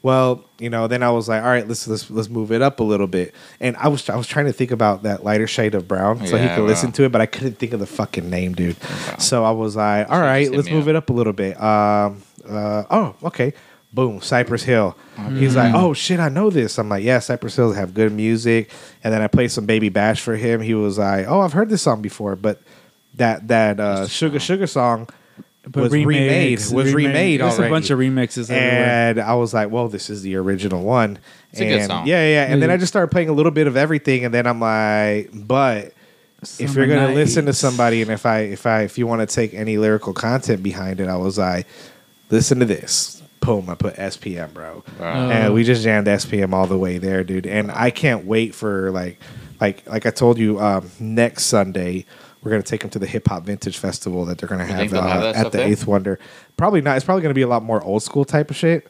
[0.07, 2.79] Well, you know, then I was like, all right, let's let's let's move it up
[2.79, 3.35] a little bit.
[3.59, 6.37] And I was I was trying to think about that lighter shade of brown so
[6.37, 8.77] he could listen to it, but I couldn't think of the fucking name, dude.
[9.19, 10.87] So I was like, all right, let's move up.
[10.91, 11.61] it up a little bit.
[11.61, 13.53] Um, uh, oh, okay.
[13.91, 14.95] Boom, Cypress Hill.
[15.33, 16.77] He's like, oh shit, I know this.
[16.77, 18.71] I'm like, yeah, Cypress Hills have good music.
[19.03, 20.61] And then I played some Baby Bash for him.
[20.61, 22.61] He was like, oh, I've heard this song before, but
[23.15, 25.09] that that uh, Sugar Sugar song
[25.69, 26.59] But was remix, remade.
[26.59, 26.95] Was remake.
[26.95, 27.67] remade There's already.
[27.67, 29.09] a bunch of remixes everywhere.
[29.09, 31.19] And I was like, well, this is the original one.
[31.51, 32.07] It's a and good song.
[32.07, 32.51] Yeah, yeah.
[32.51, 35.29] And then I just started playing a little bit of everything, and then I'm like,
[35.33, 35.93] but
[36.59, 39.33] if you're gonna listen to somebody, and if I if I if you want to
[39.33, 41.67] take any lyrical content behind it, I was like,
[42.29, 43.21] listen to this.
[43.39, 43.69] Boom!
[43.69, 45.07] I put SPM, bro, Bro.
[45.07, 47.45] and we just jammed SPM all the way there, dude.
[47.45, 49.19] And I can't wait for like,
[49.61, 52.05] like, like I told you, um, next Sunday
[52.43, 54.91] we're gonna take them to the Hip Hop Vintage Festival that they're gonna have, think
[54.91, 55.67] they'll have uh, at the there?
[55.67, 56.19] Eighth Wonder.
[56.55, 56.95] Probably not.
[56.95, 58.87] It's probably gonna be a lot more old school type of shit.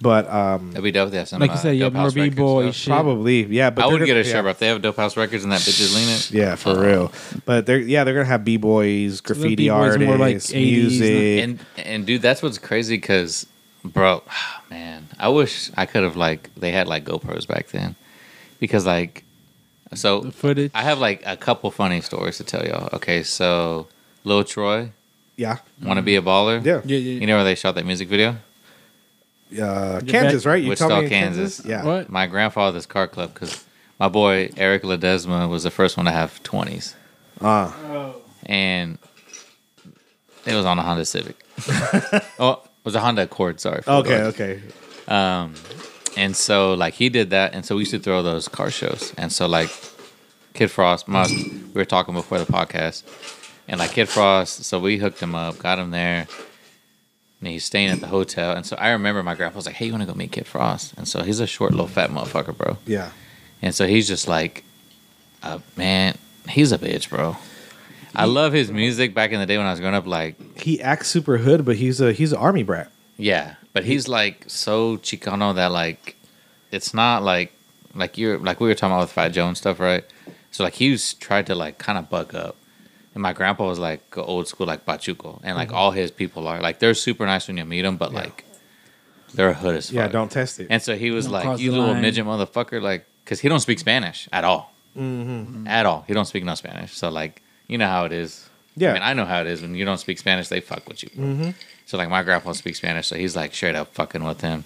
[0.00, 1.40] But um, It'd be dope if they have some.
[1.40, 2.90] Like you uh, said, you Dope more b-boy shit.
[2.90, 3.70] probably yeah.
[3.70, 4.42] But I they're would get a shirt, yeah.
[4.42, 4.50] bro.
[4.52, 6.42] If they have Dope House Records and that bitch is leaning.
[6.42, 7.12] Yeah, for real.
[7.44, 11.44] But they're yeah, they're gonna have b boys, graffiti b-boys artists, more like 80s, music.
[11.44, 13.46] And and dude, that's what's crazy because,
[13.84, 14.22] bro,
[14.70, 17.96] man, I wish I could have like they had like GoPros back then,
[18.60, 19.24] because like,
[19.94, 20.70] so The footage.
[20.74, 22.88] I have like a couple funny stories to tell y'all.
[22.94, 23.88] Okay, so
[24.24, 24.90] Lil Troy,
[25.36, 26.64] yeah, want to be a baller?
[26.64, 26.80] yeah.
[26.84, 27.20] yeah, yeah.
[27.20, 28.36] You know where they shot that music video?
[29.60, 30.62] Uh, Kansas, right?
[30.62, 31.64] You Wichita, told me in Kansas.
[31.64, 31.82] Yeah.
[31.84, 32.10] What?
[32.10, 33.64] My grandfather's car club because
[33.98, 36.94] my boy Eric Ledesma was the first one to have twenties,
[37.40, 38.12] Uh,
[38.44, 38.98] and
[40.44, 41.36] it was on a Honda Civic.
[42.38, 43.60] oh, it was a Honda Accord.
[43.60, 43.82] Sorry.
[43.82, 44.60] four okay, okay.
[45.08, 45.54] Um,
[46.18, 49.14] and so like he did that, and so we used to throw those car shows,
[49.16, 49.70] and so like
[50.54, 53.04] Kid Frost, my, we were talking before the podcast,
[53.68, 56.26] and like Kid Frost, so we hooked him up, got him there,
[57.40, 59.86] and he's staying at the hotel, and so I remember my grandpa was like, "Hey,
[59.86, 62.56] you want to go meet Kid Frost?" And so he's a short, little, fat motherfucker,
[62.56, 63.10] bro, Yeah.
[63.62, 64.64] and so he's just like,
[65.42, 66.16] uh, man,
[66.48, 67.36] he's a bitch, bro.
[68.14, 69.14] I love his music.
[69.14, 71.76] Back in the day when I was growing up, like He acts super hood, but
[71.76, 72.90] he's a he's an army brat.
[73.18, 76.16] Yeah, but he's like so Chicano that like
[76.70, 77.52] it's not like
[77.94, 80.04] like you're like we were talking about with Fat Joe and stuff, right?
[80.50, 82.56] So like he's tried to like kind of buck up,
[83.14, 85.76] and my grandpa was like old school like Pachuco, and like mm-hmm.
[85.76, 88.20] all his people are like they're super nice when you meet them, but Yeah.
[88.20, 88.44] like
[89.34, 89.94] they're a hood as fuck.
[89.94, 90.68] Yeah, don't test it.
[90.70, 93.60] And so he was Don't like, "You little line." midget motherfucker," like because he don't
[93.60, 94.72] speak Spanish at all.
[94.96, 95.66] Mm-hmm.
[95.66, 96.04] at all.
[96.06, 96.92] He don't speak no Spanish.
[96.96, 98.48] So like, you know how it is.
[98.76, 98.90] Yeah.
[98.90, 101.02] I mean, I know how it is when you don't speak Spanish, they fuck with
[101.02, 101.10] you.
[101.14, 101.24] bro.
[101.24, 101.50] Mm-hmm.
[101.88, 104.62] So like, my grandpa speaks Spanish, so he's like straight up fucking with him.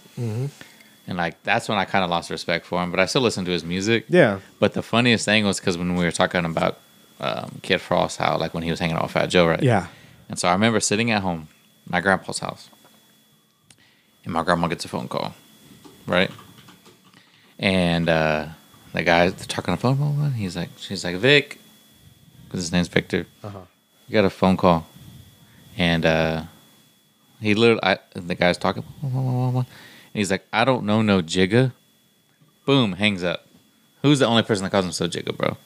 [1.07, 2.91] And like, that's when I kind of lost respect for him.
[2.91, 4.07] But I still listen to his music.
[4.09, 4.41] Yeah.
[4.59, 6.81] But the funniest thing was because when we were talking about
[7.21, 9.63] um, Kid Frost, how like when he was hanging out with Fat Joe, right?
[9.63, 9.87] Yeah.
[10.29, 11.47] And so I remember sitting at home,
[11.89, 12.69] my grandpa's house,
[14.25, 15.33] and my grandma gets a phone call,
[16.09, 16.31] right?
[17.61, 18.49] And uh,
[18.93, 20.29] the guy talking on the phone, blah, blah, blah.
[20.31, 21.61] he's like, she's like, Vic,
[22.47, 23.27] because his name's Victor.
[23.45, 23.51] Uh
[24.09, 24.87] You got a phone call,
[25.79, 26.43] and uh,
[27.43, 29.61] he literally, I, the guy's talking, blah, blah, blah, blah, blah.
[29.61, 29.67] and
[30.15, 31.73] he's like, I don't know no Jigga.
[32.65, 33.47] Boom, hangs up.
[34.03, 35.57] Who's the only person that calls him so Jigga, bro?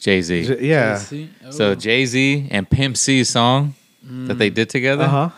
[0.00, 0.44] Jay Z.
[0.46, 0.96] J- yeah.
[0.98, 1.30] See?
[1.50, 1.74] So Oh.
[1.74, 5.30] Jay Z and Pimp C's song that they did together, Uh huh.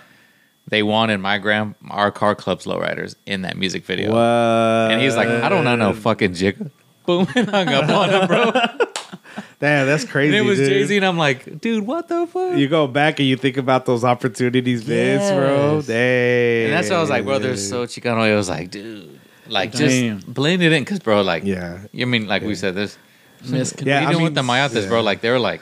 [0.69, 4.11] they wanted my grand our car club's lowriders in that music video.
[4.11, 4.91] What?
[4.93, 6.71] And he's like, I don't know no fucking jigga.
[7.07, 8.51] Boom, and hung up on him, bro.
[9.59, 10.37] Damn, that's crazy.
[10.37, 10.59] and it was.
[10.59, 12.57] Jay Z, and I'm like, dude, what the fuck?
[12.59, 15.77] You go back and you think about those opportunities, Vince, bro.
[15.77, 15.87] Yes.
[15.87, 16.65] Dang.
[16.65, 18.19] and that's why I was like, bro, they're so Chicano.
[18.19, 19.19] I was like, dude,
[19.49, 20.19] like Damn.
[20.21, 21.79] just blend it in, because bro, like, Yeah.
[21.99, 22.99] I mean, like we said, this.
[23.45, 24.89] Miscon- Yeah, I even mean, with the Mayates, yeah.
[24.89, 25.61] bro, like they were like,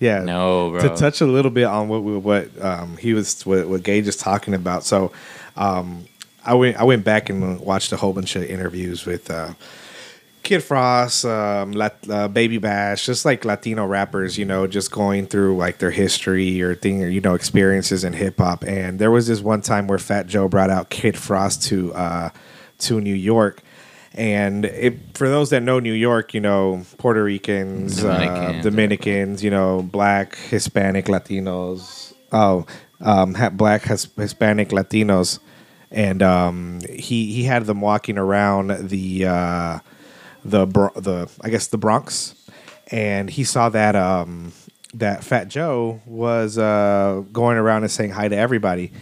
[0.00, 0.20] Yeah.
[0.22, 0.80] no, bro.
[0.82, 4.06] to touch a little bit on what we, what um, he was what, what Gage
[4.06, 4.84] is talking about.
[4.84, 5.12] So
[5.56, 6.04] um,
[6.44, 9.54] I went I went back and watched a whole bunch of interviews with uh,
[10.46, 15.26] Kid Frost, um, Lat- uh, Baby Bash, just like Latino rappers, you know, just going
[15.26, 18.62] through like their history or thing or you know experiences in hip hop.
[18.62, 22.30] And there was this one time where Fat Joe brought out Kid Frost to uh,
[22.78, 23.60] to New York.
[24.14, 29.42] And it, for those that know New York, you know Puerto Ricans, uh, Dominicans.
[29.42, 32.14] You know Black, Hispanic, Latinos.
[32.30, 32.66] Oh,
[33.00, 35.40] um, ha- Black, His- Hispanic, Latinos,
[35.90, 39.78] and um, he he had them walking around the uh,
[40.50, 42.34] the the I guess the Bronx,
[42.90, 44.52] and he saw that um,
[44.94, 48.92] that Fat Joe was uh, going around and saying hi to everybody,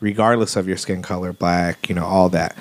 [0.00, 2.56] regardless of your skin color, black, you know, all that.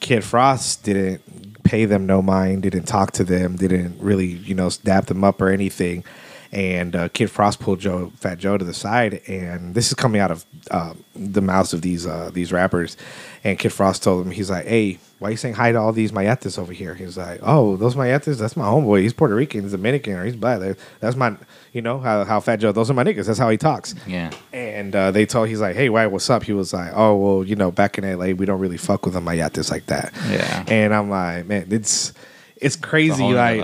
[0.00, 4.70] Kid Frost didn't pay them no mind, didn't talk to them, didn't really, you know,
[4.84, 6.04] dap them up or anything.
[6.50, 10.20] And uh, Kid Frost pulled Joe, Fat Joe, to the side, and this is coming
[10.20, 12.96] out of uh, the mouths of these uh, these rappers.
[13.44, 15.92] And Kid Frost told him, he's like, "Hey, why are you saying hi to all
[15.92, 19.02] these mayates over here?" He's like, "Oh, those mayates, that's my homeboy.
[19.02, 20.76] He's Puerto Rican, he's Dominican, or he's black.
[21.00, 21.36] That's my,
[21.74, 22.72] you know, how, how Fat Joe.
[22.72, 23.26] Those are my niggas.
[23.26, 26.06] That's how he talks." yeah, And uh, they told he's like, "Hey, why?
[26.06, 28.78] What's up?" He was like, "Oh, well, you know, back in LA, we don't really
[28.78, 30.64] fuck with the mayates like that." Yeah.
[30.66, 32.14] And I'm like, man, it's
[32.56, 33.60] it's It's crazy, like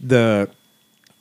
[0.00, 0.48] the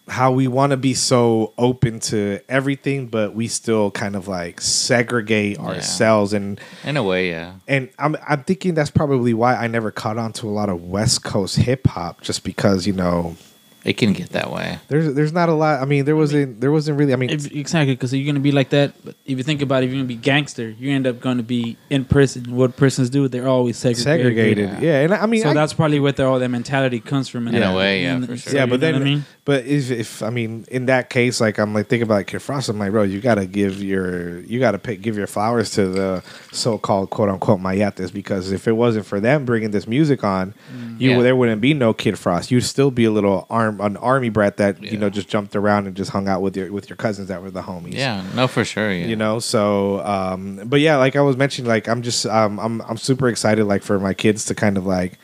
[0.07, 4.59] how we want to be so open to everything, but we still kind of like
[4.59, 7.55] segregate ourselves and in a way, yeah.
[7.67, 10.83] and I'm I'm thinking that's probably why I never caught on to a lot of
[10.83, 13.35] West Coast hip hop, just because you know
[13.83, 14.79] It can get that way.
[14.87, 15.81] there's there's not a lot.
[15.81, 17.11] I mean, there wasn't there wasn't really.
[17.11, 18.93] I mean, If, exactly, because you're gonna be like that.
[19.03, 21.37] But if you think about it, if you're gonna be gangster, you end up going
[21.37, 22.55] to be in prison.
[22.55, 23.27] What prisons do?
[23.27, 24.03] They're always segregated.
[24.03, 24.81] segregated.
[24.81, 27.47] Yeah, and I mean, So I- that's probably where all that mentality comes from.
[27.49, 28.53] In a way, yeah, and- for sure.
[28.53, 31.41] yeah, you but know then, I mean, but if, if I mean, in that case,
[31.41, 34.39] like I'm like thinking about like Kid Frost, I'm like, bro, you gotta give your,
[34.41, 36.23] you gotta pay, give your flowers to the
[36.53, 41.01] so-called quote unquote mayates because if it wasn't for them bringing this music on, mm.
[41.01, 41.21] you Yeah.
[41.21, 42.51] there wouldn't be no Kid Frost.
[42.51, 45.87] You'd still be a little arm, an army brat that you know just jumped around
[45.87, 47.93] and just hung out with your with your cousins that were the homies.
[47.93, 48.91] Yeah, no, for sure.
[48.91, 49.05] Yeah.
[49.05, 52.81] you know so um but yeah like i was mentioning like i'm just um i'm
[52.81, 55.17] i'm super excited like for my kids to kind of like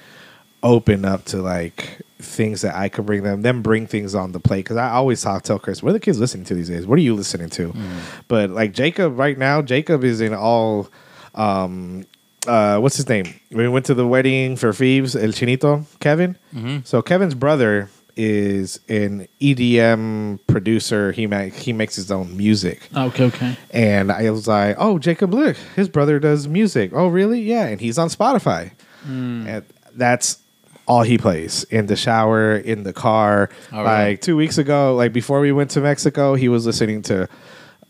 [0.64, 4.40] open up to like things that i could bring them them bring things on the
[4.40, 6.86] plate because i always talk tell chris what are the kids listening to these days
[6.86, 7.74] what are you listening to
[8.28, 10.90] but like jacob right now jacob is in all
[11.36, 12.06] um
[12.48, 16.38] uh what's his name we went to the wedding for Phoebes el chinito kevin
[16.84, 17.90] so kevin's brother
[18.22, 23.58] is an edm producer he ma- he makes his own music okay, okay.
[23.72, 26.92] and I was like, "Oh, Jacob Lick, his brother does music.
[26.94, 27.40] Oh, really?
[27.42, 28.72] Yeah." And he's on Spotify.
[29.04, 29.48] Hmm.
[29.48, 29.66] And
[29.96, 30.40] that's
[30.86, 33.50] all he plays in the shower, in the car.
[33.72, 37.30] Oh, like two weeks ago, like before we went to Mexico, he was listening to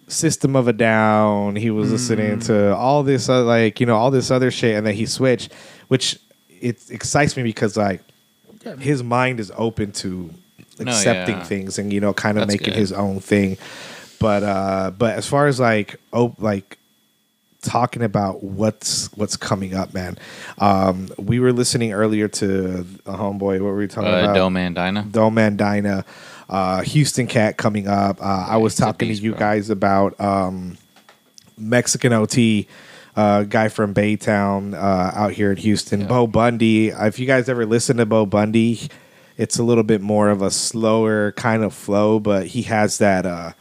[0.07, 1.56] System of a Down.
[1.56, 2.39] He was listening Hmm.
[2.41, 5.51] to all this, uh, like you know, all this other shit, and then he switched,
[5.88, 6.19] which
[6.49, 8.01] it excites me because like
[8.78, 10.30] his mind is open to
[10.80, 11.44] No, accepting yeah.
[11.44, 12.80] things and you know kind of That's making good.
[12.80, 13.58] his own thing
[14.20, 16.78] but uh but as far as like oh like
[17.62, 20.18] talking about what's what's coming up man
[20.60, 24.48] um we were listening earlier to a homeboy what were we talking Uh, about Doe
[24.50, 25.12] Mandina.
[25.12, 26.06] Dome and Dinah,
[26.50, 28.22] uh, Houston Cat coming up.
[28.22, 29.40] Uh, I was talking beast, to you bro.
[29.40, 30.78] guys about um,
[31.58, 32.68] Mexican OT,
[33.20, 36.08] uh, guy from Baytown uh, out here in Houston, Yeah.
[36.08, 36.88] Bo Bundy.
[36.88, 38.88] If you guys ever listen to Bo Bundy,
[39.38, 43.26] it's a little bit more of a slower kind of flow, but he has that
[43.26, 43.52] uh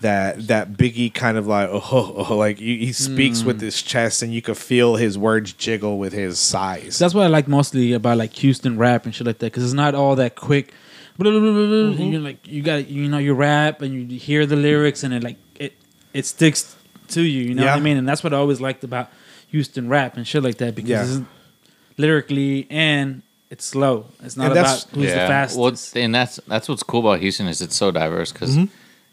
[0.00, 1.82] that that Biggie kind of like oh,
[2.30, 5.98] oh like he, he speaks with his chest and you could feel his words jiggle
[5.98, 6.98] with his size.
[6.98, 9.74] That's what I like mostly about like Houston rap and shit like that because it's
[9.74, 10.72] not all that quick.
[11.18, 11.76] Blah, blah, blah, blah, blah.
[11.76, 12.02] Mm-hmm.
[12.02, 15.12] And You're like you got you know you rap and you hear the lyrics and
[15.12, 15.74] it like it
[16.14, 16.74] it sticks
[17.08, 17.42] to you.
[17.44, 17.96] You know what I mean?
[17.96, 19.10] And that's what I always liked about
[19.48, 21.02] Houston rap and shit like that because Yeah.
[21.20, 24.06] it's lyrically and it's slow.
[24.22, 25.58] It's not about who's the fastest.
[25.94, 28.32] Well, and that's that's what's cool about Houston is it's so diverse.
[28.32, 28.72] Because Mm-hmm.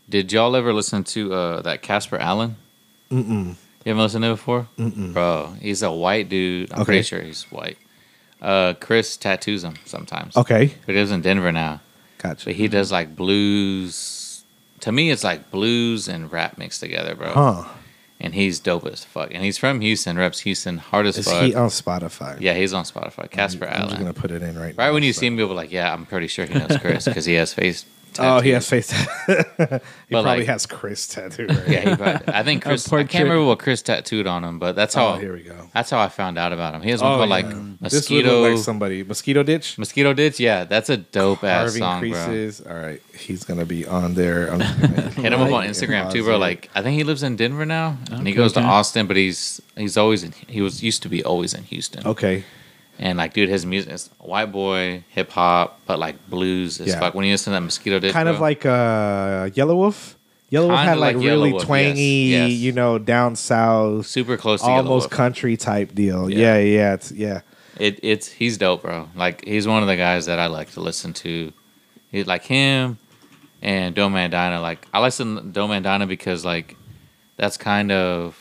[0.10, 2.56] did y'all ever listen to uh, that Casper Allen?
[3.12, 3.56] Mm-mm.
[3.86, 5.14] You haven't listened to it before, Mm-mm.
[5.14, 5.54] bro?
[5.60, 6.72] He's a white dude.
[6.72, 6.86] I'm Okay.
[6.86, 7.78] pretty sure he's white.
[8.42, 10.36] Uh, Chris tattoos him sometimes.
[10.38, 11.82] okay, but he lives in Denver now.
[12.18, 12.46] gotcha.
[12.46, 14.44] But he does like blues.
[14.82, 17.34] To me, it's like blues and rap mixed together, bro.
[17.34, 17.64] Huh?
[18.24, 19.34] And he's dope as fuck.
[19.34, 21.42] And he's from Houston, reps Houston hard as Is fuck.
[21.44, 22.40] he on Spotify?
[22.40, 23.30] yeah, he's on Spotify.
[23.30, 23.82] Casper Allen.
[23.82, 24.84] I'm just gonna put it in right now.
[24.86, 26.78] Right when you so- see him, you'll be like, "Yeah, I'm pretty sure he knows
[26.80, 27.84] Chris because he has face."
[28.20, 28.88] Oh, he has face.
[28.88, 29.34] tat- he
[29.68, 31.50] But, probably like- has Chris tattooed.
[31.50, 31.68] Right?
[31.68, 32.92] Yeah, he probably, I think Chris.
[32.92, 35.08] I can't remember what Chris tattooed on him, but that's oh, how.
[35.14, 35.70] Oh, here we go.
[35.74, 36.82] That's how I found out about him.
[36.82, 37.36] He has one Oh, called yeah.
[37.36, 38.42] like mosquito.
[38.42, 39.04] look like somebody.
[39.04, 39.78] Mosquito ditch.
[39.78, 40.40] mosquito ditch.
[40.40, 42.76] Yeah, that's a dope ass Carving song, bro.
[42.76, 44.52] All right, he's gonna be on there.
[44.52, 46.38] I'm gonna Hit him up on Instagram too, bro.
[46.38, 48.68] Like I think he lives in Denver now, and he Okay, goes to okay.
[48.68, 50.34] Austin, but he's he's always in.
[50.48, 52.06] He was used to be always in Houston.
[52.06, 52.44] okay,
[53.04, 57.00] And like, dude, his music is white boy hip hop, but like blues as Yeah.
[57.00, 57.16] fuck.
[57.16, 60.16] When you listen to that mosquito ditch, kind of like uh, Yelawolf.
[60.52, 62.60] Yellow Wolf had like, like really Wolf, twangy, yes, yes.
[62.60, 65.10] you know, down south, super close to almost Wolf.
[65.10, 66.30] country type deal.
[66.30, 66.60] Yeah, Yeah.
[66.60, 67.42] yeah, it's, yeah.
[67.80, 69.08] It it's he's dope, bro.
[69.16, 71.52] Like he's one of the guys that I like to listen to.
[72.12, 72.98] He like him
[73.62, 74.62] and Doe Mandina.
[74.62, 76.76] Like I listen to Doe Mandina because like
[77.38, 78.38] that's kind of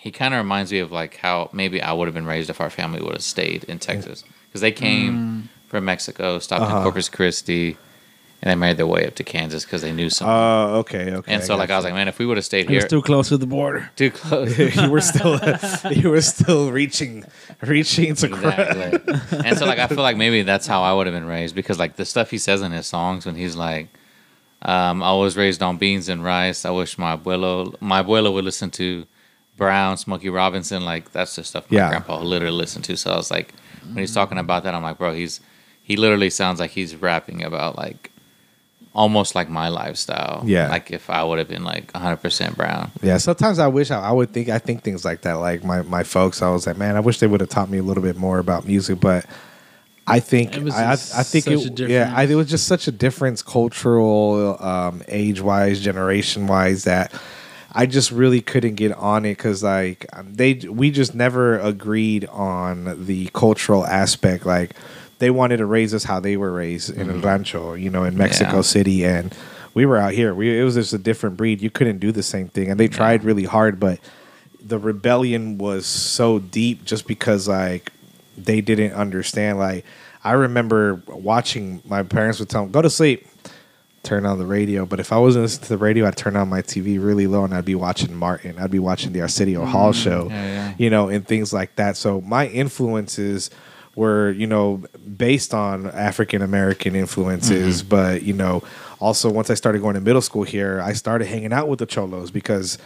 [0.00, 2.60] he kind of reminds me of like how maybe I would have been raised if
[2.60, 6.76] our family would have stayed in Texas because they came from Mexico, stopped Uh-huh.
[6.78, 7.76] in Corpus Christi,
[8.40, 10.28] and they made their way up to Kansas because they knew some.
[10.28, 11.32] Oh, okay, okay.
[11.34, 13.02] and so like I was like, man, if we would have stayed It here, too
[13.02, 13.90] close to the border.
[13.96, 14.56] too close.
[14.76, 15.38] you were still,
[15.90, 17.24] you were still reaching,
[17.62, 18.26] reaching to.
[18.26, 19.16] Exactly.
[19.44, 21.78] and so like I feel like maybe that's how I would have been raised because
[21.78, 23.88] like the stuff he says in his songs when he's like,
[24.62, 26.64] um, I was raised on beans and rice.
[26.64, 29.06] I wish my abuelo my abuelo would listen to
[29.58, 30.84] Brown, Smokey Robinson.
[30.86, 31.88] Like that's the stuff my Yeah.
[31.90, 32.96] grandpa literally listened to.
[32.96, 33.52] So I was like,
[33.84, 35.40] when he's talking about that, I'm like, bro, he's
[35.82, 38.10] he literally sounds like he's rapping about like
[38.94, 40.42] almost like my lifestyle.
[40.46, 40.68] Yeah.
[40.70, 42.90] Like if I would have been like 100% brown.
[43.02, 45.34] Yeah, sometimes I wish I, I would think I think things like that.
[45.34, 47.78] Like my my folks, I was like, man, I wish they would have taught me
[47.78, 49.00] a little bit more about music.
[49.00, 49.26] But
[50.06, 52.26] I think It was I, I, I just think such it, a yeah, I, it
[52.28, 52.36] difference.
[52.36, 57.12] was just such a difference, cultural, um, age wise, generation wise, that
[57.72, 63.04] I just really couldn't get on it because like they we just never agreed on
[63.06, 64.46] the cultural aspect.
[64.46, 64.74] Like
[65.18, 67.18] they wanted to raise us how they were raised in mm-hmm.
[67.18, 68.62] a rancho, you know, in Mexico Yeah.
[68.62, 69.36] City, and
[69.74, 70.34] we were out here.
[70.34, 71.60] We it was just a different breed.
[71.60, 73.98] You couldn't do the same thing, and they tried really hard, but
[74.60, 77.92] the rebellion was so deep just because like
[78.36, 79.58] they didn't understand.
[79.58, 79.84] Like
[80.24, 83.26] I remember watching my parents would tell them, "Go to sleep."
[84.04, 86.48] Turn on the radio, but if I wasn't listening to the radio, I'd turn on
[86.48, 88.58] my TV really low and I'd be watching Martin.
[88.58, 90.74] I'd be watching the Arsenio Hall show, yeah, yeah.
[90.78, 91.96] you know, and things like that.
[91.96, 93.50] So my influences
[93.96, 94.84] were, you know,
[95.16, 97.88] based on African American influences, Mm-hmm.
[97.88, 98.62] but you know,
[99.00, 101.86] also once I started going to middle school here, I started hanging out with the
[101.86, 102.78] cholos because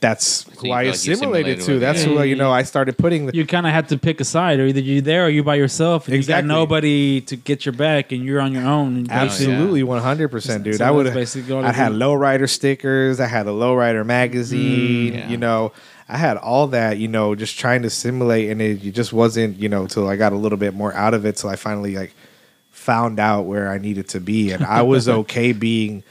[0.00, 1.78] that's you who I like assimilated assimilated to.
[1.80, 2.06] That's it.
[2.08, 2.52] who you know.
[2.52, 5.00] I started putting the You kind of had to pick a side, or either you're
[5.00, 6.06] there or you're by yourself.
[6.06, 6.44] And Exactly.
[6.44, 8.96] You got nobody to get your back, and you're on your own.
[8.98, 10.76] And Absolutely, one hundred percent, dude.
[10.76, 11.06] So I would.
[11.06, 13.18] that's basically all I it had lowrider stickers.
[13.18, 15.14] I had a lowrider magazine.
[15.14, 15.28] yeah.
[15.28, 15.72] You know,
[16.08, 16.98] I had all that.
[16.98, 19.58] You know, just trying to simulate, and it, it just wasn't.
[19.58, 21.96] You know, till I got a little bit more out of it, till I finally
[21.96, 22.14] like
[22.70, 26.04] found out where I needed to be, and I was okay being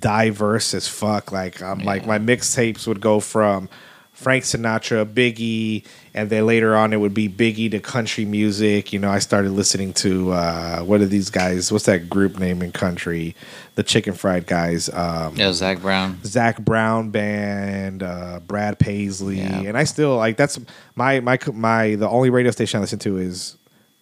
[0.00, 1.32] diverse as fuck.
[1.32, 3.68] Like, um, like my mixtapes would go from.
[4.12, 8.92] Frank Sinatra, Biggie, and then later on it would be Biggie to country music.
[8.92, 11.70] You know, I started listening to uh, what are these guys?
[11.70, 13.36] What's that group name in country?
[13.76, 14.88] The Chicken Fried guys.
[14.92, 16.18] Um, Yeah, Zac Brown.
[16.24, 19.60] Zac Brown band, uh, Brad Paisley, Yeah.
[19.60, 20.58] and I still like that's
[20.96, 23.56] my my my the only radio station I listen to is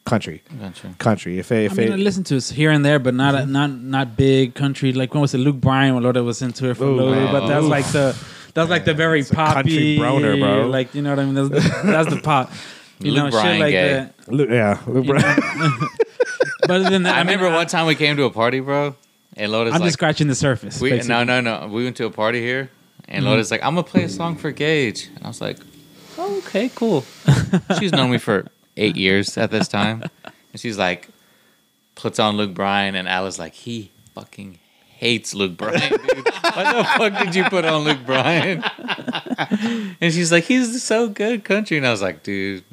[0.06, 0.42] country.
[0.60, 0.90] Country.
[0.98, 1.38] Country.
[1.38, 3.70] If it, I if mean, I listen to it here and there, but not not
[3.70, 4.92] not big country.
[4.94, 5.94] Like when was it Luke Bryan?
[5.94, 7.70] When Lord was into it for a Ooh, little bit, but that's Oof.
[7.70, 8.16] like the
[8.54, 10.66] that's like the very It's country poppy, broner, bro.
[10.68, 11.34] Like you know what I mean?
[11.34, 12.50] That's the, that's the pop.
[13.00, 13.92] You Luke know, Bryan shit like gay.
[13.92, 14.14] that.
[14.32, 15.38] Lu- yeah, Luke Bryan.
[16.62, 18.30] But other than that, I, I, mean, remember I- one time we came to a
[18.30, 18.96] party, bro,
[19.36, 20.80] and Lotus I'm like, just scratching the surface.
[20.80, 21.68] we, no, no, no.
[21.70, 22.70] We went to a party here,
[23.06, 23.30] and Mm-hmm.
[23.30, 25.58] Lotus like, I'm gonna play a song for Gage, and I was like,
[26.18, 27.04] oh, okay, cool.
[27.78, 28.46] she's known me for
[28.76, 31.08] eight years at this time, and she's like,
[31.94, 34.58] puts on Luke Bryan, and Alice like he fucking
[34.96, 36.28] hates Luke Bryan, dude.
[36.40, 38.64] Why the fuck did you put on Luke Bryan?
[40.00, 42.64] and she's like, he's so good country, and I was like, dude.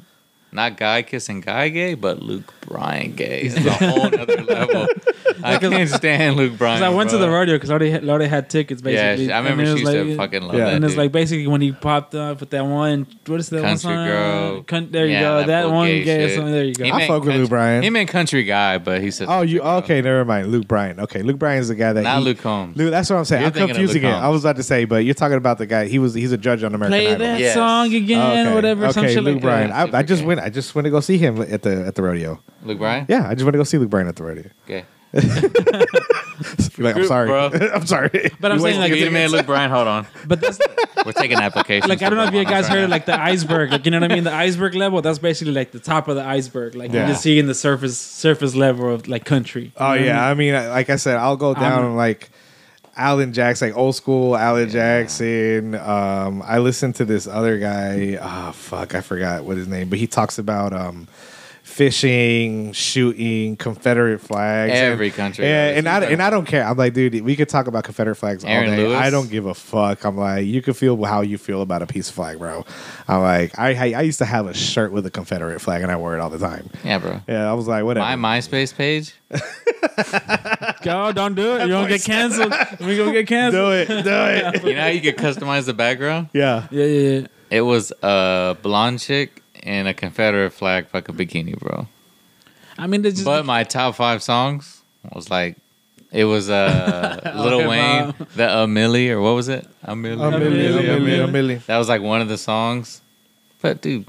[0.52, 3.40] Not guy kissing guy gay, but Luke Bryan gay.
[3.40, 4.86] It's a whole other level.
[5.44, 6.78] I can't stand Luke Bryan.
[6.80, 8.94] 'Cause I went to the rodeo because Lorde had, Lorde had tickets basically.
[8.94, 9.32] Yeah, basically.
[9.32, 10.64] I remember it she was used to like- fucking love Yeah.
[10.66, 10.74] that.
[10.74, 13.64] And it's like basically when he popped up with that one, what is that one
[13.64, 14.06] Country song?
[14.06, 14.62] Girl.
[14.64, 15.36] Cunt- there you Yeah, go.
[15.38, 16.36] that That, one gay gay shit.
[16.36, 16.50] song.
[16.52, 16.84] There you go.
[16.84, 17.82] He I meant fuck with Luke Bryan.
[17.82, 19.26] He meant country guy, but he said.
[19.30, 19.76] Oh, you country girl.
[19.78, 20.00] okay?
[20.02, 20.48] Never mind.
[20.52, 21.00] Luke Bryan.
[21.00, 22.76] Okay, Luke Bryan's the guy that Not he- Luke Combs.
[22.76, 23.42] Luke, that's what I'm saying.
[23.42, 24.16] You're I'm thinking of confusing Luke it.
[24.16, 25.86] I was about to say, but you're talking about the guy.
[25.86, 27.18] He was he's a judge on American Play Idol.
[27.26, 27.54] that Yes.
[27.54, 28.54] song again, Oh, okay.
[28.54, 28.86] whatever.
[28.86, 29.72] Okay, Luke like Bryan.
[29.72, 30.40] I, I just went.
[30.40, 32.40] I just went to go see him at the at the rodeo.
[32.64, 33.06] Luke Bryan.
[33.08, 34.44] Yeah, I just went to go see Luke Bryan at the rodeo.
[34.64, 34.84] Okay.
[35.14, 37.28] You're like, I'm Group, sorry.
[37.28, 37.50] bro.
[37.74, 38.30] I'm sorry.
[38.40, 39.70] But I'm You saying wait- like, Give me a Luke Bryan.
[39.70, 40.06] Hold on.
[40.26, 40.58] but that's
[41.06, 41.88] We're taking applications.
[41.88, 44.00] like I don't know if you guys heard of like the iceberg, like you know
[44.00, 45.00] what I mean, the iceberg level.
[45.02, 46.74] That's basically like the top of the iceberg.
[46.74, 47.00] Like Yeah.
[47.00, 49.72] you're just seeing the surface surface level of like country.
[49.76, 51.96] Oh You know what yeah, I I mean, like I said, I'll go down I'm-
[51.96, 52.30] like
[52.96, 55.74] Alan Jackson, like old school Alan Jackson.
[55.74, 58.18] Um, I listened to this other guy.
[58.20, 61.08] Oh fuck, I forgot what his name, but he talks about um,
[61.64, 64.72] fishing, shooting, Confederate flags.
[64.72, 66.62] Every and, country Yeah, has and I and I don't care.
[66.62, 68.76] I'm like, dude, we could talk about Confederate flags all day.
[68.76, 68.96] Lewis.
[68.96, 70.04] I don't give a fuck.
[70.04, 72.64] I'm like, you can feel how you feel about a piece of flag, bro.
[73.08, 75.90] I'm like, I I, I used to have a shirt with a Confederate flag, and
[75.90, 76.68] I wore it all the time.
[76.84, 77.20] Yeah, bro.
[77.26, 78.16] Yeah, I was like, whatever.
[78.16, 79.14] My MySpace page.
[80.82, 81.60] Go, don't do it.
[81.60, 82.52] You're gonna get canceled.
[82.80, 83.88] We're gonna get canceled.
[83.88, 84.64] do it, do it.
[84.64, 86.28] You know how you could customize the background?
[86.34, 86.68] Yeah.
[86.70, 87.26] Yeah, yeah, yeah.
[87.50, 91.88] It was a blonde chick in a Confederate flag fucking bikini, bro.
[92.78, 94.80] I mean, just But my top five songs
[95.12, 95.56] was like,
[96.12, 98.14] it was uh, Lil Okay, Wayne, Mom.
[98.36, 99.66] the A Milli, or what was it?
[99.82, 100.20] A Milli.
[100.34, 101.62] A million, a million, a million.
[101.66, 103.00] That was like one of the songs.
[103.62, 104.06] But dude,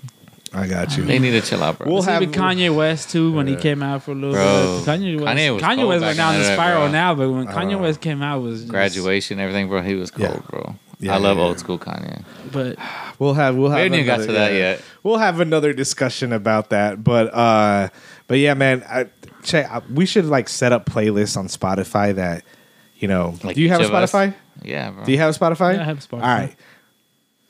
[0.54, 1.04] I got you.
[1.04, 1.86] they need to chill out, bro.
[1.88, 4.84] We'll We'll have- with Kanye West too when he came out for a little Bro,
[4.86, 5.00] bit.
[5.00, 6.92] Kanye West, Kanye was Kanye cold West right now in in the the spiral bro.
[6.92, 7.78] now, but when Kanye know.
[7.80, 9.82] West came out, it was just- Graduation, everything, bro.
[9.82, 10.42] He was cold, Yeah.
[10.50, 10.76] bro.
[11.00, 12.24] Yeah, I love yeah, old school Kanye.
[12.52, 12.78] But
[13.20, 13.78] We'll have we'll have.
[13.78, 14.82] We haven't even got another- to that yet.
[15.04, 17.90] We'll have another discussion about that, but uh,
[18.28, 18.84] but yeah, man.
[18.90, 19.08] I,
[19.44, 19.72] check.
[19.72, 22.44] I, we should like set up playlists on Spotify that
[22.98, 23.36] you know.
[23.44, 24.12] Like do you have a each of us?
[24.12, 24.34] Spotify?
[24.64, 25.06] Yeah, bro.
[25.06, 25.76] Do you have a Spotify?
[25.76, 26.14] Yeah, I have Spotify.
[26.14, 26.56] All right.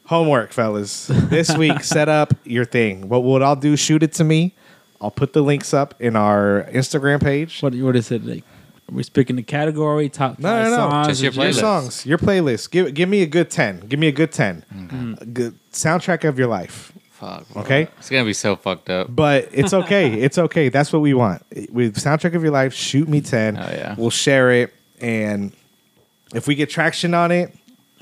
[0.05, 1.07] Homework, fellas.
[1.07, 3.09] This week, set up your thing.
[3.09, 3.75] What what I'll do?
[3.75, 4.53] Shoot it to me.
[5.01, 7.61] I'll put the links up in our Instagram page.
[7.61, 8.43] what what is it like?
[8.91, 10.75] We're picking the category top No, five no, no.
[10.77, 11.07] songs.
[11.07, 11.59] Just your or Your playlist.
[11.59, 12.71] songs, your playlist.
[12.71, 13.79] Give give me a good ten.
[13.81, 14.63] Give me a good ten.
[15.21, 16.91] A good soundtrack of your life.
[17.11, 17.47] Fuck.
[17.49, 17.61] bro.
[17.63, 17.87] Okay.
[17.97, 19.07] It's gonna be so fucked up.
[19.15, 20.13] But it's okay.
[20.21, 20.69] it's okay.
[20.69, 21.41] That's what we want.
[21.71, 23.57] With soundtrack of your life, shoot me ten.
[23.57, 23.95] Oh, yeah.
[23.97, 25.51] We'll share it, and
[26.33, 27.55] if we get traction on it,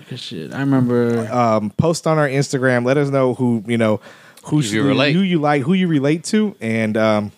[0.10, 0.52] Good shit.
[0.54, 1.32] I remember.
[1.32, 2.84] um, post on our Instagram.
[2.86, 4.02] Let us know who you know
[4.46, 5.14] who Who you relate.
[5.16, 7.32] who you like, who you relate to, and um, Who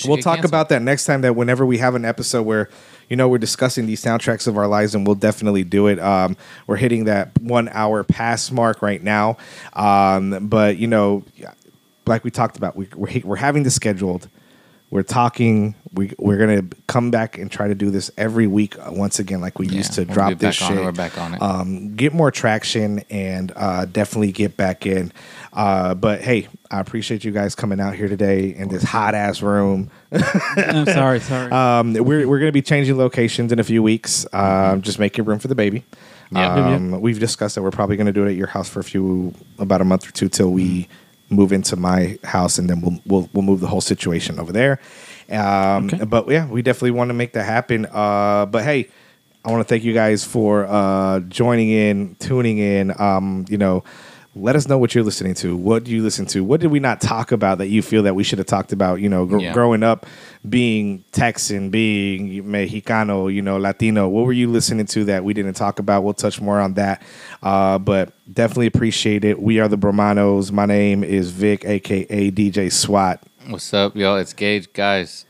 [0.00, 0.50] should we'll talk canceled?
[0.50, 1.20] about that next time.
[1.22, 2.68] That whenever we have an episode where
[3.08, 5.98] you know we're discussing these soundtracks of our lives, and we'll definitely do it.
[5.98, 9.36] Um, we're hitting that one hour pass mark right now,
[9.74, 11.24] um, but you know,
[12.06, 14.28] like we talked about, we, we're we're having this scheduled.
[14.94, 15.74] We're talking.
[15.92, 19.40] We we're gonna come back and try to do this every week uh, once again,
[19.40, 20.76] like we Yeah, used to we'll drop this back on it.
[20.76, 21.42] shit We're back on it.
[21.42, 25.10] um, get more traction and uh, definitely get back in.
[25.52, 29.42] Uh, but hey, I appreciate you guys coming out here today in this hot ass
[29.42, 29.90] room.
[30.12, 31.50] I'm sorry, sorry.
[31.52, 34.26] Um, we're we're going to be changing locations in a few weeks.
[34.32, 35.82] Um, just making room for the baby.
[36.30, 36.54] Yeah.
[36.54, 38.84] Um, we've discussed that we're probably going to do it at your house for a
[38.84, 40.86] few, about a month or two till we
[41.34, 44.80] move into my house, and then we'll we'll, we'll move the whole situation over there.
[45.30, 46.04] Um, Okay.
[46.04, 47.86] But yeah, we definitely want to make that happen.
[47.86, 48.88] Uh, but hey,
[49.44, 52.98] I want to thank you guys for uh, joining in, tuning in.
[53.00, 53.84] Um, you know,
[54.36, 55.56] let us know what you're listening to.
[55.56, 56.42] What do you listen to?
[56.42, 59.00] What did we not talk about that you feel that we should have talked about?
[59.00, 59.52] You know, gr- Yeah.
[59.52, 60.06] growing up,
[60.48, 64.08] being Texan, being Mexicano, you know, Latino.
[64.08, 66.02] What were you listening to that we didn't talk about?
[66.02, 67.00] We'll touch more on that.
[67.42, 69.40] Uh, but definitely appreciate it.
[69.40, 70.50] We are the Bromanos.
[70.50, 73.22] My name is Vic, aka DJ SWAT.
[73.46, 74.16] What's up, y'all?
[74.16, 75.26] It's Gage, guys.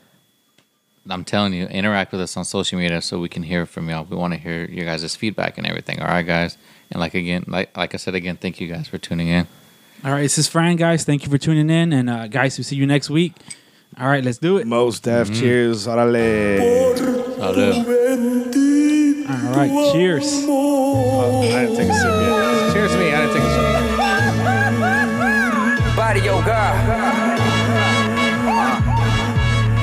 [1.07, 4.05] I'm telling you, interact with us on social media so we can hear from y'all.
[4.09, 5.99] We want to hear your guys' feedback and everything.
[6.01, 6.57] All right, guys.
[6.95, 9.47] And like again, like like I said again, thank you guys for tuning in.
[10.05, 11.03] All right, this is Fran, guys.
[11.03, 13.33] Thank you for tuning in, and uh, guys, we'll see you next week.
[13.99, 14.65] All right, let's do it.
[14.65, 15.27] Most Def.
[15.27, 15.37] Mm-hmm.
[15.41, 15.87] Cheers.
[15.87, 16.95] Orale.
[17.35, 18.55] Salud.
[19.29, 20.43] All right, cheers.
[20.43, 21.43] amor.
[21.43, 22.24] I didn't take a sip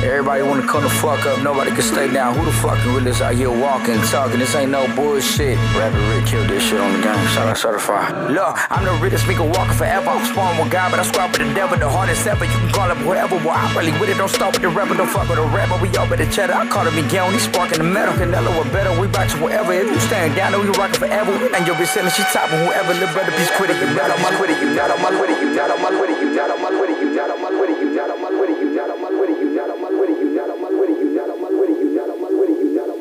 [0.02, 2.34] Everybody wanna come the fuck up, nobody can stay down.
[2.34, 4.40] Who the fucking realest out here walking, talking?
[4.40, 5.56] This ain't no bullshit.
[5.78, 7.26] Rapper Rick killed this shit on the game.
[7.30, 8.10] Shout out certified.
[8.34, 10.10] Look, I'm the realest nigga walking forever.
[10.10, 12.44] I'm spawned with God, but I squad with the devil, the hardest ever.
[12.44, 13.36] You can call it whatever.
[13.46, 14.18] Well, I'm really with it.
[14.18, 15.78] Don't start with the rapper, don't fuck with the rapper.
[15.78, 16.54] We all with the cheddar.
[16.54, 18.14] I call it Miguel, he sparking the metal.
[18.14, 18.90] Canelo or better.
[18.98, 19.72] We bout you whatever.
[19.72, 21.30] If you stand down, then we rockin' forever.
[21.54, 22.90] And you'll be selling shit topping whoever.
[22.90, 23.78] Little brother, peace quitting.
[23.78, 24.58] You not on my quitting.
[24.58, 25.38] You not on my quitting.
[25.38, 26.18] You not on my quitting.
[26.18, 26.91] You not on my quitting.